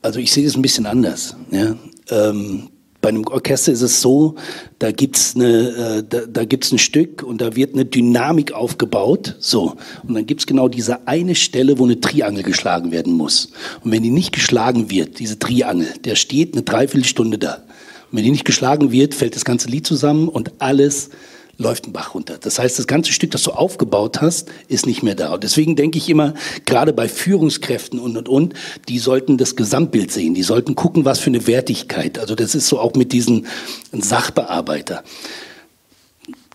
also 0.00 0.20
ich 0.20 0.32
sehe 0.32 0.44
das 0.44 0.54
ein 0.54 0.62
bisschen 0.62 0.86
anders. 0.86 1.36
Ja? 1.50 1.74
Ähm, 2.08 2.68
bei 3.06 3.10
einem 3.10 3.24
Orchester 3.28 3.70
ist 3.70 3.82
es 3.82 4.00
so, 4.00 4.34
da 4.80 4.90
gibt's 4.90 5.36
eine, 5.36 6.00
äh, 6.00 6.02
da, 6.02 6.22
da 6.26 6.44
gibt's 6.44 6.72
ein 6.72 6.78
Stück 6.78 7.22
und 7.22 7.40
da 7.40 7.54
wird 7.54 7.74
eine 7.74 7.84
Dynamik 7.84 8.50
aufgebaut. 8.50 9.36
So. 9.38 9.76
Und 10.02 10.14
dann 10.14 10.26
gibt's 10.26 10.44
genau 10.44 10.66
diese 10.66 11.06
eine 11.06 11.36
Stelle, 11.36 11.78
wo 11.78 11.84
eine 11.84 12.00
Triangel 12.00 12.42
geschlagen 12.42 12.90
werden 12.90 13.12
muss. 13.12 13.52
Und 13.84 13.92
wenn 13.92 14.02
die 14.02 14.10
nicht 14.10 14.32
geschlagen 14.32 14.90
wird, 14.90 15.20
diese 15.20 15.38
Triangel, 15.38 15.86
der 16.04 16.16
steht 16.16 16.54
eine 16.54 16.64
Dreiviertelstunde 16.64 17.38
da. 17.38 17.62
Und 18.10 18.18
wenn 18.18 18.24
die 18.24 18.32
nicht 18.32 18.44
geschlagen 18.44 18.90
wird, 18.90 19.14
fällt 19.14 19.36
das 19.36 19.44
ganze 19.44 19.68
Lied 19.68 19.86
zusammen 19.86 20.26
und 20.26 20.54
alles 20.58 21.10
läuft 21.58 21.86
ein 21.86 21.92
Bach 21.92 22.14
runter. 22.14 22.38
Das 22.38 22.58
heißt, 22.58 22.78
das 22.78 22.86
ganze 22.86 23.12
Stück, 23.12 23.30
das 23.30 23.42
du 23.42 23.52
aufgebaut 23.52 24.20
hast, 24.20 24.48
ist 24.68 24.86
nicht 24.86 25.02
mehr 25.02 25.14
da. 25.14 25.34
Und 25.34 25.44
deswegen 25.44 25.76
denke 25.76 25.98
ich 25.98 26.08
immer, 26.08 26.34
gerade 26.64 26.92
bei 26.92 27.08
Führungskräften 27.08 27.98
und, 27.98 28.16
und, 28.16 28.28
und, 28.28 28.54
die 28.88 28.98
sollten 28.98 29.38
das 29.38 29.56
Gesamtbild 29.56 30.12
sehen. 30.12 30.34
Die 30.34 30.42
sollten 30.42 30.74
gucken, 30.74 31.04
was 31.04 31.18
für 31.18 31.30
eine 31.30 31.46
Wertigkeit. 31.46 32.18
Also 32.18 32.34
das 32.34 32.54
ist 32.54 32.68
so 32.68 32.78
auch 32.78 32.94
mit 32.94 33.12
diesen 33.12 33.46
Sachbearbeiter. 33.92 35.02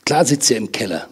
Klar 0.05 0.25
sitzt 0.25 0.51
er 0.51 0.57
im 0.57 0.71
Keller 0.71 1.07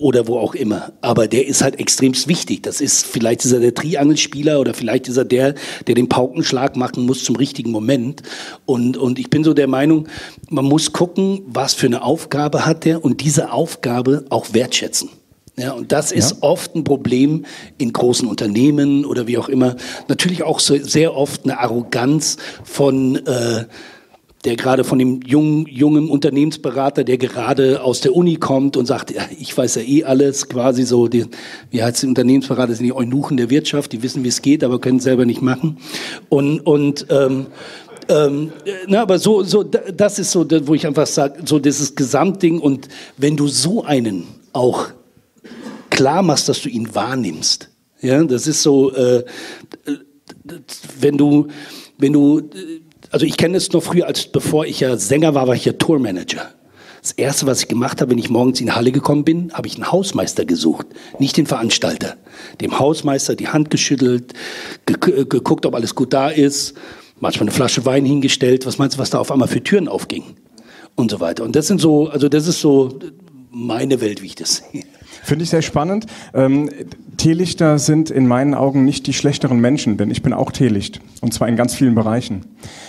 oder 0.00 0.26
wo 0.26 0.38
auch 0.38 0.54
immer. 0.54 0.92
Aber 1.00 1.28
der 1.28 1.46
ist 1.46 1.62
halt 1.62 1.78
extremst 1.78 2.26
wichtig. 2.26 2.62
Das 2.62 2.80
ist 2.80 3.06
vielleicht 3.06 3.44
ist 3.44 3.52
er 3.52 3.60
der 3.60 3.74
Triangelspieler 3.74 4.58
oder 4.60 4.74
vielleicht 4.74 5.08
ist 5.08 5.16
er 5.16 5.24
der, 5.24 5.54
der 5.86 5.94
den 5.94 6.08
Paukenschlag 6.08 6.76
machen 6.76 7.06
muss 7.06 7.22
zum 7.22 7.36
richtigen 7.36 7.70
Moment. 7.70 8.22
Und, 8.66 8.96
und 8.96 9.18
ich 9.18 9.30
bin 9.30 9.44
so 9.44 9.54
der 9.54 9.68
Meinung, 9.68 10.08
man 10.48 10.64
muss 10.64 10.92
gucken, 10.92 11.42
was 11.46 11.74
für 11.74 11.86
eine 11.86 12.02
Aufgabe 12.02 12.66
hat 12.66 12.86
er 12.86 13.04
und 13.04 13.20
diese 13.20 13.52
Aufgabe 13.52 14.24
auch 14.30 14.52
wertschätzen. 14.52 15.10
Ja, 15.56 15.72
und 15.72 15.92
das 15.92 16.10
ist 16.10 16.30
ja. 16.30 16.36
oft 16.40 16.74
ein 16.74 16.84
Problem 16.84 17.44
in 17.76 17.92
großen 17.92 18.26
Unternehmen 18.26 19.04
oder 19.04 19.26
wie 19.26 19.36
auch 19.36 19.50
immer. 19.50 19.76
Natürlich 20.08 20.42
auch 20.42 20.58
so 20.58 20.76
sehr 20.78 21.14
oft 21.14 21.44
eine 21.44 21.58
Arroganz 21.58 22.38
von 22.64 23.16
äh, 23.26 23.64
der 24.44 24.56
gerade 24.56 24.84
von 24.84 24.98
dem 24.98 25.20
jungen, 25.22 25.66
jungen 25.66 26.08
Unternehmensberater, 26.08 27.04
der 27.04 27.18
gerade 27.18 27.82
aus 27.82 28.00
der 28.00 28.16
Uni 28.16 28.36
kommt 28.36 28.76
und 28.76 28.86
sagt, 28.86 29.10
ja, 29.10 29.22
ich 29.38 29.56
weiß 29.56 29.74
ja 29.74 29.82
eh 29.82 30.04
alles, 30.04 30.48
quasi 30.48 30.84
so, 30.84 31.08
die, 31.08 31.26
wie 31.70 31.82
heißt 31.82 32.02
die 32.02 32.06
Unternehmensberater, 32.06 32.74
sind 32.74 32.86
die 32.86 32.94
Eunuchen 32.94 33.36
der 33.36 33.50
Wirtschaft, 33.50 33.92
die 33.92 34.02
wissen, 34.02 34.24
wie 34.24 34.28
es 34.28 34.40
geht, 34.40 34.64
aber 34.64 34.80
können 34.80 34.96
es 34.96 35.04
selber 35.04 35.26
nicht 35.26 35.42
machen. 35.42 35.76
Und, 36.30 36.60
und 36.60 37.06
ähm, 37.10 37.46
ähm, 38.08 38.52
na, 38.86 39.02
aber 39.02 39.18
so, 39.18 39.42
so, 39.42 39.62
das 39.62 40.18
ist 40.18 40.30
so, 40.30 40.46
wo 40.66 40.74
ich 40.74 40.86
einfach 40.86 41.06
sage, 41.06 41.42
so 41.44 41.58
dieses 41.58 41.94
Gesamtding 41.94 42.58
und 42.60 42.88
wenn 43.18 43.36
du 43.36 43.46
so 43.46 43.84
einen 43.84 44.24
auch 44.52 44.88
klar 45.90 46.22
machst, 46.22 46.48
dass 46.48 46.62
du 46.62 46.70
ihn 46.70 46.94
wahrnimmst, 46.94 47.68
ja, 48.00 48.24
das 48.24 48.46
ist 48.46 48.62
so, 48.62 48.92
äh, 48.94 49.22
wenn 50.98 51.18
du, 51.18 51.48
wenn 51.98 52.14
du, 52.14 52.40
also 53.10 53.26
ich 53.26 53.36
kenne 53.36 53.56
es 53.56 53.72
noch 53.72 53.82
früher, 53.82 54.06
als 54.06 54.26
bevor 54.26 54.66
ich 54.66 54.80
ja 54.80 54.96
Sänger 54.96 55.34
war, 55.34 55.48
war 55.48 55.54
ich 55.54 55.64
ja 55.64 55.72
Tourmanager. 55.72 56.50
Das 57.02 57.12
Erste, 57.12 57.46
was 57.46 57.62
ich 57.62 57.68
gemacht 57.68 58.00
habe, 58.00 58.10
wenn 58.10 58.18
ich 58.18 58.28
morgens 58.28 58.60
in 58.60 58.66
die 58.66 58.72
Halle 58.72 58.92
gekommen 58.92 59.24
bin, 59.24 59.52
habe 59.54 59.66
ich 59.66 59.76
einen 59.76 59.90
Hausmeister 59.90 60.44
gesucht, 60.44 60.86
nicht 61.18 61.36
den 61.36 61.46
Veranstalter. 61.46 62.16
Dem 62.60 62.78
Hausmeister 62.78 63.34
die 63.34 63.48
Hand 63.48 63.70
geschüttelt, 63.70 64.34
geguckt, 64.84 65.64
ob 65.64 65.74
alles 65.74 65.94
gut 65.94 66.12
da 66.12 66.28
ist, 66.28 66.74
manchmal 67.18 67.48
eine 67.48 67.56
Flasche 67.56 67.86
Wein 67.86 68.04
hingestellt. 68.04 68.66
Was 68.66 68.78
meinst 68.78 68.96
du, 68.96 69.00
was 69.00 69.10
da 69.10 69.18
auf 69.18 69.32
einmal 69.32 69.48
für 69.48 69.62
Türen 69.62 69.88
aufging? 69.88 70.24
Und 70.94 71.10
so 71.10 71.20
weiter. 71.20 71.44
Und 71.44 71.56
das 71.56 71.68
sind 71.68 71.80
so, 71.80 72.08
also 72.08 72.28
das 72.28 72.46
ist 72.46 72.60
so 72.60 72.98
meine 73.50 74.02
Welt, 74.02 74.20
wie 74.20 74.26
ich 74.26 74.34
das 74.34 74.62
sehe. 74.70 74.84
Finde 75.22 75.44
ich 75.44 75.50
sehr 75.50 75.62
spannend. 75.62 76.06
Ähm, 76.34 76.70
Teelichter 77.16 77.78
sind 77.78 78.08
in 78.08 78.26
meinen 78.26 78.54
Augen 78.54 78.86
nicht 78.86 79.06
die 79.06 79.12
schlechteren 79.12 79.60
Menschen, 79.60 79.98
denn 79.98 80.10
ich 80.10 80.22
bin 80.22 80.32
auch 80.32 80.52
Teelicht. 80.52 81.00
Und 81.20 81.34
zwar 81.34 81.48
in 81.48 81.56
ganz 81.56 81.74
vielen 81.74 81.94
Bereichen. 81.94 82.46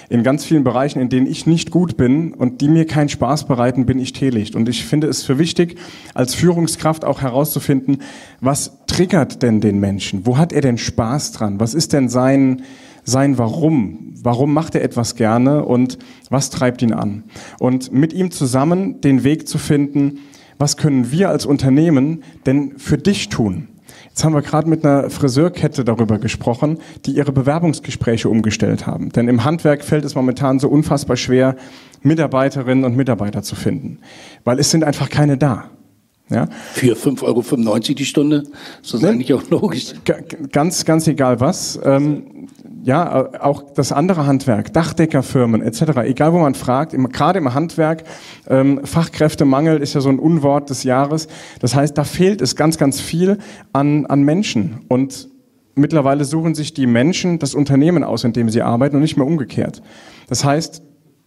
In 0.10 0.24
ganz 0.24 0.46
vielen 0.46 0.64
Bereichen, 0.64 1.02
in 1.02 1.10
denen 1.10 1.28
ich 1.28 1.48
nicht 1.48 1.70
gut 1.70 1.98
bin 1.98 2.34
und 2.34 2.62
die 2.62 2.70
mir 2.70 2.88
keinen 2.88 3.10
Spaß 3.10 3.46
bereiten, 3.46 3.86
bin 3.86 4.00
ich 4.00 4.14
Teelicht. 4.14 4.56
Und 4.56 4.70
ich 4.70 4.86
finde 4.86 5.08
es 5.08 5.24
für 5.24 5.38
wichtig, 5.38 5.78
als 6.14 6.34
Führungskraft 6.34 7.04
auch 7.04 7.22
herauszufinden, 7.22 7.98
was 8.40 8.78
triggert 8.88 9.42
denn 9.42 9.60
den 9.60 9.80
Menschen? 9.82 10.26
Wo 10.26 10.38
hat 10.38 10.54
er 10.54 10.62
denn 10.62 10.78
Spaß 10.78 11.34
dran? 11.34 11.60
Was 11.60 11.74
ist 11.74 11.92
denn 11.92 12.08
sein, 12.08 12.62
sein 13.04 13.38
Warum? 13.38 14.14
Warum 14.24 14.54
macht 14.54 14.76
er 14.76 14.84
etwas 14.84 15.16
gerne 15.16 15.66
und 15.66 15.98
was 16.30 16.50
treibt 16.50 16.82
ihn 16.82 16.94
an? 16.94 17.24
Und 17.60 17.92
mit 17.92 18.14
ihm 18.14 18.32
zusammen 18.32 19.02
den 19.02 19.24
Weg 19.24 19.48
zu 19.48 19.58
finden, 19.58 20.20
was 20.62 20.78
können 20.78 21.12
wir 21.12 21.30
als 21.30 21.46
Unternehmen 21.46 22.24
denn 22.46 22.78
für 22.78 23.00
dich 23.00 23.30
tun? 23.30 23.68
Jetzt 24.10 24.24
haben 24.24 24.36
wir 24.36 24.44
gerade 24.44 24.70
mit 24.70 24.86
einer 24.86 25.10
Friseurkette 25.10 25.84
darüber 25.84 26.20
gesprochen, 26.20 26.78
die 27.06 27.14
ihre 27.14 27.32
Bewerbungsgespräche 27.32 28.30
umgestellt 28.30 28.86
haben. 28.86 29.10
Denn 29.10 29.28
im 29.28 29.44
Handwerk 29.44 29.84
fällt 29.84 30.06
es 30.06 30.14
momentan 30.14 30.60
so 30.60 30.70
unfassbar 30.70 31.18
schwer, 31.18 31.56
Mitarbeiterinnen 32.04 32.86
und 32.86 32.96
Mitarbeiter 32.96 33.42
zu 33.42 33.56
finden, 33.56 34.00
weil 34.44 34.60
es 34.60 34.70
sind 34.70 34.84
einfach 34.84 35.10
keine 35.10 35.38
da. 35.38 35.72
Ja? 36.32 36.48
Für 36.74 36.96
5,95 36.96 37.24
Euro 37.24 37.80
die 37.80 38.06
Stunde, 38.06 38.44
das 38.82 38.94
ist 38.94 39.02
ne? 39.02 39.10
eigentlich 39.10 39.34
auch 39.34 39.48
logisch. 39.50 39.94
Ganz, 40.52 40.86
ganz 40.86 41.08
egal 41.08 41.40
was. 41.40 41.80
Ähm, 41.84 42.48
ja, 42.84 43.30
auch 43.42 43.64
das 43.74 43.92
andere 43.92 44.26
Handwerk, 44.26 44.74
Dachdeckerfirmen 44.74 45.62
etc., 45.62 45.98
egal 46.04 46.34
wo 46.34 46.40
man 46.40 46.56
fragt, 46.56 46.94
im, 46.94 47.10
gerade 47.10 47.38
im 47.38 47.54
Handwerk, 47.54 48.04
ähm, 48.48 48.82
Fachkräftemangel 48.84 49.78
ist 49.78 49.94
ja 49.94 50.02
so 50.02 50.10
ein 50.10 50.20
Unwort 50.20 50.70
des 50.70 50.84
Jahres. 50.84 51.28
Das 51.60 51.76
heißt, 51.76 51.98
da 51.98 52.04
fehlt 52.04 52.42
es 52.42 52.56
ganz, 52.56 52.78
ganz 52.78 53.00
viel 53.00 53.38
an, 53.72 54.08
an 54.08 54.24
Menschen. 54.24 54.86
Und 54.88 55.30
mittlerweile 55.76 56.26
suchen 56.26 56.56
sich 56.56 56.74
die 56.74 56.88
Menschen 56.88 57.40
das 57.40 57.54
Unternehmen 57.54 58.04
aus, 58.04 58.24
in 58.24 58.34
dem 58.34 58.50
sie 58.50 58.62
arbeiten 58.62 58.96
und 58.96 59.02
nicht 59.04 59.18
mehr 59.18 59.28
umgekehrt. 59.28 59.84
Das 60.28 60.44
heißt, 60.44 60.82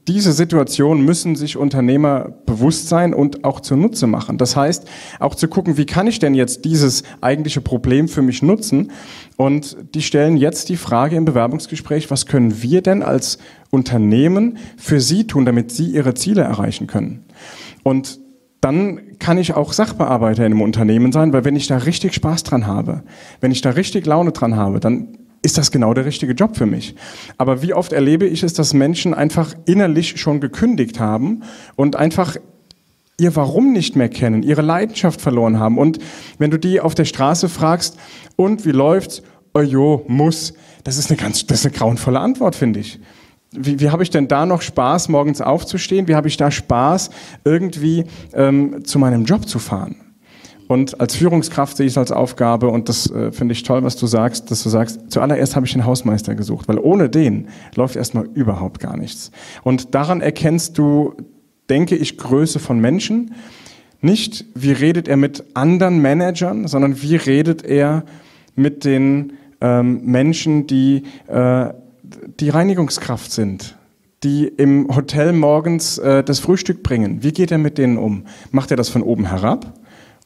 diese 0.06 0.32
Situation 0.32 1.02
müssen 1.02 1.34
sich 1.34 1.56
Unternehmer 1.56 2.32
bewusst 2.44 2.88
sein 2.88 3.14
und 3.14 3.44
auch 3.44 3.60
zunutze 3.60 4.06
machen. 4.06 4.36
Das 4.36 4.54
heißt, 4.54 4.86
auch 5.18 5.34
zu 5.34 5.48
gucken, 5.48 5.78
wie 5.78 5.86
kann 5.86 6.06
ich 6.06 6.18
denn 6.18 6.34
jetzt 6.34 6.64
dieses 6.64 7.04
eigentliche 7.22 7.62
Problem 7.62 8.08
für 8.08 8.20
mich 8.20 8.42
nutzen? 8.42 8.92
Und 9.36 9.76
die 9.94 10.02
stellen 10.02 10.36
jetzt 10.36 10.68
die 10.68 10.76
Frage 10.76 11.16
im 11.16 11.24
Bewerbungsgespräch, 11.24 12.10
was 12.10 12.26
können 12.26 12.62
wir 12.62 12.82
denn 12.82 13.02
als 13.02 13.38
Unternehmen 13.70 14.58
für 14.76 15.00
Sie 15.00 15.26
tun, 15.26 15.46
damit 15.46 15.72
Sie 15.72 15.86
Ihre 15.86 16.14
Ziele 16.14 16.42
erreichen 16.42 16.86
können? 16.86 17.24
Und 17.82 18.20
dann 18.60 19.18
kann 19.18 19.38
ich 19.38 19.54
auch 19.54 19.72
Sachbearbeiter 19.72 20.44
in 20.44 20.52
einem 20.52 20.62
Unternehmen 20.62 21.12
sein, 21.12 21.32
weil 21.32 21.44
wenn 21.44 21.56
ich 21.56 21.66
da 21.66 21.78
richtig 21.78 22.14
Spaß 22.14 22.44
dran 22.44 22.66
habe, 22.66 23.02
wenn 23.40 23.52
ich 23.52 23.60
da 23.60 23.70
richtig 23.70 24.06
Laune 24.06 24.32
dran 24.32 24.56
habe, 24.56 24.80
dann 24.80 25.18
ist 25.44 25.58
das 25.58 25.70
genau 25.70 25.92
der 25.92 26.06
richtige 26.06 26.32
Job 26.32 26.56
für 26.56 26.66
mich. 26.66 26.94
Aber 27.36 27.62
wie 27.62 27.74
oft 27.74 27.92
erlebe 27.92 28.26
ich 28.26 28.42
es, 28.42 28.54
dass 28.54 28.72
Menschen 28.72 29.12
einfach 29.12 29.54
innerlich 29.66 30.18
schon 30.18 30.40
gekündigt 30.40 30.98
haben 30.98 31.42
und 31.76 31.96
einfach 31.96 32.36
ihr 33.18 33.36
Warum 33.36 33.72
nicht 33.72 33.94
mehr 33.94 34.08
kennen, 34.08 34.42
ihre 34.42 34.62
Leidenschaft 34.62 35.20
verloren 35.20 35.58
haben. 35.60 35.78
Und 35.78 35.98
wenn 36.38 36.50
du 36.50 36.58
die 36.58 36.80
auf 36.80 36.94
der 36.94 37.04
Straße 37.04 37.48
fragst, 37.48 37.96
und 38.36 38.64
wie 38.64 38.72
läuft's? 38.72 39.22
Oh 39.52 39.60
jo, 39.60 40.04
muss. 40.08 40.54
Das 40.82 40.96
ist 40.96 41.10
eine 41.10 41.16
ganz, 41.16 41.46
das 41.46 41.60
ist 41.60 41.66
eine 41.66 41.74
grauenvolle 41.76 42.18
Antwort, 42.18 42.56
finde 42.56 42.80
ich. 42.80 42.98
Wie, 43.52 43.78
wie 43.78 43.90
habe 43.90 44.02
ich 44.02 44.10
denn 44.10 44.26
da 44.26 44.46
noch 44.46 44.62
Spaß, 44.62 45.08
morgens 45.10 45.40
aufzustehen? 45.40 46.08
Wie 46.08 46.16
habe 46.16 46.26
ich 46.26 46.36
da 46.36 46.50
Spaß, 46.50 47.10
irgendwie 47.44 48.04
ähm, 48.32 48.84
zu 48.84 48.98
meinem 48.98 49.24
Job 49.24 49.48
zu 49.48 49.60
fahren? 49.60 50.03
Und 50.74 51.00
als 51.00 51.14
Führungskraft 51.14 51.76
sehe 51.76 51.86
ich 51.86 51.92
es 51.92 51.98
als 51.98 52.10
Aufgabe, 52.10 52.66
und 52.66 52.88
das 52.88 53.08
äh, 53.08 53.30
finde 53.30 53.52
ich 53.52 53.62
toll, 53.62 53.84
was 53.84 53.94
du 53.94 54.08
sagst, 54.08 54.50
dass 54.50 54.64
du 54.64 54.68
sagst, 54.68 55.02
zuallererst 55.08 55.54
habe 55.54 55.66
ich 55.66 55.72
den 55.72 55.84
Hausmeister 55.84 56.34
gesucht, 56.34 56.66
weil 56.66 56.80
ohne 56.80 57.08
den 57.08 57.46
läuft 57.76 57.94
erstmal 57.94 58.24
überhaupt 58.34 58.80
gar 58.80 58.96
nichts. 58.96 59.30
Und 59.62 59.94
daran 59.94 60.20
erkennst 60.20 60.76
du, 60.76 61.14
denke 61.70 61.94
ich, 61.94 62.18
Größe 62.18 62.58
von 62.58 62.80
Menschen. 62.80 63.34
Nicht, 64.00 64.46
wie 64.56 64.72
redet 64.72 65.06
er 65.06 65.16
mit 65.16 65.44
anderen 65.54 66.02
Managern, 66.02 66.66
sondern 66.66 67.00
wie 67.00 67.14
redet 67.14 67.64
er 67.64 68.02
mit 68.56 68.84
den 68.84 69.34
ähm, 69.60 70.00
Menschen, 70.04 70.66
die 70.66 71.04
äh, 71.28 71.68
die 72.40 72.48
Reinigungskraft 72.48 73.30
sind, 73.30 73.78
die 74.24 74.48
im 74.48 74.88
Hotel 74.92 75.34
morgens 75.34 75.98
äh, 75.98 76.24
das 76.24 76.40
Frühstück 76.40 76.82
bringen. 76.82 77.22
Wie 77.22 77.30
geht 77.30 77.52
er 77.52 77.58
mit 77.58 77.78
denen 77.78 77.96
um? 77.96 78.24
Macht 78.50 78.72
er 78.72 78.76
das 78.76 78.88
von 78.88 79.04
oben 79.04 79.26
herab? 79.26 79.72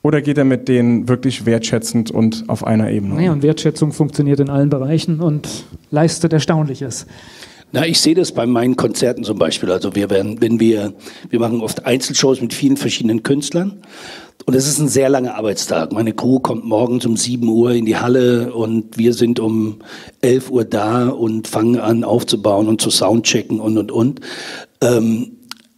Oder 0.09 0.23
geht 0.23 0.39
er 0.39 0.45
mit 0.45 0.69
denen 0.69 1.07
wirklich 1.07 1.45
wertschätzend 1.45 2.11
und 2.11 2.45
auf 2.49 2.67
einer 2.67 2.91
Ebene? 2.91 3.17
Naja, 3.17 3.31
und 3.31 3.43
Wertschätzung 3.43 3.93
funktioniert 3.93 4.41
in 4.41 4.49
allen 4.49 4.71
Bereichen 4.71 5.21
und 5.21 5.67
leistet 5.91 6.33
Erstaunliches. 6.33 7.05
Na, 7.73 7.87
ich 7.87 8.01
sehe 8.01 8.15
das 8.15 8.33
bei 8.33 8.47
meinen 8.47 8.77
Konzerten 8.77 9.23
zum 9.23 9.39
Beispiel. 9.39 9.71
Also 9.71 9.95
wir 9.95 10.09
werden, 10.09 10.41
wenn 10.41 10.61
wir, 10.61 10.95
wir 11.29 11.41
machen 11.41 11.61
oft 11.61 11.85
Einzelshows 11.85 12.41
mit 12.41 12.55
vielen 12.55 12.79
verschiedenen 12.79 13.23
Künstlern. 13.23 13.83
Und 14.47 14.55
es 14.55 14.67
ist 14.67 14.79
ein 14.79 14.89
sehr 14.89 15.11
langer 15.11 15.35
Arbeitstag. 15.35 15.93
Meine 15.93 16.15
Crew 16.15 16.39
kommt 16.39 16.65
morgens 16.65 17.05
um 17.05 17.19
7 17.19 17.47
Uhr 17.47 17.73
in 17.73 17.85
die 17.85 17.99
Halle 17.99 18.55
und 18.55 18.97
wir 18.97 19.13
sind 19.13 19.41
um 19.41 19.81
11 20.23 20.51
Uhr 20.51 20.65
da 20.65 21.11
und 21.11 21.49
fangen 21.49 21.81
an 21.81 22.03
aufzubauen 22.03 22.67
und 22.67 22.81
zu 22.81 22.89
soundchecken 22.89 23.61
und, 23.61 23.77
und, 23.77 23.93
und. 23.93 24.21
Ähm, 24.81 25.33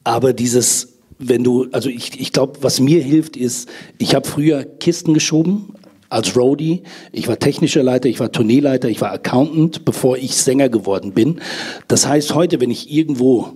aber 0.04 0.32
dieses 0.32 0.89
wenn 1.20 1.44
du, 1.44 1.68
also 1.72 1.88
ich, 1.88 2.18
ich 2.18 2.32
glaube, 2.32 2.58
was 2.62 2.80
mir 2.80 3.02
hilft, 3.02 3.36
ist, 3.36 3.68
ich 3.98 4.14
habe 4.14 4.26
früher 4.26 4.64
Kisten 4.64 5.14
geschoben 5.14 5.74
als 6.08 6.36
Roadie. 6.36 6.82
Ich 7.12 7.28
war 7.28 7.38
technischer 7.38 7.82
Leiter, 7.82 8.08
ich 8.08 8.18
war 8.18 8.32
Tourneeleiter, 8.32 8.88
ich 8.88 9.00
war 9.00 9.12
Accountant, 9.12 9.84
bevor 9.84 10.16
ich 10.16 10.34
Sänger 10.34 10.68
geworden 10.68 11.12
bin. 11.12 11.40
Das 11.88 12.06
heißt, 12.06 12.34
heute, 12.34 12.60
wenn 12.60 12.70
ich 12.70 12.90
irgendwo 12.90 13.52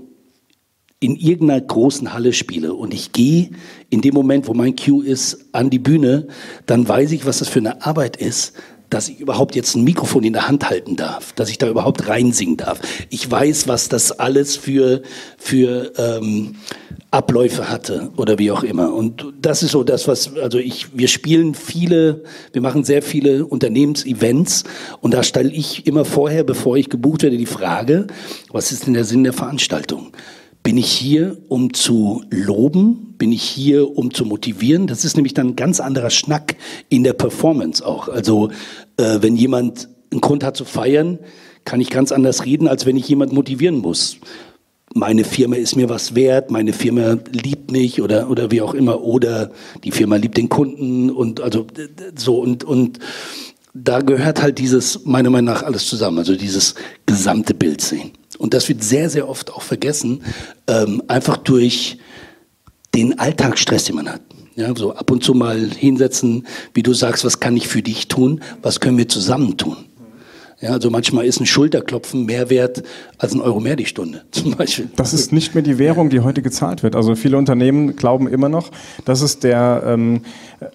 in 1.00 1.16
irgendeiner 1.16 1.60
großen 1.60 2.14
Halle 2.14 2.32
spiele 2.32 2.74
und 2.74 2.94
ich 2.94 3.12
gehe 3.12 3.50
in 3.90 4.00
dem 4.00 4.14
Moment, 4.14 4.46
wo 4.46 4.54
mein 4.54 4.76
Cue 4.76 5.04
ist, 5.04 5.46
an 5.52 5.68
die 5.68 5.78
Bühne, 5.78 6.28
dann 6.66 6.88
weiß 6.88 7.12
ich, 7.12 7.26
was 7.26 7.40
das 7.40 7.48
für 7.48 7.58
eine 7.58 7.84
Arbeit 7.84 8.16
ist, 8.16 8.54
dass 8.90 9.08
ich 9.08 9.18
überhaupt 9.18 9.56
jetzt 9.56 9.74
ein 9.74 9.82
Mikrofon 9.82 10.22
in 10.22 10.32
der 10.32 10.46
Hand 10.46 10.70
halten 10.70 10.94
darf, 10.96 11.32
dass 11.32 11.50
ich 11.50 11.58
da 11.58 11.68
überhaupt 11.68 12.06
reinsingen 12.08 12.56
darf. 12.56 12.80
Ich 13.10 13.28
weiß, 13.28 13.66
was 13.66 13.88
das 13.88 14.12
alles 14.12 14.56
für, 14.56 15.02
für 15.36 15.92
ähm, 15.98 16.54
Abläufe 17.14 17.70
hatte 17.70 18.10
oder 18.16 18.38
wie 18.38 18.50
auch 18.50 18.64
immer. 18.64 18.92
Und 18.92 19.32
das 19.40 19.62
ist 19.62 19.70
so 19.70 19.84
das, 19.84 20.08
was, 20.08 20.36
also 20.36 20.58
ich, 20.58 20.98
wir 20.98 21.06
spielen 21.06 21.54
viele, 21.54 22.24
wir 22.52 22.60
machen 22.60 22.82
sehr 22.82 23.02
viele 23.02 23.46
Unternehmensevents 23.46 24.64
und 25.00 25.14
da 25.14 25.22
stelle 25.22 25.50
ich 25.50 25.86
immer 25.86 26.04
vorher, 26.04 26.42
bevor 26.42 26.76
ich 26.76 26.90
gebucht 26.90 27.22
werde, 27.22 27.38
die 27.38 27.46
Frage, 27.46 28.08
was 28.50 28.72
ist 28.72 28.86
denn 28.86 28.94
der 28.94 29.04
Sinn 29.04 29.22
der 29.22 29.32
Veranstaltung? 29.32 30.12
Bin 30.64 30.76
ich 30.76 30.90
hier, 30.90 31.36
um 31.48 31.72
zu 31.72 32.24
loben? 32.30 33.14
Bin 33.16 33.30
ich 33.30 33.42
hier, 33.42 33.96
um 33.96 34.12
zu 34.12 34.24
motivieren? 34.24 34.88
Das 34.88 35.04
ist 35.04 35.14
nämlich 35.14 35.34
dann 35.34 35.48
ein 35.48 35.56
ganz 35.56 35.78
anderer 35.78 36.10
Schnack 36.10 36.56
in 36.88 37.04
der 37.04 37.12
Performance 37.12 37.86
auch. 37.86 38.08
Also 38.08 38.50
äh, 38.96 39.18
wenn 39.20 39.36
jemand 39.36 39.88
einen 40.10 40.20
Grund 40.20 40.42
hat 40.42 40.56
zu 40.56 40.64
feiern, 40.64 41.20
kann 41.64 41.80
ich 41.80 41.90
ganz 41.90 42.12
anders 42.12 42.44
reden, 42.44 42.66
als 42.66 42.86
wenn 42.86 42.96
ich 42.96 43.08
jemand 43.08 43.32
motivieren 43.32 43.78
muss 43.78 44.18
meine 44.94 45.24
Firma 45.24 45.56
ist 45.56 45.76
mir 45.76 45.88
was 45.88 46.14
wert, 46.14 46.50
meine 46.50 46.72
Firma 46.72 47.18
liebt 47.30 47.70
mich 47.70 48.00
oder, 48.00 48.30
oder 48.30 48.50
wie 48.50 48.62
auch 48.62 48.74
immer, 48.74 49.02
oder 49.02 49.50
die 49.82 49.90
Firma 49.90 50.16
liebt 50.16 50.36
den 50.36 50.48
Kunden 50.48 51.10
und 51.10 51.40
also 51.40 51.66
so 52.16 52.38
und, 52.38 52.64
und 52.64 53.00
da 53.74 54.00
gehört 54.00 54.40
halt 54.40 54.58
dieses, 54.58 55.04
meiner 55.04 55.30
Meinung 55.30 55.52
nach, 55.52 55.64
alles 55.64 55.86
zusammen, 55.88 56.18
also 56.18 56.36
dieses 56.36 56.76
gesamte 57.06 57.54
Bild 57.54 57.80
sehen. 57.80 58.12
Und 58.38 58.54
das 58.54 58.68
wird 58.68 58.84
sehr, 58.84 59.10
sehr 59.10 59.28
oft 59.28 59.52
auch 59.52 59.62
vergessen, 59.62 60.22
ähm, 60.68 61.02
einfach 61.08 61.36
durch 61.38 61.98
den 62.94 63.18
Alltagsstress, 63.18 63.84
den 63.84 63.96
man 63.96 64.08
hat. 64.08 64.20
Ja, 64.54 64.72
so 64.76 64.94
ab 64.94 65.10
und 65.10 65.24
zu 65.24 65.34
mal 65.34 65.68
hinsetzen, 65.70 66.46
wie 66.72 66.84
du 66.84 66.94
sagst, 66.94 67.24
was 67.24 67.40
kann 67.40 67.56
ich 67.56 67.66
für 67.66 67.82
dich 67.82 68.06
tun, 68.06 68.40
was 68.62 68.78
können 68.78 68.96
wir 68.96 69.08
zusammen 69.08 69.56
tun. 69.56 69.76
Ja, 70.60 70.70
also 70.70 70.90
manchmal 70.90 71.26
ist 71.26 71.40
ein 71.40 71.46
Schulterklopfen 71.46 72.24
mehr 72.24 72.48
wert 72.48 72.82
als 73.18 73.34
ein 73.34 73.40
Euro 73.40 73.60
mehr 73.60 73.76
die 73.76 73.86
Stunde, 73.86 74.22
zum 74.30 74.56
Beispiel. 74.56 74.88
Das 74.96 75.12
ist 75.12 75.32
nicht 75.32 75.54
mehr 75.54 75.62
die 75.62 75.78
Währung, 75.78 76.10
die 76.10 76.20
heute 76.20 76.42
gezahlt 76.42 76.82
wird. 76.82 76.96
Also 76.96 77.14
viele 77.14 77.36
Unternehmen 77.36 77.96
glauben 77.96 78.28
immer 78.28 78.48
noch, 78.48 78.70
dass 79.04 79.20
es 79.20 79.40
der 79.40 79.82
ähm, 79.86 80.22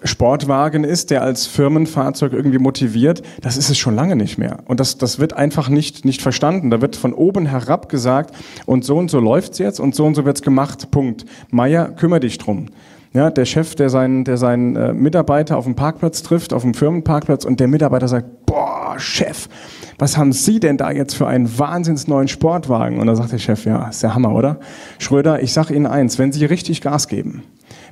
Sportwagen 0.04 0.84
ist, 0.84 1.12
der 1.12 1.24
als 1.24 1.48
Firmenfahrzeug 1.48 2.34
irgendwie 2.34 2.60
motiviert. 2.60 3.22
Das 3.42 3.58
ist 3.58 3.70
es 3.70 3.78
schon 3.78 3.96
lange 3.96 4.16
nicht 4.16 4.38
mehr. 4.38 4.60
Und 4.66 4.80
das, 4.80 4.98
das 4.98 5.20
wird 5.20 5.34
einfach 5.34 5.70
nicht, 5.70 6.06
nicht 6.06 6.22
verstanden. 6.22 6.70
Da 6.70 6.82
wird 6.82 6.96
von 6.96 7.14
oben 7.14 7.46
herab 7.46 7.90
gesagt, 7.90 8.36
und 8.66 8.84
so 8.84 8.98
und 8.98 9.10
so 9.10 9.20
läuft's 9.20 9.60
jetzt 9.60 9.80
und 9.80 9.96
so 9.96 10.06
und 10.06 10.16
so 10.16 10.26
wird's 10.26 10.42
gemacht. 10.42 10.92
Punkt. 10.92 11.26
Meier, 11.52 11.90
kümmere 11.90 12.20
dich 12.20 12.38
drum. 12.38 12.68
Ja, 13.12 13.32
der 13.32 13.46
Chef, 13.46 13.74
der 13.74 13.90
seinen, 13.90 14.24
der 14.24 14.38
seinen 14.38 14.76
äh, 14.76 14.94
Mitarbeiter 14.94 15.58
auf 15.58 15.66
dem 15.66 15.76
Parkplatz 15.76 16.22
trifft, 16.22 16.54
auf 16.54 16.62
dem 16.62 16.76
Firmenparkplatz, 16.76 17.44
und 17.44 17.60
der 17.60 17.68
Mitarbeiter 17.68 18.08
sagt, 18.08 18.46
boah, 18.46 18.96
Chef, 19.00 19.50
was 19.98 20.16
haben 20.16 20.32
Sie 20.32 20.60
denn 20.60 20.78
da 20.78 20.92
jetzt 20.92 21.16
für 21.16 21.28
einen 21.28 21.58
wahnsinns 21.58 22.08
neuen 22.08 22.28
Sportwagen? 22.28 23.00
Und 23.00 23.08
da 23.08 23.16
sagt 23.16 23.32
der 23.32 23.40
Chef, 23.40 23.66
ja, 23.66 23.88
ist 23.88 24.04
der 24.04 24.14
Hammer, 24.14 24.36
oder? 24.36 24.60
Schröder, 25.00 25.42
ich 25.42 25.54
sag 25.54 25.72
Ihnen 25.72 25.88
eins, 25.88 26.20
wenn 26.20 26.32
Sie 26.32 26.46
richtig 26.46 26.82
Gas 26.82 27.08
geben, 27.08 27.44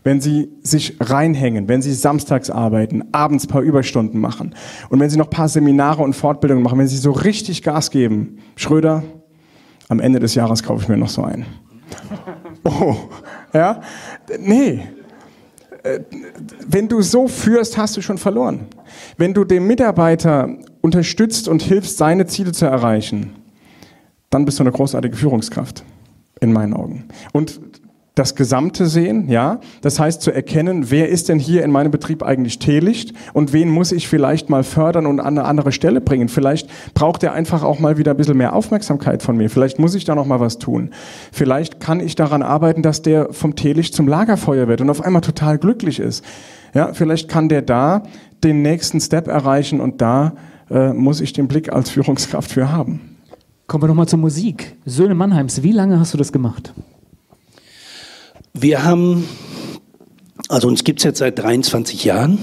wenn 0.03 0.21
Sie 0.21 0.49
sich 0.61 0.97
reinhängen, 0.99 1.67
wenn 1.67 1.81
Sie 1.81 1.93
samstags 1.93 2.51
arbeiten, 2.51 3.05
abends 3.11 3.47
paar 3.47 3.61
Überstunden 3.61 4.21
machen 4.21 4.53
und 4.89 4.99
wenn 4.99 5.09
Sie 5.09 5.17
noch 5.17 5.31
paar 5.31 5.49
Seminare 5.49 6.03
und 6.03 6.13
Fortbildungen 6.13 6.63
machen, 6.63 6.77
wenn 6.77 6.87
Sie 6.87 6.97
so 6.97 7.11
richtig 7.11 7.63
Gas 7.63 7.89
geben, 7.89 8.37
Schröder, 8.55 9.01
am 9.89 9.99
Ende 9.99 10.19
des 10.19 10.35
Jahres 10.35 10.61
kaufe 10.61 10.83
ich 10.83 10.89
mir 10.89 10.97
noch 10.97 11.09
so 11.09 11.23
einen. 11.23 11.45
Oh, 12.63 12.97
ja? 13.53 13.79
Nee, 14.39 14.81
wenn 16.67 16.87
du 16.87 17.01
so 17.01 17.27
führst, 17.27 17.77
hast 17.77 17.97
du 17.97 18.01
schon 18.01 18.17
verloren. 18.17 18.67
Wenn 19.17 19.33
du 19.33 19.43
dem 19.43 19.67
Mitarbeiter 19.67 20.49
unterstützt 20.81 21.47
und 21.47 21.61
hilfst, 21.61 21.97
seine 21.97 22.25
Ziele 22.27 22.51
zu 22.51 22.65
erreichen, 22.65 23.35
dann 24.29 24.45
bist 24.45 24.59
du 24.59 24.63
eine 24.63 24.71
großartige 24.71 25.15
Führungskraft, 25.15 25.83
in 26.41 26.53
meinen 26.53 26.73
Augen. 26.73 27.05
Und 27.33 27.59
das 28.17 28.35
Gesamte 28.35 28.87
sehen, 28.87 29.29
ja. 29.29 29.59
Das 29.81 29.99
heißt 29.99 30.21
zu 30.21 30.31
erkennen, 30.31 30.89
wer 30.89 31.09
ist 31.09 31.29
denn 31.29 31.37
hier 31.37 31.63
in 31.63 31.71
meinem 31.71 31.91
Betrieb 31.91 32.23
eigentlich 32.23 32.57
Teelicht 32.57 33.13
und 33.33 33.53
wen 33.53 33.69
muss 33.69 33.91
ich 33.91 34.07
vielleicht 34.07 34.49
mal 34.49 34.63
fördern 34.63 35.05
und 35.05 35.19
an 35.19 35.37
eine 35.37 35.45
andere 35.45 35.71
Stelle 35.71 36.01
bringen. 36.01 36.27
Vielleicht 36.27 36.67
braucht 36.95 37.21
er 37.23 37.33
einfach 37.33 37.63
auch 37.63 37.79
mal 37.79 37.97
wieder 37.97 38.11
ein 38.11 38.17
bisschen 38.17 38.37
mehr 38.37 38.53
Aufmerksamkeit 38.53 39.21
von 39.21 39.37
mir. 39.37 39.49
Vielleicht 39.49 39.77
muss 39.77 39.93
ich 39.93 40.03
da 40.03 40.15
noch 40.15 40.25
mal 40.25 40.39
was 40.39 40.57
tun. 40.57 40.89
Vielleicht 41.31 41.79
kann 41.79 41.99
ich 41.99 42.15
daran 42.15 42.41
arbeiten, 42.41 42.81
dass 42.81 43.03
der 43.03 43.33
vom 43.33 43.55
Teelicht 43.55 43.93
zum 43.93 44.07
Lagerfeuer 44.07 44.67
wird 44.67 44.81
und 44.81 44.89
auf 44.89 45.01
einmal 45.01 45.21
total 45.21 45.59
glücklich 45.59 45.99
ist. 45.99 46.25
Ja, 46.73 46.93
vielleicht 46.93 47.29
kann 47.29 47.49
der 47.49 47.61
da 47.61 48.03
den 48.43 48.63
nächsten 48.63 48.99
Step 48.99 49.27
erreichen 49.27 49.79
und 49.79 50.01
da 50.01 50.33
äh, 50.71 50.91
muss 50.91 51.21
ich 51.21 51.33
den 51.33 51.47
Blick 51.47 51.71
als 51.71 51.91
Führungskraft 51.91 52.51
für 52.51 52.71
haben. 52.71 53.15
Kommen 53.67 53.83
wir 53.83 53.87
noch 53.87 53.95
mal 53.95 54.07
zur 54.07 54.19
Musik. 54.19 54.75
Söhne 54.85 55.13
Mannheims, 55.13 55.61
wie 55.61 55.71
lange 55.71 55.99
hast 55.99 56.13
du 56.13 56.17
das 56.17 56.31
gemacht? 56.31 56.73
Wir 58.59 58.83
haben, 58.83 59.27
also 60.49 60.67
uns 60.67 60.83
gibt 60.83 60.99
es 60.99 61.03
jetzt 61.03 61.19
seit 61.19 61.37
23 61.37 62.03
Jahren, 62.03 62.39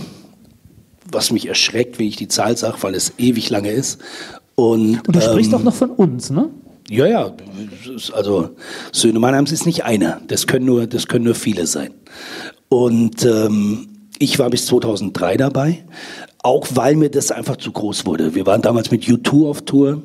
was 1.11 1.33
mich 1.33 1.49
erschreckt, 1.49 1.99
wenn 1.99 2.07
ich 2.07 2.17
die 2.17 2.29
Zahl 2.29 2.57
sage, 2.57 2.77
weil 2.83 2.95
es 2.95 3.15
ewig 3.19 3.51
lange 3.51 3.71
ist. 3.71 4.01
Und, 4.55 5.07
Und 5.07 5.17
du 5.17 5.21
ähm, 5.21 5.31
sprichst 5.31 5.55
auch 5.55 5.63
noch 5.63 5.75
von 5.75 5.91
uns, 5.91 6.31
ne? 6.31 6.51
Ja, 6.89 7.07
ja, 7.07 7.35
also 8.13 8.51
Söhne 8.93 9.19
Mannheims 9.19 9.51
ist 9.53 9.67
nicht 9.67 9.85
einer, 9.85 10.21
das 10.29 10.47
können 10.47 10.67
nur, 10.67 10.87
das 10.87 11.09
können 11.09 11.25
nur 11.25 11.35
viele 11.35 11.67
sein. 11.67 11.95
Und 12.69 13.25
ähm, 13.25 13.89
ich 14.19 14.39
war 14.39 14.51
bis 14.51 14.67
2003 14.67 15.39
dabei, 15.39 15.85
auch 16.43 16.67
weil 16.75 16.95
mir 16.95 17.11
das 17.11 17.33
einfach 17.33 17.57
zu 17.57 17.73
groß 17.73 18.07
wurde. 18.07 18.35
Wir 18.35 18.47
waren 18.47 18.63
damals 18.63 18.91
mit 18.91 19.05
U2 19.05 19.49
auf 19.49 19.63
Tour 19.63 20.03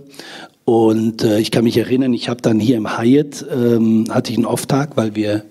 und 0.70 1.24
äh, 1.24 1.39
ich 1.39 1.49
kann 1.49 1.64
mich 1.64 1.78
erinnern, 1.78 2.14
ich 2.14 2.30
habe 2.30 2.43
dann 2.43 2.60
hier 2.60 2.78
im 2.78 2.95
Hyatt, 2.95 3.43
ähm, 3.51 4.05
hatte 4.10 4.32
ich 4.32 4.38
einen 4.38 4.45
Off-Tag, 4.45 4.97
weil 4.97 5.16
wir 5.16 5.45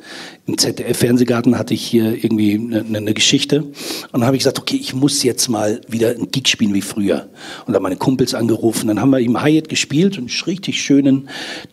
im 0.48 0.56
ZDF-Fernsehgarten 0.56 1.58
hatte 1.58 1.74
ich 1.74 1.86
hier 1.86 2.24
irgendwie 2.24 2.54
eine, 2.54 2.82
eine 2.82 3.12
Geschichte. 3.12 3.64
Und 3.64 3.74
dann 4.12 4.24
habe 4.24 4.36
ich 4.36 4.40
gesagt, 4.40 4.58
okay, 4.58 4.78
ich 4.80 4.94
muss 4.94 5.22
jetzt 5.22 5.48
mal 5.48 5.82
wieder 5.88 6.08
ein 6.08 6.30
Gig 6.30 6.48
spielen 6.48 6.72
wie 6.72 6.80
früher. 6.80 7.28
Und 7.66 7.74
dann 7.74 7.82
meine 7.82 7.96
Kumpels 7.96 8.34
angerufen. 8.34 8.88
Dann 8.88 8.98
haben 8.98 9.10
wir 9.10 9.18
im 9.18 9.42
Hyatt 9.42 9.68
gespielt, 9.68 10.16
einen 10.16 10.30
richtig 10.46 10.82
schönen 10.82 11.28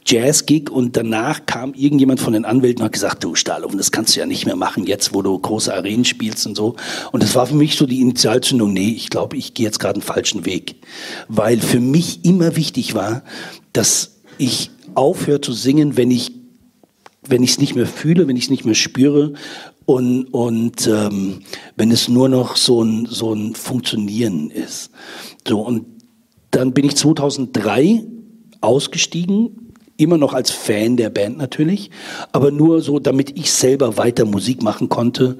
Jazz-Gig. 0.06 0.70
Und 0.70 0.98
danach 0.98 1.46
kam 1.46 1.74
irgendjemand 1.74 2.20
von 2.20 2.34
den 2.34 2.44
Anwälten 2.44 2.82
und 2.82 2.88
hat 2.88 2.92
gesagt, 2.92 3.24
du 3.24 3.34
Stahlofen, 3.34 3.78
das 3.78 3.92
kannst 3.92 4.14
du 4.14 4.20
ja 4.20 4.26
nicht 4.26 4.46
mehr 4.46 4.58
machen, 4.58 4.86
jetzt 4.86 5.14
wo 5.14 5.22
du 5.22 5.40
große 5.40 5.74
Arenen 5.74 6.04
spielst 6.04 6.46
und 6.46 6.56
so. 6.56 6.76
Und 7.14 7.24
das 7.24 7.34
war 7.34 7.48
für 7.48 7.56
mich 7.56 7.78
so 7.78 7.86
die 7.86 8.02
Initialzündung, 8.02 8.74
nee, 8.74 8.90
ich 8.90 9.10
glaube, 9.10 9.38
ich 9.38 9.54
gehe 9.54 9.66
jetzt 9.66 9.80
gerade 9.80 9.96
einen 9.96 10.02
falschen 10.02 10.46
Weg. 10.46 10.76
Weil 11.30 11.62
für 11.62 11.80
mich 11.80 12.26
immer 12.26 12.58
wichtig 12.58 12.94
war, 12.94 13.24
dass 13.72 14.18
ich 14.38 14.70
aufhöre 14.96 15.40
zu 15.40 15.54
singen, 15.54 15.96
wenn 15.96 16.12
ich 16.12 16.45
wenn 17.28 17.44
ich 17.44 17.52
es 17.52 17.60
nicht 17.60 17.76
mehr 17.76 17.88
fühle, 17.88 18.28
wenn 18.28 18.38
ich 18.38 18.46
es 18.46 18.50
nicht 18.50 18.66
mehr 18.66 18.76
spüre 18.76 19.34
und, 19.86 20.26
und 20.26 20.88
ähm, 20.88 21.42
wenn 21.76 21.92
es 21.92 22.08
nur 22.08 22.30
noch 22.30 22.56
so 22.56 22.84
ein, 22.84 23.06
so 23.06 23.34
ein 23.34 23.56
Funktionieren 23.56 24.50
ist. 24.50 24.92
So, 25.48 25.62
und 25.62 25.86
dann 26.52 26.74
bin 26.74 26.86
ich 26.86 26.96
2003 26.96 28.04
ausgestiegen, 28.62 29.66
immer 29.98 30.18
noch 30.18 30.34
als 30.34 30.52
Fan 30.52 30.98
der 30.98 31.10
Band 31.10 31.38
natürlich, 31.38 31.92
aber 32.32 32.52
nur 32.52 32.82
so, 32.82 33.00
damit 33.00 33.38
ich 33.38 33.52
selber 33.52 33.98
weiter 33.98 34.26
Musik 34.26 34.62
machen 34.62 34.90
konnte 34.90 35.38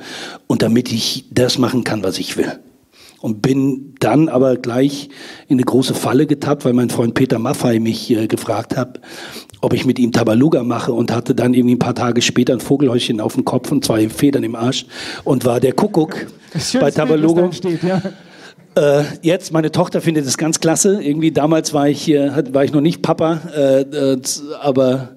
und 0.48 0.62
damit 0.62 0.92
ich 0.92 1.26
das 1.32 1.58
machen 1.58 1.84
kann, 1.84 2.04
was 2.04 2.20
ich 2.20 2.38
will. 2.38 2.60
Und 3.22 3.42
bin 3.42 3.96
dann 4.00 4.30
aber 4.30 4.56
gleich 4.56 5.10
in 5.48 5.56
eine 5.56 5.64
große 5.64 5.96
Falle 5.96 6.28
getappt, 6.28 6.64
weil 6.64 6.74
mein 6.74 6.92
Freund 6.92 7.16
Peter 7.16 7.40
Maffei 7.40 7.80
mich 7.80 8.12
äh, 8.12 8.28
gefragt 8.28 8.78
hat, 8.78 9.02
ob 9.66 9.74
ich 9.74 9.84
mit 9.84 9.98
ihm 9.98 10.12
Tabaluga 10.12 10.62
mache 10.62 10.94
und 10.94 11.12
hatte 11.12 11.34
dann 11.34 11.56
irgendwie 11.56 11.74
ein 11.74 11.80
paar 11.80 11.96
Tage 11.96 12.22
später 12.22 12.54
ein 12.54 12.60
Vogelhäuschen 12.60 13.20
auf 13.20 13.34
dem 13.34 13.46
Kopf 13.46 13.72
und 13.72 13.84
zwei 13.84 14.10
Federn 14.10 14.44
im 14.44 14.56
Arsch 14.56 14.86
und 15.24 15.44
war 15.44 15.60
der 15.60 15.74
Kuckuck 15.74 16.28
bei 16.80 16.92
Tabaluga. 16.92 17.50
Ja. 17.82 18.02
Äh, 18.76 19.06
jetzt, 19.24 19.52
meine 19.54 19.72
Tochter 19.72 20.02
findet 20.02 20.28
es 20.28 20.38
ganz 20.38 20.60
klasse. 20.60 21.02
Irgendwie 21.02 21.32
damals 21.32 21.74
war 21.74 21.90
ich, 21.90 22.08
äh, 22.10 22.54
war 22.54 22.64
ich 22.64 22.74
noch 22.74 22.82
nicht 22.82 23.02
Papa, 23.02 23.40
äh, 23.56 23.82
äh, 23.82 24.22
aber 24.62 25.16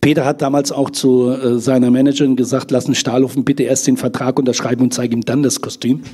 Peter 0.00 0.24
hat 0.24 0.40
damals 0.40 0.72
auch 0.72 0.88
zu 0.88 1.30
äh, 1.30 1.58
seiner 1.58 1.90
Managerin 1.90 2.36
gesagt, 2.36 2.70
lass 2.70 2.86
einen 2.86 2.94
Stahlhofen 2.94 3.44
bitte 3.44 3.64
erst 3.64 3.86
den 3.86 3.98
Vertrag 3.98 4.38
unterschreiben 4.38 4.80
und 4.80 4.94
zeig 4.94 5.12
ihm 5.12 5.26
dann 5.26 5.42
das 5.42 5.60
Kostüm. 5.60 6.04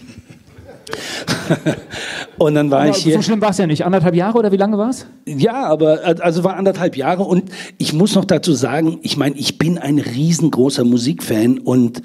und 2.39 2.55
dann 2.55 2.70
war 2.70 2.82
aber 2.82 2.91
ich 2.91 2.97
hier. 2.97 3.14
So 3.14 3.22
schlimm 3.22 3.41
war 3.41 3.51
es 3.51 3.59
ja 3.59 3.66
nicht. 3.66 3.84
Anderthalb 3.84 4.14
Jahre 4.14 4.39
oder 4.39 4.53
wie 4.53 4.57
lange 4.57 4.78
war 4.78 4.91
es? 4.91 5.07
Ja, 5.26 5.64
aber 5.66 6.01
also 6.20 6.45
war 6.45 6.57
anderthalb 6.57 6.97
Jahre 6.97 7.22
und 7.22 7.51
ich 7.78 7.93
muss 7.93 8.14
noch 8.14 8.24
dazu 8.24 8.53
sagen, 8.53 8.99
ich 9.03 9.16
meine, 9.16 9.37
ich 9.37 9.59
bin 9.59 9.78
ein 9.78 9.99
riesengroßer 9.99 10.84
Musikfan 10.84 11.59
und 11.59 12.03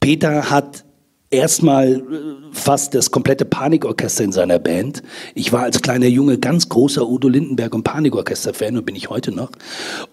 Peter 0.00 0.50
hat 0.50 0.84
erstmal 1.34 1.88
äh, 1.88 2.02
fast 2.52 2.94
das 2.94 3.10
komplette 3.10 3.44
Panikorchester 3.44 4.24
in 4.24 4.32
seiner 4.32 4.58
Band. 4.58 5.02
Ich 5.34 5.52
war 5.52 5.62
als 5.62 5.82
kleiner 5.82 6.06
Junge 6.06 6.38
ganz 6.38 6.68
großer 6.68 7.06
Udo 7.06 7.28
Lindenberg 7.28 7.74
und 7.74 7.82
Panikorchester-Fan 7.82 8.76
und 8.76 8.86
bin 8.86 8.94
ich 8.94 9.10
heute 9.10 9.32
noch. 9.32 9.50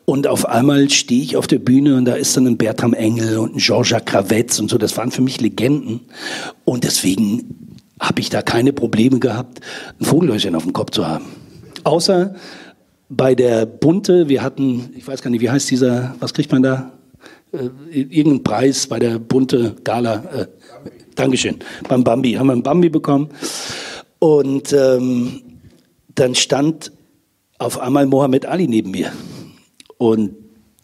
Und 0.06 0.28
auf 0.28 0.48
einmal 0.48 0.90
stehe 0.90 1.22
ich 1.22 1.38
auf 1.38 1.48
der 1.48 1.60
Bühne 1.60 1.96
und 1.96 2.06
da 2.06 2.16
ist 2.16 2.36
dann 2.36 2.48
ein 2.48 2.58
Bertram 2.58 2.94
Engel 2.94 3.38
und 3.38 3.56
ein 3.56 3.60
Jean-Jacques 3.60 4.12
Kravetz 4.12 4.60
und 4.60 4.70
so. 4.70 4.78
Das 4.78 4.98
waren 4.98 5.12
für 5.12 5.22
mich 5.22 5.40
Legenden. 5.40 6.02
Und 6.66 6.84
deswegen 6.84 7.71
habe 8.02 8.20
ich 8.20 8.30
da 8.30 8.42
keine 8.42 8.74
Probleme 8.74 9.20
gehabt, 9.20 9.62
ein 10.00 10.06
Vogellöschen 10.06 10.56
auf 10.56 10.64
dem 10.64 10.74
Kopf 10.74 10.92
zu 10.92 11.08
haben. 11.08 11.26
Außer 11.84 12.36
bei 13.08 13.36
der 13.36 13.66
Bunte, 13.66 14.28
wir 14.28 14.42
hatten, 14.42 14.90
ich 14.98 15.08
weiß 15.08 15.22
gar 15.22 15.30
nicht, 15.30 15.42
wie 15.42 15.50
heißt 15.50 15.70
dieser, 15.70 16.16
was 16.20 16.34
kriegt 16.34 16.52
man 16.52 16.64
da? 16.64 16.92
Äh, 17.52 17.70
irgendeinen 17.92 18.44
Preis 18.44 18.88
bei 18.88 19.00
der 19.00 19.20
Bunte 19.20 19.76
Gala. 19.84 20.24
Äh, 20.34 20.48
Dankeschön. 21.16 21.58
Beim 21.88 22.04
Bambi 22.04 22.34
haben 22.34 22.48
wir 22.48 22.54
einen 22.54 22.64
Bambi 22.64 22.90
bekommen. 22.90 23.30
Und 24.20 24.74
ähm, 24.74 25.42
dann 26.16 26.36
stand 26.36 26.92
auf 27.60 27.80
einmal 27.80 28.08
Mohammed 28.08 28.46
Ali 28.46 28.68
neben 28.68 28.92
mir. 28.92 29.12
Und 29.98 30.32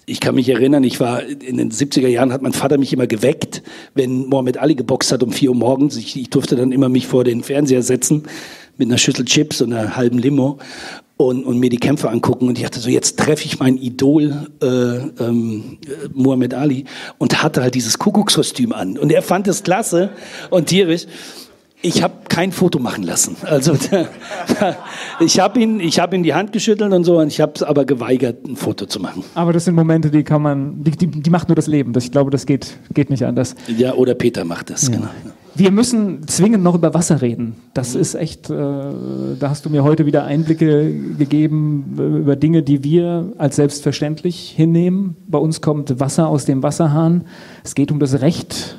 ich 0.10 0.22
kann 0.22 0.36
mich 0.36 0.48
erinnern, 0.48 0.86
ich 0.86 1.02
war 1.02 1.22
in 1.22 1.58
den 1.58 1.70
70er 1.70 2.08
Jahren 2.08 2.32
hat 2.32 2.42
mein 2.42 2.54
Vater 2.54 2.78
mich 2.78 2.94
immer 2.94 3.08
geweckt, 3.08 3.62
wenn 3.94 4.26
Mohammed 4.28 4.58
Ali 4.58 4.74
geboxt 4.74 5.12
hat 5.12 5.22
um 5.22 5.34
4 5.34 5.50
Uhr 5.50 5.56
morgens. 5.56 5.98
Ich, 5.98 6.16
ich 6.16 6.30
durfte 6.30 6.56
dann 6.56 6.72
immer 6.72 6.88
mich 6.88 7.08
vor 7.08 7.26
den 7.26 7.44
Fernseher 7.44 7.84
setzen 7.84 8.24
mit 8.78 8.88
einer 8.88 8.98
Schüssel 8.98 9.26
Chips 9.26 9.62
und 9.62 9.74
einer 9.74 9.98
halben 9.98 10.18
Limo 10.18 10.60
und, 11.18 11.44
und 11.44 11.60
mir 11.60 11.70
die 11.70 11.78
Kämpfe 11.78 12.10
angucken. 12.10 12.48
Und 12.48 12.58
ich 12.58 12.64
hatte 12.64 12.80
so, 12.80 12.90
jetzt 12.90 13.20
treffe 13.20 13.46
ich 13.46 13.60
mein 13.60 13.76
Idol 13.76 14.48
äh, 14.62 14.68
ähm, 15.22 15.78
Muhammad 16.14 16.54
Ali 16.54 16.86
und 17.18 17.44
hatte 17.44 17.62
halt 17.62 17.76
dieses 17.76 18.00
Kuckuckskostüm 18.00 18.72
an. 18.72 18.98
Und 18.98 19.12
er 19.12 19.22
fand 19.22 19.50
es 19.50 19.64
klasse 19.64 20.12
und 20.50 20.68
tierisch. 20.68 21.06
Ich 21.88 22.04
habe 22.04 22.14
kein 22.28 22.52
Foto 22.52 22.80
machen 22.80 23.04
lassen. 23.04 23.36
Also 23.44 23.74
ich 25.20 25.40
habe 25.40 25.60
ihn, 25.60 25.80
ich 25.80 26.00
habe 26.00 26.16
ihn 26.16 26.24
die 26.24 26.34
Hand 26.34 26.52
geschüttelt 26.52 26.92
und 26.94 27.04
so, 27.04 27.20
und 27.20 27.28
ich 27.28 27.40
habe 27.40 27.54
es 27.56 27.64
aber 27.64 27.86
geweigert, 27.86 28.46
ein 28.46 28.56
Foto 28.56 28.86
zu 28.86 29.00
machen. 29.00 29.24
Aber 29.36 29.54
das 29.54 29.66
sind 29.66 29.76
Momente, 29.76 30.12
die 30.12 30.24
kann 30.24 30.42
man, 30.42 30.84
die, 30.84 30.92
die, 30.92 31.08
die 31.08 31.30
macht 31.30 31.48
nur 31.48 31.56
das 31.56 31.68
Leben. 31.68 31.94
Das, 31.94 32.04
ich 32.04 32.12
glaube, 32.12 32.30
das 32.30 32.46
geht, 32.46 32.78
geht 32.94 33.10
nicht 33.10 33.24
anders. 33.26 33.56
Ja, 33.68 33.94
oder 33.94 34.16
Peter 34.16 34.44
macht 34.44 34.70
das, 34.70 34.88
ja. 34.88 34.96
genau. 34.96 35.08
Wir 35.56 35.72
müssen 35.72 36.28
zwingend 36.28 36.64
noch 36.64 36.76
über 36.76 36.94
Wasser 36.94 37.24
reden. 37.24 37.56
Das 37.74 37.96
ist 37.96 38.14
echt, 38.14 38.52
äh, 38.52 38.54
da 38.54 39.50
hast 39.50 39.66
du 39.66 39.72
mir 39.72 39.84
heute 39.84 40.06
wieder 40.06 40.24
Einblicke 40.24 40.94
gegeben 41.18 41.96
über 41.98 42.36
Dinge, 42.36 42.62
die 42.62 42.84
wir 42.84 43.34
als 43.40 43.56
selbstverständlich 43.56 44.54
hinnehmen. 44.56 45.16
Bei 45.28 45.40
uns 45.40 45.62
kommt 45.62 46.00
Wasser 46.00 46.28
aus 46.28 46.46
dem 46.46 46.62
Wasserhahn. 46.62 47.26
Es 47.64 47.74
geht 47.74 47.92
um 47.92 48.00
das 48.00 48.22
Recht 48.22 48.78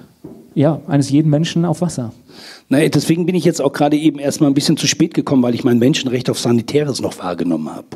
ja, 0.59 0.81
eines 0.89 1.09
jeden 1.09 1.31
Menschen 1.31 1.65
auf 1.65 1.81
Wasser. 1.83 2.13
Naja, 2.69 2.89
deswegen 2.89 3.27
bin 3.27 3.37
ich 3.37 3.45
jetzt 3.45 3.63
auch 3.63 3.73
gerade 3.73 3.97
eben 3.97 4.19
erstmal 4.19 4.51
ein 4.51 4.55
bisschen 4.55 4.77
zu 4.77 4.89
spät 4.89 5.15
gekommen, 5.15 5.41
weil 5.45 5.55
ich 5.55 5.63
mein 5.63 5.79
Menschenrecht 5.79 6.29
auf 6.31 6.41
Sanitäres 6.41 7.01
noch 7.01 7.17
wahrgenommen 7.21 7.71
habe. 7.71 7.87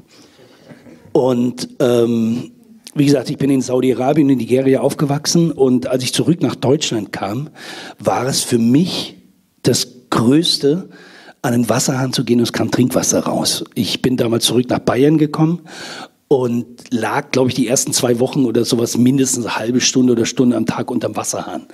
Und 1.10 1.68
ähm, 1.80 2.52
wie 2.94 3.04
gesagt, 3.04 3.30
ich 3.30 3.36
bin 3.36 3.50
in 3.50 3.62
Saudi-Arabien, 3.62 4.30
in 4.30 4.38
Nigeria 4.38 4.80
aufgewachsen 4.80 5.50
und 5.50 5.88
als 5.88 6.04
ich 6.04 6.14
zurück 6.14 6.40
nach 6.40 6.54
Deutschland 6.54 7.12
kam, 7.12 7.50
war 7.98 8.26
es 8.26 8.42
für 8.42 8.58
mich 8.58 9.16
das 9.62 9.88
Größte, 10.10 10.88
an 11.44 11.52
den 11.54 11.68
Wasserhahn 11.68 12.12
zu 12.12 12.24
gehen 12.24 12.38
und 12.38 12.44
es 12.44 12.52
kam 12.52 12.70
Trinkwasser 12.70 13.24
raus. 13.24 13.64
Ich 13.74 14.00
bin 14.00 14.16
damals 14.16 14.44
zurück 14.44 14.68
nach 14.68 14.78
Bayern 14.78 15.18
gekommen 15.18 15.62
und 16.38 16.66
lag, 16.90 17.30
glaube 17.30 17.48
ich, 17.48 17.54
die 17.54 17.68
ersten 17.68 17.92
zwei 17.92 18.18
Wochen 18.18 18.44
oder 18.44 18.64
sowas 18.64 18.96
mindestens 18.96 19.46
eine 19.46 19.56
halbe 19.56 19.80
Stunde 19.80 20.12
oder 20.12 20.26
Stunde 20.26 20.56
am 20.56 20.66
Tag 20.66 20.90
unterm 20.90 21.16
Wasserhahn. 21.16 21.66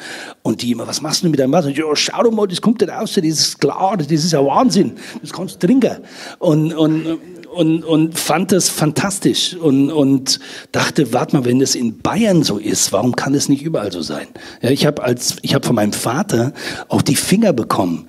Und 0.43 0.63
die 0.63 0.73
immer, 0.73 0.87
was 0.87 1.01
machst 1.01 1.23
du 1.23 1.29
mit 1.29 1.39
deinem 1.39 1.53
Wasser? 1.53 1.69
Ich, 1.69 1.83
oh, 1.83 1.95
schau 1.95 2.23
doch 2.23 2.33
mal, 2.33 2.47
das 2.47 2.61
kommt 2.61 2.83
da 2.83 2.99
raus, 2.99 3.15
das 3.15 3.25
ist 3.25 3.61
klar, 3.61 3.97
das 3.97 4.09
ist 4.11 4.33
ja 4.33 4.45
Wahnsinn, 4.45 4.93
das 5.21 5.33
kannst 5.33 5.63
du 5.63 5.67
trinken. 5.67 5.99
Und, 6.39 6.73
und 6.75 7.19
und, 7.49 7.83
und 7.83 8.17
fand 8.17 8.53
das 8.53 8.69
fantastisch 8.69 9.57
und, 9.57 9.91
und 9.91 10.39
dachte, 10.71 11.13
warte 11.15 11.35
mal, 11.35 11.45
wenn 11.47 11.59
das 11.59 11.75
in 11.75 11.99
Bayern 11.99 12.43
so 12.43 12.59
ist, 12.59 12.93
warum 12.93 13.17
kann 13.17 13.33
das 13.33 13.49
nicht 13.49 13.63
überall 13.63 13.91
so 13.91 14.03
sein? 14.03 14.29
Ja, 14.61 14.71
ich 14.71 14.87
habe 14.87 15.03
als 15.03 15.37
ich 15.43 15.55
habe 15.55 15.67
von 15.67 15.75
meinem 15.75 15.95
Vater 15.95 16.53
auch 16.89 17.03
die 17.03 17.17
Finger 17.17 17.55
bekommen 17.55 18.07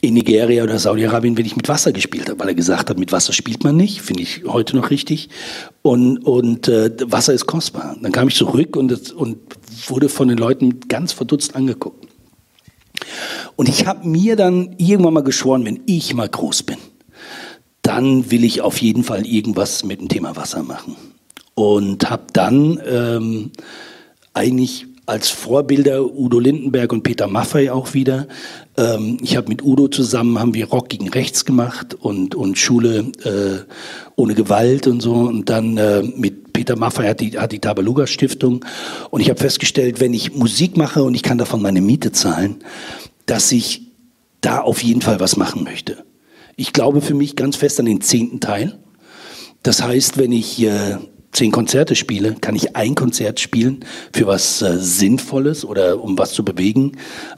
in 0.00 0.14
Nigeria 0.14 0.62
oder 0.62 0.78
Saudi-Arabien, 0.78 1.36
wenn 1.36 1.44
ich 1.44 1.56
mit 1.56 1.68
Wasser 1.68 1.92
gespielt 1.92 2.28
habe, 2.28 2.38
weil 2.40 2.48
er 2.48 2.54
gesagt 2.54 2.88
hat, 2.88 2.98
mit 2.98 3.12
Wasser 3.12 3.32
spielt 3.32 3.64
man 3.64 3.76
nicht, 3.76 4.00
finde 4.00 4.22
ich 4.22 4.42
heute 4.46 4.76
noch 4.76 4.90
richtig. 4.90 5.28
Und, 5.82 6.18
und 6.18 6.68
äh, 6.68 6.90
Wasser 7.04 7.34
ist 7.34 7.46
kostbar. 7.46 7.96
Dann 8.00 8.12
kam 8.12 8.28
ich 8.28 8.34
zurück 8.34 8.76
und, 8.76 9.12
und 9.12 9.38
wurde 9.88 10.08
von 10.08 10.28
den 10.28 10.38
Leuten 10.38 10.80
ganz 10.88 11.12
verdutzt 11.12 11.54
angeguckt. 11.54 12.08
Und 13.56 13.68
ich 13.68 13.86
habe 13.86 14.08
mir 14.08 14.36
dann 14.36 14.74
irgendwann 14.78 15.14
mal 15.14 15.22
geschworen, 15.22 15.64
wenn 15.64 15.80
ich 15.86 16.14
mal 16.14 16.28
groß 16.28 16.62
bin, 16.62 16.78
dann 17.82 18.30
will 18.30 18.44
ich 18.44 18.62
auf 18.62 18.78
jeden 18.78 19.04
Fall 19.04 19.26
irgendwas 19.26 19.84
mit 19.84 20.00
dem 20.00 20.08
Thema 20.08 20.36
Wasser 20.36 20.62
machen. 20.62 20.96
Und 21.54 22.08
habe 22.08 22.24
dann 22.32 22.80
ähm, 22.86 23.50
eigentlich 24.32 24.86
als 25.10 25.28
Vorbilder 25.28 26.04
Udo 26.04 26.38
Lindenberg 26.38 26.92
und 26.92 27.02
Peter 27.02 27.26
Maffei 27.26 27.72
auch 27.72 27.94
wieder. 27.94 28.28
Ähm, 28.76 29.16
ich 29.20 29.36
habe 29.36 29.48
mit 29.48 29.60
Udo 29.60 29.88
zusammen 29.88 30.38
haben 30.38 30.54
wir 30.54 30.68
Rock 30.68 30.88
gegen 30.88 31.08
Rechts 31.08 31.44
gemacht 31.44 31.94
und 31.94 32.36
und 32.36 32.56
Schule 32.58 33.10
äh, 33.24 33.64
ohne 34.14 34.36
Gewalt 34.36 34.86
und 34.86 35.00
so 35.00 35.14
und 35.14 35.50
dann 35.50 35.76
äh, 35.78 36.04
mit 36.16 36.52
Peter 36.52 36.76
Maffei 36.76 37.08
hat 37.08 37.18
die 37.18 37.36
hat 37.36 37.50
die 37.50 37.58
Tabaluga 37.58 38.06
Stiftung 38.06 38.64
und 39.10 39.20
ich 39.20 39.28
habe 39.28 39.40
festgestellt, 39.40 39.98
wenn 39.98 40.14
ich 40.14 40.36
Musik 40.36 40.76
mache 40.76 41.02
und 41.02 41.14
ich 41.14 41.24
kann 41.24 41.38
davon 41.38 41.60
meine 41.60 41.80
Miete 41.80 42.12
zahlen, 42.12 42.58
dass 43.26 43.50
ich 43.50 43.88
da 44.42 44.60
auf 44.60 44.80
jeden 44.80 45.02
Fall 45.02 45.18
was 45.18 45.36
machen 45.36 45.64
möchte. 45.64 46.04
Ich 46.54 46.72
glaube 46.72 47.00
für 47.00 47.14
mich 47.14 47.34
ganz 47.34 47.56
fest 47.56 47.80
an 47.80 47.86
den 47.86 48.00
zehnten 48.00 48.38
Teil. 48.38 48.78
Das 49.64 49.82
heißt, 49.82 50.18
wenn 50.18 50.30
ich 50.30 50.62
äh, 50.62 50.98
zehn 51.32 51.52
Konzerte 51.52 51.94
spiele, 51.94 52.34
kann 52.40 52.56
ich 52.56 52.76
ein 52.76 52.94
Konzert 52.94 53.40
spielen 53.40 53.84
für 54.12 54.26
was 54.26 54.62
äh, 54.62 54.78
Sinnvolles 54.78 55.64
oder 55.64 56.02
um 56.02 56.18
was 56.18 56.32
zu 56.32 56.44
bewegen. 56.44 56.92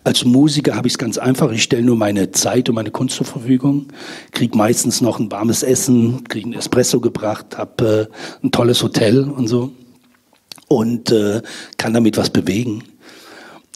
Als 0.05 0.24
Musiker 0.24 0.74
habe 0.76 0.88
ich 0.88 0.95
es 0.95 0.99
ganz 0.99 1.18
einfach. 1.18 1.51
Ich 1.53 1.62
stelle 1.62 1.82
nur 1.82 1.97
meine 1.97 2.30
Zeit 2.30 2.68
und 2.68 2.74
meine 2.74 2.90
Kunst 2.90 3.16
zur 3.16 3.26
Verfügung, 3.26 3.88
kriege 4.32 4.57
meistens 4.57 5.01
noch 5.01 5.18
ein 5.18 5.30
warmes 5.30 5.62
Essen, 5.62 6.24
kriege 6.24 6.49
ein 6.49 6.55
Espresso 6.55 7.01
gebracht, 7.01 7.59
habe 7.59 8.09
äh, 8.11 8.45
ein 8.47 8.51
tolles 8.51 8.82
Hotel 8.82 9.24
und 9.24 9.47
so 9.49 9.72
und 10.68 11.11
äh, 11.11 11.43
kann 11.76 11.93
damit 11.93 12.16
was 12.16 12.30
bewegen. 12.30 12.84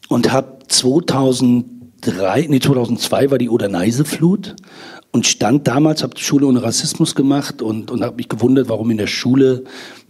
Und 0.08 0.32
habe 0.32 0.60
2003, 0.68 2.46
nee 2.48 2.60
2002 2.60 3.30
war 3.30 3.38
die 3.38 3.50
Oder-Neise-Flut 3.50 4.56
und 5.12 5.26
stand 5.26 5.66
damals, 5.66 6.02
habe 6.02 6.18
Schule 6.18 6.46
ohne 6.46 6.62
Rassismus 6.62 7.14
gemacht 7.14 7.62
und, 7.62 7.90
und 7.90 8.02
habe 8.02 8.16
mich 8.16 8.28
gewundert, 8.28 8.68
warum 8.68 8.90
in 8.90 8.98
der 8.98 9.06
Schule 9.06 9.64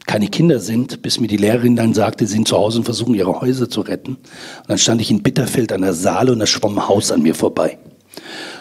keine 0.06 0.28
Kinder 0.28 0.60
sind, 0.60 1.02
bis 1.02 1.20
mir 1.20 1.26
die 1.26 1.36
Lehrerin 1.36 1.76
dann 1.76 1.92
sagte, 1.92 2.26
sie 2.26 2.34
sind 2.34 2.48
zu 2.48 2.56
Hause 2.56 2.78
und 2.78 2.84
versuchen 2.84 3.14
ihre 3.14 3.40
Häuser 3.40 3.68
zu 3.68 3.80
retten. 3.80 4.14
Und 4.14 4.68
dann 4.68 4.78
stand 4.78 5.00
ich 5.00 5.10
in 5.10 5.22
Bitterfeld 5.22 5.72
an 5.72 5.82
der 5.82 5.94
Saale 5.94 6.32
und 6.32 6.38
da 6.38 6.46
schwamm 6.46 6.78
ein 6.78 6.88
Haus 6.88 7.10
an 7.10 7.22
mir 7.22 7.34
vorbei. 7.34 7.78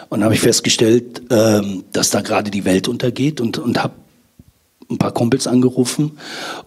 Und 0.08 0.22
habe 0.22 0.34
ich 0.34 0.40
festgestellt, 0.40 1.22
ähm, 1.30 1.84
dass 1.92 2.10
da 2.10 2.20
gerade 2.20 2.50
die 2.50 2.64
Welt 2.64 2.88
untergeht 2.88 3.40
und, 3.40 3.58
und 3.58 3.82
habe 3.82 3.94
ein 4.90 4.98
paar 4.98 5.12
Kumpels 5.12 5.46
angerufen 5.46 6.12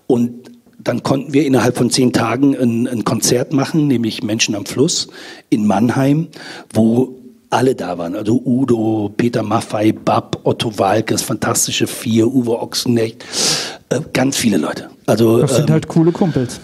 und 0.08 0.50
dann 0.82 1.04
konnten 1.04 1.34
wir 1.34 1.46
innerhalb 1.46 1.78
von 1.78 1.90
zehn 1.90 2.14
Tagen 2.14 2.56
ein, 2.58 2.88
ein 2.88 3.04
Konzert 3.04 3.52
machen, 3.54 3.88
nämlich 3.88 4.24
Menschen 4.24 4.56
am 4.56 4.66
Fluss 4.66 5.10
in 5.50 5.68
Mannheim, 5.68 6.30
wo 6.74 7.20
alle 7.50 7.76
da 7.76 7.98
waren. 7.98 8.16
Also 8.16 8.42
Udo, 8.46 9.12
Peter 9.16 9.44
Maffei, 9.44 9.92
Bab, 9.92 10.40
Otto 10.44 10.78
Walkes, 10.78 11.22
Fantastische 11.22 11.88
Vier, 11.88 12.28
Uwe 12.28 12.62
Ochsenknecht, 12.62 13.26
äh, 13.90 14.02
ganz 14.14 14.38
viele 14.38 14.58
Leute. 14.58 14.90
Also, 15.06 15.40
das 15.40 15.56
sind 15.56 15.70
ähm, 15.70 15.74
halt 15.74 15.88
coole 15.88 16.12
Kumpels. 16.12 16.60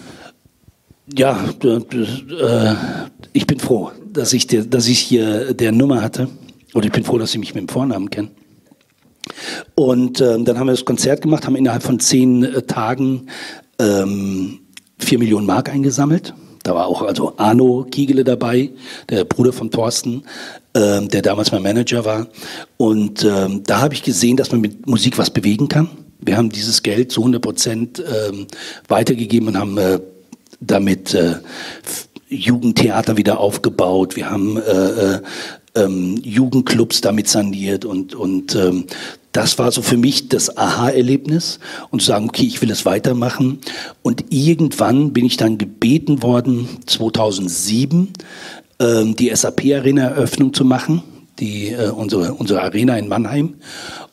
Ja, 1.16 1.44
äh, 1.62 2.74
ich 3.32 3.46
bin 3.46 3.60
froh, 3.60 3.90
dass 4.12 4.32
ich, 4.32 4.46
der, 4.46 4.64
dass 4.64 4.88
ich 4.88 4.98
hier 4.98 5.54
der 5.54 5.72
Nummer 5.72 6.02
hatte. 6.02 6.28
Oder 6.74 6.86
ich 6.86 6.92
bin 6.92 7.04
froh, 7.04 7.18
dass 7.18 7.32
sie 7.32 7.38
mich 7.38 7.54
mit 7.54 7.62
dem 7.62 7.68
Vornamen 7.68 8.10
kennen. 8.10 8.30
Und 9.74 10.20
ähm, 10.20 10.44
dann 10.44 10.58
haben 10.58 10.66
wir 10.66 10.72
das 10.72 10.84
Konzert 10.84 11.22
gemacht, 11.22 11.46
haben 11.46 11.56
innerhalb 11.56 11.82
von 11.82 12.00
zehn 12.00 12.44
äh, 12.44 12.62
Tagen 12.62 13.28
ähm, 13.78 14.60
vier 14.98 15.18
Millionen 15.18 15.46
Mark 15.46 15.68
eingesammelt. 15.68 16.34
Da 16.62 16.74
war 16.74 16.86
auch 16.86 17.02
also 17.02 17.34
Arno 17.36 17.86
Kiegele 17.90 18.24
dabei, 18.24 18.70
der 19.08 19.24
Bruder 19.24 19.52
von 19.52 19.70
Thorsten, 19.70 20.24
ähm, 20.74 21.08
der 21.08 21.22
damals 21.22 21.52
mein 21.52 21.62
Manager 21.62 22.04
war. 22.04 22.26
Und 22.76 23.24
ähm, 23.24 23.62
da 23.64 23.80
habe 23.80 23.94
ich 23.94 24.02
gesehen, 24.02 24.36
dass 24.36 24.50
man 24.50 24.60
mit 24.60 24.86
Musik 24.86 25.18
was 25.18 25.30
bewegen 25.30 25.68
kann. 25.68 25.88
Wir 26.26 26.36
haben 26.36 26.50
dieses 26.50 26.82
Geld 26.82 27.12
zu 27.12 27.20
100 27.22 27.42
Prozent 27.42 28.02
ähm, 28.02 28.46
weitergegeben 28.88 29.48
und 29.48 29.58
haben 29.58 29.78
äh, 29.78 30.00
damit 30.60 31.14
äh, 31.14 31.36
Jugendtheater 32.28 33.16
wieder 33.16 33.38
aufgebaut. 33.38 34.16
Wir 34.16 34.30
haben 34.30 34.56
äh, 34.56 34.70
äh, 34.70 35.20
ähm, 35.76 36.20
Jugendclubs 36.22 37.00
damit 37.00 37.28
saniert 37.28 37.84
und, 37.84 38.14
und 38.14 38.54
ähm, 38.54 38.86
das 39.32 39.58
war 39.58 39.70
so 39.70 39.82
für 39.82 39.98
mich 39.98 40.28
das 40.28 40.56
Aha-Erlebnis 40.56 41.60
und 41.90 42.00
zu 42.00 42.06
sagen, 42.06 42.28
okay, 42.28 42.44
ich 42.44 42.62
will 42.62 42.70
es 42.70 42.86
weitermachen. 42.86 43.58
Und 44.02 44.24
irgendwann 44.30 45.12
bin 45.12 45.26
ich 45.26 45.36
dann 45.36 45.58
gebeten 45.58 46.22
worden, 46.22 46.68
2007 46.86 48.14
ähm, 48.80 49.14
die 49.14 49.34
SAP-Arena-Eröffnung 49.34 50.54
zu 50.54 50.64
machen, 50.64 51.02
die, 51.38 51.68
äh, 51.68 51.90
unsere, 51.90 52.32
unsere 52.32 52.62
Arena 52.62 52.96
in 52.96 53.08
Mannheim. 53.08 53.56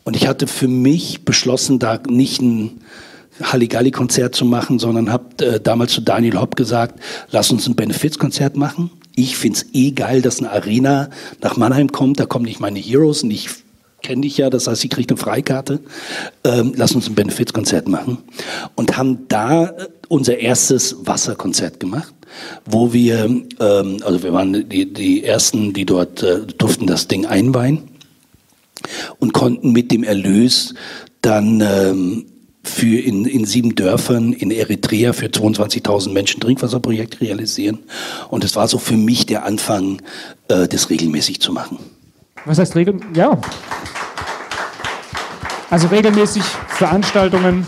Und 0.03 0.15
ich 0.15 0.27
hatte 0.27 0.47
für 0.47 0.67
mich 0.67 1.23
beschlossen, 1.23 1.79
da 1.79 1.99
nicht 2.07 2.41
ein 2.41 2.81
Halligalli-Konzert 3.41 4.35
zu 4.35 4.45
machen, 4.45 4.79
sondern 4.79 5.11
habe 5.11 5.45
äh, 5.45 5.59
damals 5.59 5.93
zu 5.93 6.01
Daniel 6.01 6.39
Hopp 6.39 6.55
gesagt, 6.55 6.99
lass 7.31 7.51
uns 7.51 7.67
ein 7.67 7.75
Benefizkonzert 7.75 8.57
machen. 8.57 8.91
Ich 9.15 9.37
find's 9.37 9.65
eh 9.73 9.91
geil, 9.91 10.21
dass 10.21 10.39
eine 10.39 10.51
Arena 10.51 11.09
nach 11.41 11.57
Mannheim 11.57 11.91
kommt. 11.91 12.19
Da 12.19 12.25
kommen 12.25 12.45
nicht 12.45 12.59
meine 12.59 12.79
Heroes 12.79 13.23
und 13.23 13.31
ich 13.31 13.49
kenne 14.01 14.21
dich 14.21 14.37
ja, 14.37 14.49
das 14.49 14.67
heißt, 14.67 14.81
sie 14.81 14.89
kriegt 14.89 15.11
eine 15.11 15.17
Freikarte. 15.17 15.79
Ähm, 16.43 16.73
lass 16.75 16.93
uns 16.93 17.07
ein 17.07 17.15
Benefizkonzert 17.15 17.87
machen. 17.87 18.17
Und 18.75 18.97
haben 18.97 19.27
da 19.29 19.65
äh, 19.65 19.87
unser 20.09 20.37
erstes 20.37 20.95
Wasserkonzert 21.05 21.79
gemacht, 21.79 22.13
wo 22.65 22.91
wir, 22.91 23.25
ähm, 23.25 23.97
also 24.03 24.23
wir 24.23 24.33
waren 24.33 24.67
die, 24.67 24.91
die 24.91 25.23
Ersten, 25.23 25.73
die 25.73 25.85
dort 25.85 26.21
äh, 26.21 26.41
durften 26.57 26.85
das 26.85 27.07
Ding 27.07 27.25
einweihen 27.25 27.92
und 29.19 29.33
konnten 29.33 29.71
mit 29.71 29.91
dem 29.91 30.03
Erlös 30.03 30.73
dann 31.21 31.61
ähm, 31.61 32.25
für 32.63 32.97
in, 32.97 33.25
in 33.25 33.45
sieben 33.45 33.75
Dörfern 33.75 34.31
in 34.31 34.49
Eritrea 34.49 35.13
für 35.13 35.27
22.000 35.27 36.11
Menschen 36.11 36.39
Trinkwasserprojekt 36.39 37.19
realisieren. 37.19 37.79
Und 38.29 38.43
es 38.43 38.55
war 38.55 38.67
so 38.67 38.77
für 38.77 38.95
mich 38.95 39.25
der 39.25 39.45
Anfang, 39.45 40.01
äh, 40.47 40.67
das 40.67 40.89
regelmäßig 40.89 41.41
zu 41.41 41.51
machen. 41.51 41.77
Was 42.45 42.59
heißt 42.59 42.75
regelmäßig? 42.75 43.15
Ja. 43.15 43.39
Also 45.69 45.87
regelmäßig 45.87 46.43
Veranstaltungen. 46.69 47.67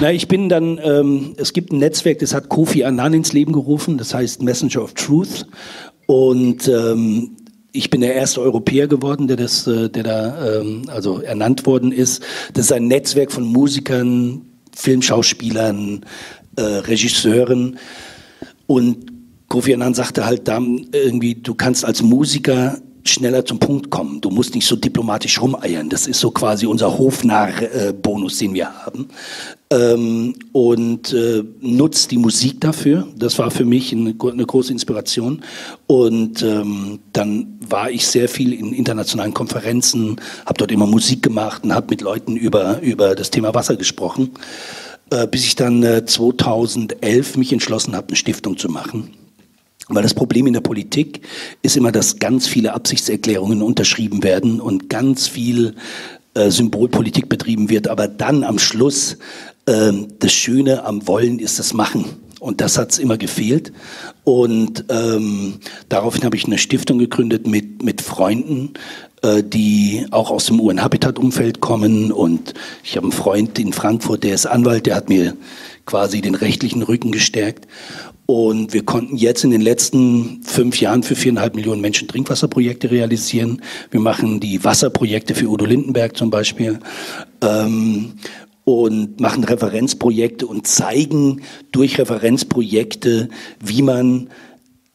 Na, 0.00 0.12
ich 0.12 0.28
bin 0.28 0.48
dann, 0.48 0.78
ähm, 0.82 1.34
es 1.38 1.52
gibt 1.52 1.72
ein 1.72 1.78
Netzwerk, 1.78 2.18
das 2.20 2.34
hat 2.34 2.48
Kofi 2.48 2.84
Annan 2.84 3.14
ins 3.14 3.32
Leben 3.32 3.52
gerufen, 3.52 3.98
das 3.98 4.14
heißt 4.14 4.42
Messenger 4.42 4.82
of 4.82 4.94
Truth. 4.94 5.46
Und 6.06 6.68
ähm, 6.68 7.36
ich 7.72 7.90
bin 7.90 8.00
der 8.00 8.14
erste 8.14 8.40
Europäer 8.40 8.88
geworden, 8.88 9.28
der 9.28 9.36
das, 9.36 9.66
äh, 9.66 9.88
der 9.88 10.02
da 10.02 10.60
ähm, 10.60 10.82
also 10.88 11.20
ernannt 11.20 11.66
worden 11.66 11.92
ist. 11.92 12.22
Das 12.54 12.66
ist 12.66 12.72
ein 12.72 12.88
Netzwerk 12.88 13.30
von 13.30 13.44
Musikern, 13.44 14.42
Filmschauspielern, 14.74 16.04
äh, 16.56 16.62
Regisseuren 16.62 17.78
und 18.66 19.12
Kofi 19.48 19.72
Annan 19.72 19.94
sagte 19.94 20.26
halt 20.26 20.46
dann 20.46 20.88
irgendwie, 20.92 21.34
du 21.34 21.54
kannst 21.54 21.84
als 21.84 22.02
Musiker 22.02 22.78
schneller 23.08 23.44
zum 23.44 23.58
Punkt 23.58 23.90
kommen. 23.90 24.20
Du 24.20 24.30
musst 24.30 24.54
nicht 24.54 24.66
so 24.66 24.76
diplomatisch 24.76 25.40
rumeiern. 25.40 25.88
Das 25.88 26.06
ist 26.06 26.20
so 26.20 26.30
quasi 26.30 26.66
unser 26.66 26.98
Hofnarr-Bonus, 26.98 28.38
den 28.38 28.54
wir 28.54 28.72
haben. 28.84 29.08
Ähm, 29.70 30.34
und 30.52 31.12
äh, 31.12 31.42
nutzt 31.60 32.10
die 32.10 32.18
Musik 32.18 32.60
dafür. 32.60 33.06
Das 33.16 33.38
war 33.38 33.50
für 33.50 33.64
mich 33.64 33.92
eine, 33.92 34.14
eine 34.20 34.46
große 34.46 34.72
Inspiration. 34.72 35.42
Und 35.86 36.42
ähm, 36.42 37.00
dann 37.12 37.58
war 37.68 37.90
ich 37.90 38.06
sehr 38.06 38.28
viel 38.28 38.52
in 38.52 38.72
internationalen 38.72 39.34
Konferenzen, 39.34 40.16
habe 40.46 40.58
dort 40.58 40.72
immer 40.72 40.86
Musik 40.86 41.22
gemacht 41.22 41.64
und 41.64 41.74
habe 41.74 41.88
mit 41.90 42.00
Leuten 42.00 42.36
über, 42.36 42.80
über 42.80 43.14
das 43.14 43.30
Thema 43.30 43.54
Wasser 43.54 43.76
gesprochen, 43.76 44.30
äh, 45.10 45.26
bis 45.26 45.44
ich 45.44 45.56
dann 45.56 45.82
äh, 45.82 46.04
2011 46.04 47.36
mich 47.36 47.52
entschlossen 47.52 47.94
habe, 47.94 48.08
eine 48.08 48.16
Stiftung 48.16 48.56
zu 48.56 48.68
machen 48.68 49.17
weil 49.88 50.02
das 50.02 50.14
Problem 50.14 50.46
in 50.46 50.52
der 50.52 50.60
Politik 50.60 51.22
ist 51.62 51.76
immer, 51.76 51.92
dass 51.92 52.18
ganz 52.18 52.46
viele 52.46 52.74
Absichtserklärungen 52.74 53.62
unterschrieben 53.62 54.22
werden 54.22 54.60
und 54.60 54.88
ganz 54.88 55.26
viel 55.26 55.74
äh, 56.34 56.50
Symbolpolitik 56.50 57.28
betrieben 57.28 57.70
wird, 57.70 57.88
aber 57.88 58.06
dann 58.06 58.44
am 58.44 58.58
Schluss 58.58 59.18
äh, 59.66 59.92
das 60.18 60.32
Schöne 60.32 60.84
am 60.84 61.06
Wollen 61.06 61.38
ist 61.38 61.58
das 61.58 61.74
Machen. 61.74 62.04
Und 62.40 62.60
das 62.60 62.78
hat 62.78 62.92
es 62.92 62.98
immer 62.98 63.18
gefehlt. 63.18 63.72
Und 64.22 64.84
ähm, 64.90 65.54
daraufhin 65.88 66.24
habe 66.24 66.36
ich 66.36 66.44
eine 66.44 66.58
Stiftung 66.58 66.98
gegründet 66.98 67.48
mit, 67.48 67.82
mit 67.82 68.00
Freunden, 68.00 68.74
äh, 69.22 69.42
die 69.42 70.06
auch 70.12 70.30
aus 70.30 70.46
dem 70.46 70.60
UN-Habitat-Umfeld 70.60 71.60
kommen. 71.60 72.12
Und 72.12 72.54
ich 72.84 72.96
habe 72.96 73.06
einen 73.06 73.12
Freund 73.12 73.58
in 73.58 73.72
Frankfurt, 73.72 74.22
der 74.22 74.34
ist 74.34 74.46
Anwalt, 74.46 74.86
der 74.86 74.94
hat 74.94 75.08
mir 75.08 75.36
quasi 75.84 76.20
den 76.20 76.36
rechtlichen 76.36 76.82
Rücken 76.82 77.10
gestärkt. 77.10 77.66
Und 78.30 78.74
wir 78.74 78.84
konnten 78.84 79.16
jetzt 79.16 79.42
in 79.42 79.50
den 79.50 79.62
letzten 79.62 80.42
fünf 80.42 80.78
Jahren 80.82 81.02
für 81.02 81.16
viereinhalb 81.16 81.54
Millionen 81.54 81.80
Menschen 81.80 82.08
Trinkwasserprojekte 82.08 82.90
realisieren. 82.90 83.62
Wir 83.90 84.00
machen 84.00 84.38
die 84.38 84.62
Wasserprojekte 84.62 85.34
für 85.34 85.48
Udo 85.48 85.64
Lindenberg 85.64 86.14
zum 86.14 86.28
Beispiel. 86.28 86.78
Ähm, 87.40 88.12
und 88.64 89.18
machen 89.18 89.44
Referenzprojekte 89.44 90.46
und 90.46 90.66
zeigen 90.66 91.40
durch 91.72 91.98
Referenzprojekte, 91.98 93.30
wie 93.60 93.80
man 93.80 94.28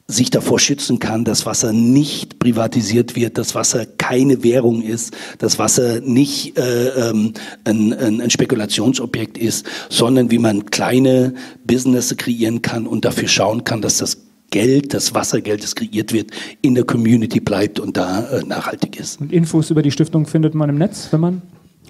sich 0.08 0.30
davor 0.30 0.60
schützen 0.60 1.00
kann, 1.00 1.24
dass 1.24 1.46
Wasser 1.46 1.72
nicht 1.72 2.38
privatisiert 2.40 3.16
wird, 3.16 3.38
dass 3.38 3.56
Wasser 3.56 3.86
keine 3.86 4.44
Währung 4.44 4.82
ist, 4.82 5.16
dass 5.38 5.60
Wasser 5.60 6.02
nicht 6.02 6.58
äh, 6.58 7.10
ähm, 7.10 7.34
ein, 7.64 7.94
ein, 7.94 8.30
Spekulationsobjekt 8.30 9.38
ist, 9.38 9.66
sondern 9.90 10.30
wie 10.30 10.40
man 10.40 10.66
kleine 10.66 11.34
Business 11.66 12.16
kreieren 12.18 12.62
kann 12.62 12.86
und 12.86 13.06
dafür 13.06 13.30
schauen 13.30 13.64
kann, 13.64 13.82
dass 13.82 13.98
das 13.98 14.18
Geld, 14.52 14.94
das 14.94 15.16
Wassergeld, 15.16 15.64
das 15.64 15.74
kreiert 15.74 16.14
wird, 16.14 16.32
in 16.62 16.76
der 16.76 16.84
Community 16.84 17.40
bleibt 17.40 17.80
und 17.80 17.98
da 17.98 18.30
äh, 18.30 18.44
nachhaltig 18.44 19.00
ist. 19.00 19.22
Und 19.22 19.32
Infos 19.32 19.72
über 19.72 19.82
die 19.82 19.92
Stiftung 19.92 20.28
findet 20.28 20.54
man 20.54 20.70
im 20.70 20.78
Netz, 20.78 21.08
wenn 21.12 21.22
man 21.22 21.42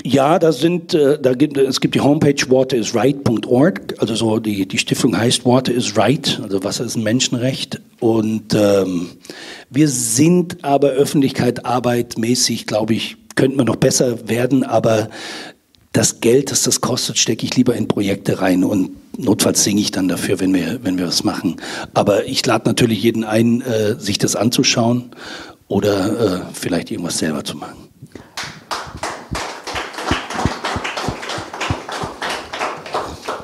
ja, 0.02 0.39
da 0.39 0.52
sind, 0.52 0.94
äh, 0.94 1.20
da 1.20 1.34
gibt, 1.34 1.58
es 1.58 1.80
gibt 1.80 1.96
die 1.96 2.02
Homepage 2.02 2.50
waterisright.org, 2.50 3.96
also 4.00 4.16
so 4.16 4.39
die, 4.39 4.68
die 4.68 4.78
Stiftung 4.78 5.18
heißt 5.18 5.46
Water 5.46 5.74
is 5.74 5.96
Right, 5.96 6.39
also 6.41 6.64
Wasser 6.64 6.86
ist 6.86 6.96
ein 6.96 7.04
Menschenrecht. 7.04 7.80
Und 8.00 8.54
ähm, 8.54 9.12
wir 9.70 9.88
sind 9.88 10.64
aber 10.64 10.89
Öffentlichkeit, 10.89 11.66
Arbeit 11.66 12.18
mäßig, 12.18 12.66
glaube 12.66 12.94
ich, 12.94 13.18
könnten 13.36 13.58
wir 13.58 13.66
noch 13.66 13.78
besser 13.78 14.28
werden, 14.28 14.64
aber 14.64 15.10
das 15.94 16.22
Geld, 16.22 16.52
das 16.52 16.64
das 16.64 16.82
kostet, 16.82 17.18
stecke 17.18 17.46
ich 17.46 17.56
lieber 17.56 17.76
in 17.76 17.88
Projekte 17.88 18.41
rein 18.41 18.64
und 18.64 18.91
notfalls 19.18 19.64
singe 19.64 19.80
ich 19.80 19.91
dann 19.91 20.08
dafür, 20.08 20.39
wenn 20.39 20.54
wir, 20.54 20.80
wenn 20.84 20.98
wir 20.98 21.08
was 21.08 21.24
machen. 21.24 21.58
Aber 21.94 22.26
ich 22.26 22.46
lade 22.46 22.68
natürlich 22.68 23.04
jeden 23.04 23.24
ein, 23.24 23.62
äh, 23.62 24.00
sich 24.00 24.18
das 24.18 24.36
anzuschauen 24.36 25.12
oder 25.68 26.46
äh, 26.50 26.54
vielleicht 26.54 26.91
irgendwas 26.91 27.20
selber 27.20 27.44
zu 27.44 27.58
machen. 27.58 27.82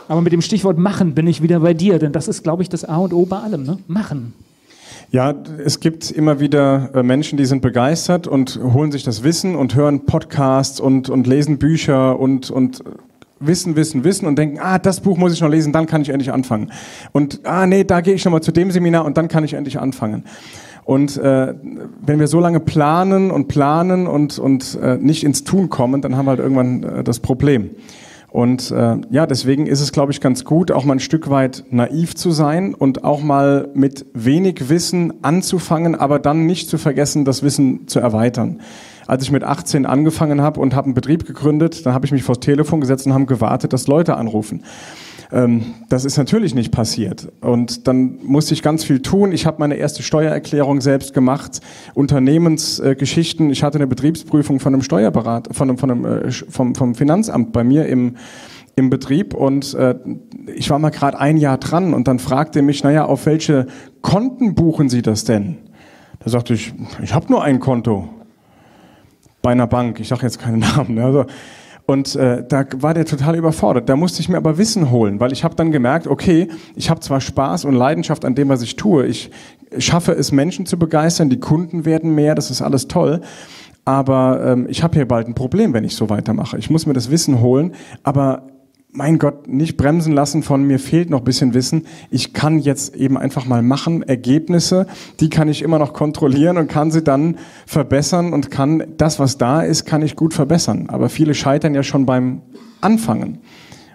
Aber 0.09 0.21
mit 0.21 0.33
dem 0.33 0.41
Stichwort 0.41 0.79
machen 0.79 1.13
bin 1.13 1.27
ich 1.27 1.43
wieder 1.43 1.59
bei 1.59 1.75
dir, 1.75 1.99
denn 1.99 2.11
das 2.11 2.27
ist, 2.27 2.43
glaube 2.43 2.63
ich, 2.63 2.69
das 2.69 2.83
A 2.83 2.97
und 2.97 3.13
O 3.13 3.27
bei 3.27 3.37
allem, 3.37 3.63
ne? 3.63 3.77
Machen. 3.87 4.33
Ja, 5.11 5.35
es 5.63 5.79
gibt 5.79 6.09
immer 6.09 6.39
wieder 6.39 6.89
äh, 6.95 7.03
Menschen, 7.03 7.37
die 7.37 7.45
sind 7.45 7.61
begeistert 7.61 8.25
und 8.25 8.59
holen 8.61 8.91
sich 8.91 9.03
das 9.03 9.21
Wissen 9.21 9.55
und 9.55 9.75
hören 9.75 10.07
Podcasts 10.07 10.79
und, 10.79 11.11
und 11.11 11.27
lesen 11.27 11.59
Bücher 11.59 12.19
und, 12.19 12.49
und 12.49 12.83
wissen, 13.39 13.75
wissen, 13.75 14.03
wissen 14.03 14.25
und 14.25 14.39
denken, 14.39 14.57
ah, 14.59 14.79
das 14.79 14.99
Buch 15.01 15.15
muss 15.15 15.31
ich 15.31 15.41
noch 15.41 15.49
lesen, 15.49 15.73
dann 15.73 15.85
kann 15.85 16.01
ich 16.01 16.09
endlich 16.09 16.31
anfangen. 16.31 16.71
Und 17.11 17.41
ah, 17.43 17.67
nee, 17.67 17.83
da 17.83 18.01
gehe 18.01 18.15
ich 18.15 18.23
schon 18.23 18.31
mal 18.31 18.41
zu 18.41 18.51
dem 18.51 18.71
Seminar 18.71 19.05
und 19.05 19.15
dann 19.15 19.27
kann 19.27 19.43
ich 19.43 19.53
endlich 19.53 19.79
anfangen. 19.79 20.23
Und 20.85 21.17
äh, 21.17 21.53
wenn 22.03 22.19
wir 22.19 22.27
so 22.27 22.39
lange 22.39 22.59
planen 22.59 23.29
und 23.29 23.47
planen 23.47 24.07
und, 24.07 24.39
und 24.39 24.75
äh, 24.81 24.97
nicht 24.97 25.23
ins 25.23 25.43
Tun 25.43 25.69
kommen, 25.69 26.01
dann 26.01 26.17
haben 26.17 26.25
wir 26.25 26.31
halt 26.31 26.39
irgendwann 26.39 26.81
äh, 26.81 27.03
das 27.03 27.19
Problem. 27.19 27.69
Und 28.31 28.69
äh, 28.71 28.97
ja, 29.09 29.25
deswegen 29.25 29.65
ist 29.65 29.81
es, 29.81 29.91
glaube 29.91 30.11
ich, 30.11 30.21
ganz 30.21 30.45
gut, 30.45 30.71
auch 30.71 30.85
mal 30.85 30.93
ein 30.93 30.99
Stück 30.99 31.29
weit 31.29 31.63
naiv 31.71 32.15
zu 32.15 32.31
sein 32.31 32.75
und 32.75 33.03
auch 33.03 33.21
mal 33.21 33.69
mit 33.73 34.05
wenig 34.13 34.69
Wissen 34.69 35.23
anzufangen, 35.23 35.95
aber 35.95 36.19
dann 36.19 36.45
nicht 36.45 36.69
zu 36.69 36.77
vergessen, 36.77 37.25
das 37.25 37.41
Wissen 37.41 37.87
zu 37.87 37.99
erweitern. 37.99 38.61
Als 39.07 39.23
ich 39.23 39.31
mit 39.31 39.43
18 39.43 39.87
angefangen 39.87 40.41
habe 40.41 40.59
und 40.59 40.75
habe 40.75 40.85
einen 40.85 40.93
Betrieb 40.93 41.25
gegründet, 41.25 41.85
dann 41.85 41.95
habe 41.95 42.05
ich 42.05 42.11
mich 42.11 42.21
vors 42.21 42.39
Telefon 42.39 42.81
gesetzt 42.81 43.07
und 43.07 43.13
haben 43.13 43.25
gewartet, 43.25 43.73
dass 43.73 43.87
Leute 43.87 44.15
anrufen. 44.15 44.63
Ähm, 45.31 45.75
das 45.89 46.05
ist 46.05 46.17
natürlich 46.17 46.55
nicht 46.55 46.71
passiert. 46.71 47.31
Und 47.41 47.87
dann 47.87 48.19
musste 48.23 48.53
ich 48.53 48.63
ganz 48.63 48.83
viel 48.83 49.01
tun. 49.01 49.31
Ich 49.31 49.45
habe 49.45 49.57
meine 49.59 49.75
erste 49.75 50.01
Steuererklärung 50.01 50.81
selbst 50.81 51.13
gemacht, 51.13 51.61
Unternehmensgeschichten. 51.93 53.49
ich 53.51 53.63
hatte 53.63 53.77
eine 53.77 53.87
Betriebsprüfung 53.87 54.59
von 54.59 54.73
einem 54.73 54.81
Steuerberater, 54.81 55.53
von 55.53 55.77
von 55.77 55.91
einem, 55.91 56.05
äh, 56.05 56.31
vom, 56.31 56.73
vom 56.75 56.95
Finanzamt 56.95 57.51
bei 57.53 57.63
mir 57.63 57.85
im, 57.85 58.15
im 58.75 58.89
Betrieb 58.89 59.33
und 59.33 59.73
äh, 59.75 59.95
ich 60.55 60.69
war 60.69 60.79
mal 60.79 60.89
gerade 60.89 61.19
ein 61.19 61.37
Jahr 61.37 61.57
dran 61.57 61.93
und 61.93 62.07
dann 62.07 62.17
fragte 62.17 62.61
mich, 62.61 62.83
naja, 62.83 63.05
auf 63.05 63.25
welche 63.25 63.67
Konten 64.01 64.55
buchen 64.55 64.89
Sie 64.89 65.01
das 65.01 65.25
denn? 65.25 65.57
Da 66.19 66.29
sagte 66.29 66.53
ich, 66.53 66.73
ich 67.01 67.13
habe 67.13 67.27
nur 67.29 67.43
ein 67.43 67.59
Konto 67.59 68.09
bei 69.41 69.51
einer 69.51 69.67
Bank. 69.67 69.99
Ich 69.99 70.07
sage 70.07 70.23
jetzt 70.23 70.39
keinen 70.39 70.59
Namen. 70.75 70.95
Ne? 70.95 71.03
Also, 71.03 71.25
und 71.89 72.15
äh, 72.15 72.43
da 72.47 72.65
war 72.77 72.93
der 72.93 73.03
total 73.03 73.35
überfordert. 73.35 73.89
Da 73.89 73.95
musste 73.95 74.21
ich 74.21 74.29
mir 74.29 74.37
aber 74.37 74.59
Wissen 74.59 74.91
holen, 74.91 75.19
weil 75.19 75.31
ich 75.31 75.43
habe 75.43 75.55
dann 75.55 75.71
gemerkt, 75.71 76.05
okay, 76.05 76.47
ich 76.75 76.91
habe 76.91 76.99
zwar 76.99 77.19
Spaß 77.19 77.65
und 77.65 77.73
Leidenschaft 77.73 78.25
an 78.25 78.35
dem, 78.35 78.47
was 78.47 78.61
ich 78.61 78.75
tue. 78.75 79.07
Ich 79.07 79.31
schaffe 79.75 80.11
es, 80.11 80.31
Menschen 80.31 80.67
zu 80.67 80.77
begeistern, 80.77 81.31
die 81.31 81.39
Kunden 81.39 81.85
werden 81.85 82.13
mehr, 82.13 82.35
das 82.35 82.51
ist 82.51 82.61
alles 82.61 82.87
toll. 82.87 83.21
Aber 83.85 84.39
ähm, 84.45 84.67
ich 84.69 84.83
habe 84.83 84.93
hier 84.93 85.07
bald 85.07 85.27
ein 85.27 85.33
Problem, 85.33 85.73
wenn 85.73 85.83
ich 85.83 85.95
so 85.95 86.11
weitermache. 86.11 86.59
Ich 86.59 86.69
muss 86.69 86.85
mir 86.85 86.93
das 86.93 87.09
Wissen 87.09 87.41
holen, 87.41 87.73
aber 88.03 88.43
mein 88.91 89.19
Gott, 89.19 89.47
nicht 89.47 89.77
bremsen 89.77 90.13
lassen 90.13 90.41
von 90.41 90.63
mir 90.63 90.79
fehlt 90.79 91.09
noch 91.09 91.21
bisschen 91.21 91.53
Wissen. 91.53 91.85
Ich 92.09 92.33
kann 92.33 92.59
jetzt 92.59 92.95
eben 92.95 93.17
einfach 93.17 93.45
mal 93.45 93.61
machen, 93.61 94.01
Ergebnisse, 94.01 94.87
die 95.19 95.29
kann 95.29 95.47
ich 95.47 95.61
immer 95.61 95.77
noch 95.77 95.93
kontrollieren 95.93 96.57
und 96.57 96.67
kann 96.67 96.89
sie 96.89 97.03
dann 97.03 97.37
verbessern 97.67 98.33
und 98.33 98.49
kann 98.49 98.83
das, 98.97 99.19
was 99.19 99.37
da 99.37 99.61
ist, 99.61 99.85
kann 99.85 100.01
ich 100.01 100.15
gut 100.15 100.33
verbessern. 100.33 100.89
Aber 100.89 101.09
viele 101.09 101.35
scheitern 101.35 101.75
ja 101.75 101.83
schon 101.83 102.05
beim 102.05 102.41
Anfangen. 102.81 103.39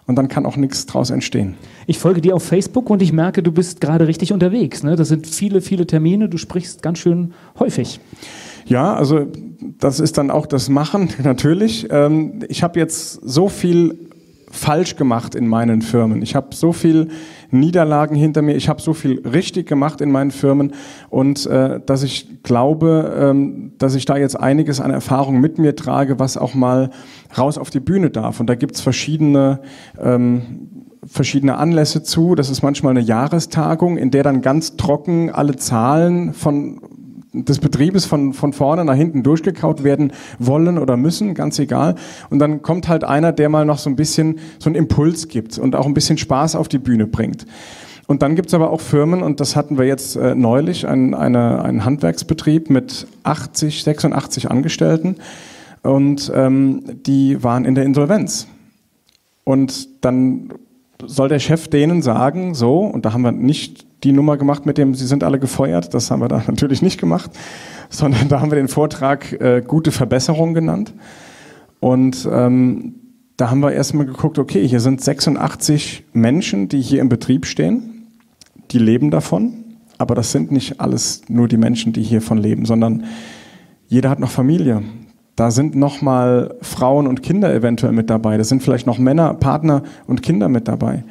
Und 0.07 0.16
dann 0.16 0.28
kann 0.28 0.45
auch 0.45 0.57
nichts 0.57 0.84
draus 0.84 1.09
entstehen. 1.09 1.55
Ich 1.86 1.99
folge 1.99 2.20
dir 2.20 2.36
auf 2.36 2.42
Facebook 2.42 2.90
und 2.90 3.01
ich 3.01 3.12
merke, 3.12 3.42
du 3.42 3.51
bist 3.51 3.80
gerade 3.80 4.07
richtig 4.07 4.34
unterwegs. 4.34 4.82
Ne? 4.82 4.97
Das 4.97 5.09
sind 5.09 5.26
viele, 5.26 5.62
viele 5.62 5.86
Termine. 5.86 6.28
Du 6.28 6.36
sprichst 6.36 6.82
ganz 6.82 6.99
schön 6.99 7.32
häufig. 7.59 8.01
Ja, 8.66 8.95
also 8.95 9.26
das 9.78 10.01
ist 10.01 10.18
dann 10.18 10.30
auch 10.30 10.45
das 10.45 10.68
Machen 10.68 11.09
natürlich. 11.22 11.86
Ähm, 11.90 12.40
ich 12.49 12.62
habe 12.62 12.78
jetzt 12.78 13.14
so 13.22 13.49
viel 13.49 14.11
falsch 14.55 14.97
gemacht 14.97 15.35
in 15.35 15.49
meinen 15.49 15.83
Firmen. 15.83 16.23
Ich 16.23 16.35
habe 16.35 16.55
so 16.55 16.73
viel 16.73 17.09
Niederlagen 17.51 18.15
hinter 18.15 18.43
mir, 18.43 18.55
ich 18.55 18.69
habe 18.69 18.81
so 18.81 18.95
viel 18.95 19.21
richtig 19.21 19.67
gemacht 19.67 20.01
in 20.01 20.11
meinen 20.11 20.31
Firmen 20.31 20.73
und 21.11 21.47
äh, 21.47 21.81
dass 21.85 22.03
ich 22.03 22.43
glaube, 22.43 23.15
ähm, 23.19 23.73
dass 23.79 23.95
ich 23.95 24.05
da 24.05 24.17
jetzt 24.17 24.39
einiges 24.39 24.81
an 24.81 24.91
Erfahrung 24.91 25.41
mit 25.41 25.59
mir 25.59 25.77
trage, 25.77 26.19
was 26.19 26.37
auch 26.37 26.55
mal 26.55 26.91
raus 27.37 27.59
auf 27.59 27.71
die 27.71 27.81
Bühne 27.81 28.11
darf. 28.11 28.41
Und 28.41 28.49
da 28.49 28.55
gibt's 28.55 28.81
verschiedene 28.81 29.61
ähm, 30.01 30.71
verschiedene 31.07 31.59
Anlässe 31.59 32.03
zu. 32.03 32.35
Das 32.35 32.49
ist 32.49 32.63
manchmal 32.63 32.93
eine 32.93 33.01
Jahrestagung, 33.01 33.99
in 33.99 34.11
der 34.11 34.23
dann 34.23 34.41
ganz 34.41 34.77
trocken 34.77 35.31
alle 35.31 35.57
Zahlen 35.57 36.33
von 36.33 36.81
des 37.35 37.59
Betriebes 37.59 38.07
von, 38.07 38.32
von 38.32 38.53
vorne 38.53 38.85
nach 38.85 38.95
hinten 38.95 39.22
durchgekaut 39.22 39.85
werden 39.85 40.12
wollen 40.39 40.78
oder 40.78 40.97
müssen, 40.97 41.35
ganz 41.35 41.59
egal. 41.59 41.97
Und 42.30 42.39
dann 42.39 42.62
kommt 42.62 42.89
halt 42.89 43.05
einer, 43.05 43.32
der 43.32 43.49
mal 43.49 43.64
noch 43.64 43.78
so 43.78 43.91
ein 43.91 43.97
bisschen 43.97 44.39
so 44.59 44.68
einen 44.68 44.76
Impuls 44.76 45.28
gibt 45.28 45.59
und 45.59 45.74
auch 45.74 45.87
ein 45.87 45.95
bisschen 45.95 46.16
Spaß 46.16 46.55
auf 46.55 46.68
die 46.68 46.78
Bühne 46.78 47.07
bringt. 47.07 47.47
Und 48.07 48.22
dann 48.22 48.37
gibt's 48.37 48.55
aber 48.55 48.70
auch 48.70 48.80
Firmen, 48.80 49.22
und 49.22 49.41
das 49.41 49.57
hatten 49.57 49.78
wir 49.78 49.87
jetzt 49.87 50.16
äh, 50.16 50.35
neulich, 50.35 50.87
ein, 50.87 51.14
eine, 51.14 51.62
einen 51.62 51.85
Handwerksbetrieb 51.85 52.70
mit 52.70 53.07
80, 53.22 53.82
86 53.82 54.51
Angestellten. 54.51 55.16
Und 55.82 56.30
ähm, 56.35 56.82
die 57.07 57.43
waren 57.43 57.64
in 57.64 57.74
der 57.74 57.85
Insolvenz. 57.85 58.47
Und 59.45 60.05
dann 60.05 60.51
soll 61.05 61.28
der 61.28 61.39
Chef 61.39 61.68
denen 61.68 62.03
sagen, 62.03 62.55
so, 62.55 62.80
und 62.80 63.05
da 63.05 63.12
haben 63.12 63.22
wir 63.22 63.32
nicht 63.32 63.87
die 64.05 64.13
Nummer 64.13 64.37
gemacht 64.37 64.67
mit 64.67 64.79
dem, 64.79 64.95
Sie 64.95 65.07
sind 65.07 65.25
alle 65.25 65.39
gefeuert. 65.39 65.95
Das 65.95 66.11
haben 66.11 66.21
wir 66.21 66.29
da 66.29 66.43
natürlich 66.47 66.83
nicht 66.83 67.01
gemacht, 67.01 67.31
sondern 67.89 68.29
da 68.29 68.41
haben 68.41 68.51
wir 68.51 68.57
den 68.57 68.69
Vortrag 68.69 69.33
äh, 69.41 69.63
gute 69.67 69.91
Verbesserung 69.91 70.55
genannt. 70.55 70.93
Und 71.81 72.29
ähm, 72.31 72.95
da 73.37 73.51
haben 73.51 73.61
wir 73.61 73.73
erstmal 73.73 74.07
geguckt, 74.07 74.39
okay, 74.39 74.67
hier 74.67 74.81
sind 74.81 75.01
86 75.01 76.05
Menschen, 76.13 76.69
die 76.69 76.81
hier 76.81 77.01
im 77.01 77.09
Betrieb 77.09 77.47
stehen, 77.47 78.07
die 78.71 78.79
leben 78.79 79.11
davon. 79.11 79.55
Aber 79.99 80.15
das 80.15 80.33
sind 80.33 80.53
nicht 80.53 80.81
alles 80.81 81.23
nur 81.29 81.49
die 81.49 81.57
Menschen, 81.57 81.93
die 81.93 82.03
hiervon 82.03 82.39
leben, 82.39 82.65
sondern 82.65 83.05
jeder 83.87 84.11
hat 84.11 84.19
noch 84.19 84.31
Familie. 84.31 84.83
Da 85.37 85.51
sind 85.51 85.75
noch 85.75 86.01
mal 86.01 86.55
Frauen 86.63 87.07
und 87.07 87.23
Kinder 87.23 87.53
eventuell 87.53 87.93
mit 87.93 88.09
dabei. 88.09 88.37
Da 88.37 88.45
sind 88.45 88.63
vielleicht 88.63 88.87
noch 88.87 88.99
Männer, 88.99 89.35
Partner 89.35 89.83
und 90.07 90.23
Kinder 90.23 90.49
mit 90.49 90.69
dabei. 90.69 91.05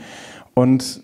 Und 0.53 1.03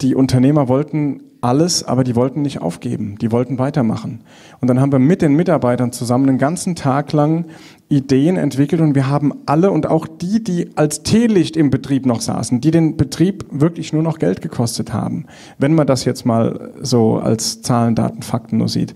die 0.00 0.14
Unternehmer 0.14 0.68
wollten 0.68 1.20
alles, 1.40 1.84
aber 1.84 2.04
die 2.04 2.16
wollten 2.16 2.42
nicht 2.42 2.60
aufgeben. 2.60 3.16
Die 3.20 3.32
wollten 3.32 3.58
weitermachen. 3.58 4.20
Und 4.60 4.68
dann 4.68 4.80
haben 4.80 4.92
wir 4.92 4.98
mit 4.98 5.22
den 5.22 5.34
Mitarbeitern 5.34 5.92
zusammen 5.92 6.28
einen 6.28 6.38
ganzen 6.38 6.74
Tag 6.76 7.12
lang 7.12 7.46
Ideen 7.88 8.36
entwickelt 8.36 8.80
und 8.80 8.94
wir 8.94 9.08
haben 9.08 9.32
alle 9.46 9.70
und 9.70 9.86
auch 9.86 10.06
die, 10.06 10.44
die 10.44 10.76
als 10.76 11.02
Teelicht 11.02 11.56
im 11.56 11.70
Betrieb 11.70 12.06
noch 12.06 12.20
saßen, 12.20 12.60
die 12.60 12.70
den 12.70 12.96
Betrieb 12.96 13.46
wirklich 13.50 13.92
nur 13.92 14.02
noch 14.02 14.18
Geld 14.18 14.42
gekostet 14.42 14.92
haben, 14.92 15.26
wenn 15.58 15.74
man 15.74 15.88
das 15.88 16.04
jetzt 16.04 16.24
mal 16.24 16.72
so 16.80 17.18
als 17.18 17.62
Zahlen, 17.62 17.94
Daten, 17.96 18.22
Fakten 18.22 18.58
nur 18.58 18.68
sieht 18.68 18.94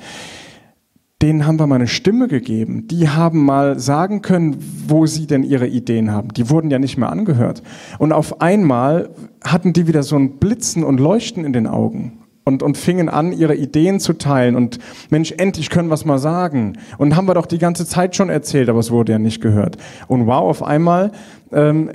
denen 1.23 1.47
haben 1.47 1.59
wir 1.59 1.67
mal 1.67 1.77
eine 1.77 1.87
Stimme 1.87 2.29
gegeben. 2.29 2.87
Die 2.89 3.09
haben 3.09 3.47
mal 3.47 3.79
sagen 3.79 4.21
können, 4.21 4.59
wo 4.89 5.07
sie 5.07 5.27
denn 5.27 5.43
ihre 5.43 5.67
Ideen 5.67 6.11
haben. 6.11 6.29
Die 6.35 6.51
wurden 6.51 6.71
ja 6.71 6.79
nicht 6.79 6.99
mehr 6.99 7.11
angehört. 7.11 7.63
Und 7.99 8.13
auf 8.13 8.43
einmal 8.43 9.09
hatten 9.43 9.73
die 9.73 9.87
wieder 9.87 10.03
so 10.03 10.17
ein 10.17 10.39
Blitzen 10.39 10.85
und 10.85 11.01
Leuchten 11.01 11.47
in 11.47 11.55
den 11.55 11.67
Augen 11.67 12.24
und, 12.45 12.63
und 12.63 12.77
fingen 12.77 13.09
an, 13.09 13.33
ihre 13.33 13.55
Ideen 13.55 14.01
zu 14.01 14.13
teilen 14.13 14.55
und 14.55 14.79
Mensch, 15.09 15.33
endlich 15.33 15.71
können 15.71 15.89
wir 15.89 15.95
es 15.95 16.05
mal 16.05 16.19
sagen. 16.19 16.79
Und 16.99 17.17
haben 17.17 17.27
wir 17.27 17.35
doch 17.35 17.47
die 17.47 17.59
ganze 17.59 17.87
Zeit 17.87 18.15
schon 18.15 18.29
erzählt, 18.29 18.69
aber 18.69 18.79
es 18.79 18.91
wurde 18.91 19.13
ja 19.13 19.19
nicht 19.19 19.41
gehört. 19.41 19.79
Und 20.09 20.27
wow, 20.27 20.43
auf 20.43 20.63
einmal 20.63 21.13
ähm, 21.53 21.91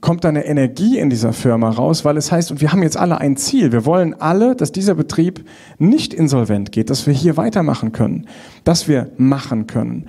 kommt 0.00 0.22
da 0.22 0.28
eine 0.28 0.46
Energie 0.46 0.98
in 0.98 1.10
dieser 1.10 1.32
Firma 1.32 1.70
raus, 1.70 2.04
weil 2.04 2.16
es 2.16 2.30
heißt, 2.30 2.52
und 2.52 2.60
wir 2.60 2.70
haben 2.70 2.82
jetzt 2.82 2.96
alle 2.96 3.18
ein 3.18 3.36
Ziel. 3.36 3.72
Wir 3.72 3.84
wollen 3.84 4.14
alle, 4.14 4.54
dass 4.54 4.70
dieser 4.70 4.94
Betrieb 4.94 5.44
nicht 5.78 6.14
insolvent 6.14 6.70
geht, 6.70 6.90
dass 6.90 7.06
wir 7.06 7.14
hier 7.14 7.36
weitermachen 7.36 7.90
können, 7.90 8.26
dass 8.62 8.86
wir 8.86 9.10
machen 9.16 9.66
können. 9.66 10.06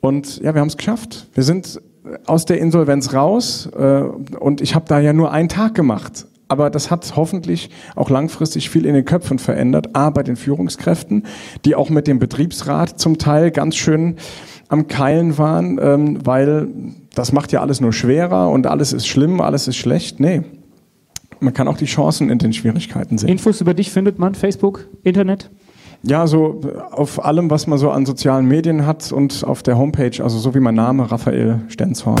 Und 0.00 0.42
ja, 0.42 0.52
wir 0.54 0.60
haben 0.60 0.68
es 0.68 0.76
geschafft. 0.76 1.28
Wir 1.32 1.44
sind 1.44 1.80
aus 2.26 2.44
der 2.44 2.58
Insolvenz 2.58 3.14
raus 3.14 3.70
äh, 3.74 4.02
und 4.02 4.60
ich 4.60 4.74
habe 4.74 4.84
da 4.88 4.98
ja 4.98 5.12
nur 5.12 5.30
einen 5.30 5.48
Tag 5.48 5.74
gemacht 5.74 6.26
aber 6.52 6.68
das 6.68 6.90
hat 6.90 7.14
hoffentlich 7.16 7.70
auch 7.96 8.10
langfristig 8.10 8.68
viel 8.68 8.84
in 8.84 8.92
den 8.92 9.06
Köpfen 9.06 9.38
verändert. 9.38 9.96
A, 9.96 10.10
bei 10.10 10.22
den 10.22 10.36
Führungskräften, 10.36 11.24
die 11.64 11.74
auch 11.74 11.88
mit 11.88 12.06
dem 12.06 12.18
Betriebsrat 12.18 13.00
zum 13.00 13.16
Teil 13.16 13.50
ganz 13.50 13.74
schön 13.74 14.16
am 14.68 14.86
Keilen 14.86 15.38
waren, 15.38 15.80
ähm, 15.82 16.18
weil 16.24 16.68
das 17.14 17.32
macht 17.32 17.52
ja 17.52 17.62
alles 17.62 17.80
nur 17.80 17.94
schwerer 17.94 18.50
und 18.50 18.66
alles 18.66 18.92
ist 18.92 19.06
schlimm, 19.06 19.40
alles 19.40 19.66
ist 19.66 19.76
schlecht. 19.76 20.20
Nee. 20.20 20.42
Man 21.40 21.54
kann 21.54 21.68
auch 21.68 21.78
die 21.78 21.86
Chancen 21.86 22.28
in 22.28 22.38
den 22.38 22.52
Schwierigkeiten 22.52 23.16
sehen. 23.16 23.30
Infos 23.30 23.62
über 23.62 23.72
dich 23.72 23.90
findet 23.90 24.18
man 24.18 24.34
Facebook, 24.34 24.86
Internet? 25.02 25.50
Ja, 26.02 26.26
so 26.26 26.60
auf 26.90 27.24
allem, 27.24 27.50
was 27.50 27.66
man 27.66 27.78
so 27.78 27.90
an 27.90 28.04
sozialen 28.04 28.46
Medien 28.46 28.86
hat 28.86 29.10
und 29.10 29.42
auf 29.44 29.62
der 29.62 29.78
Homepage, 29.78 30.22
also 30.22 30.38
so 30.38 30.54
wie 30.54 30.60
mein 30.60 30.74
Name, 30.74 31.10
Raphael 31.10 31.62
Stenzhorn. 31.68 32.20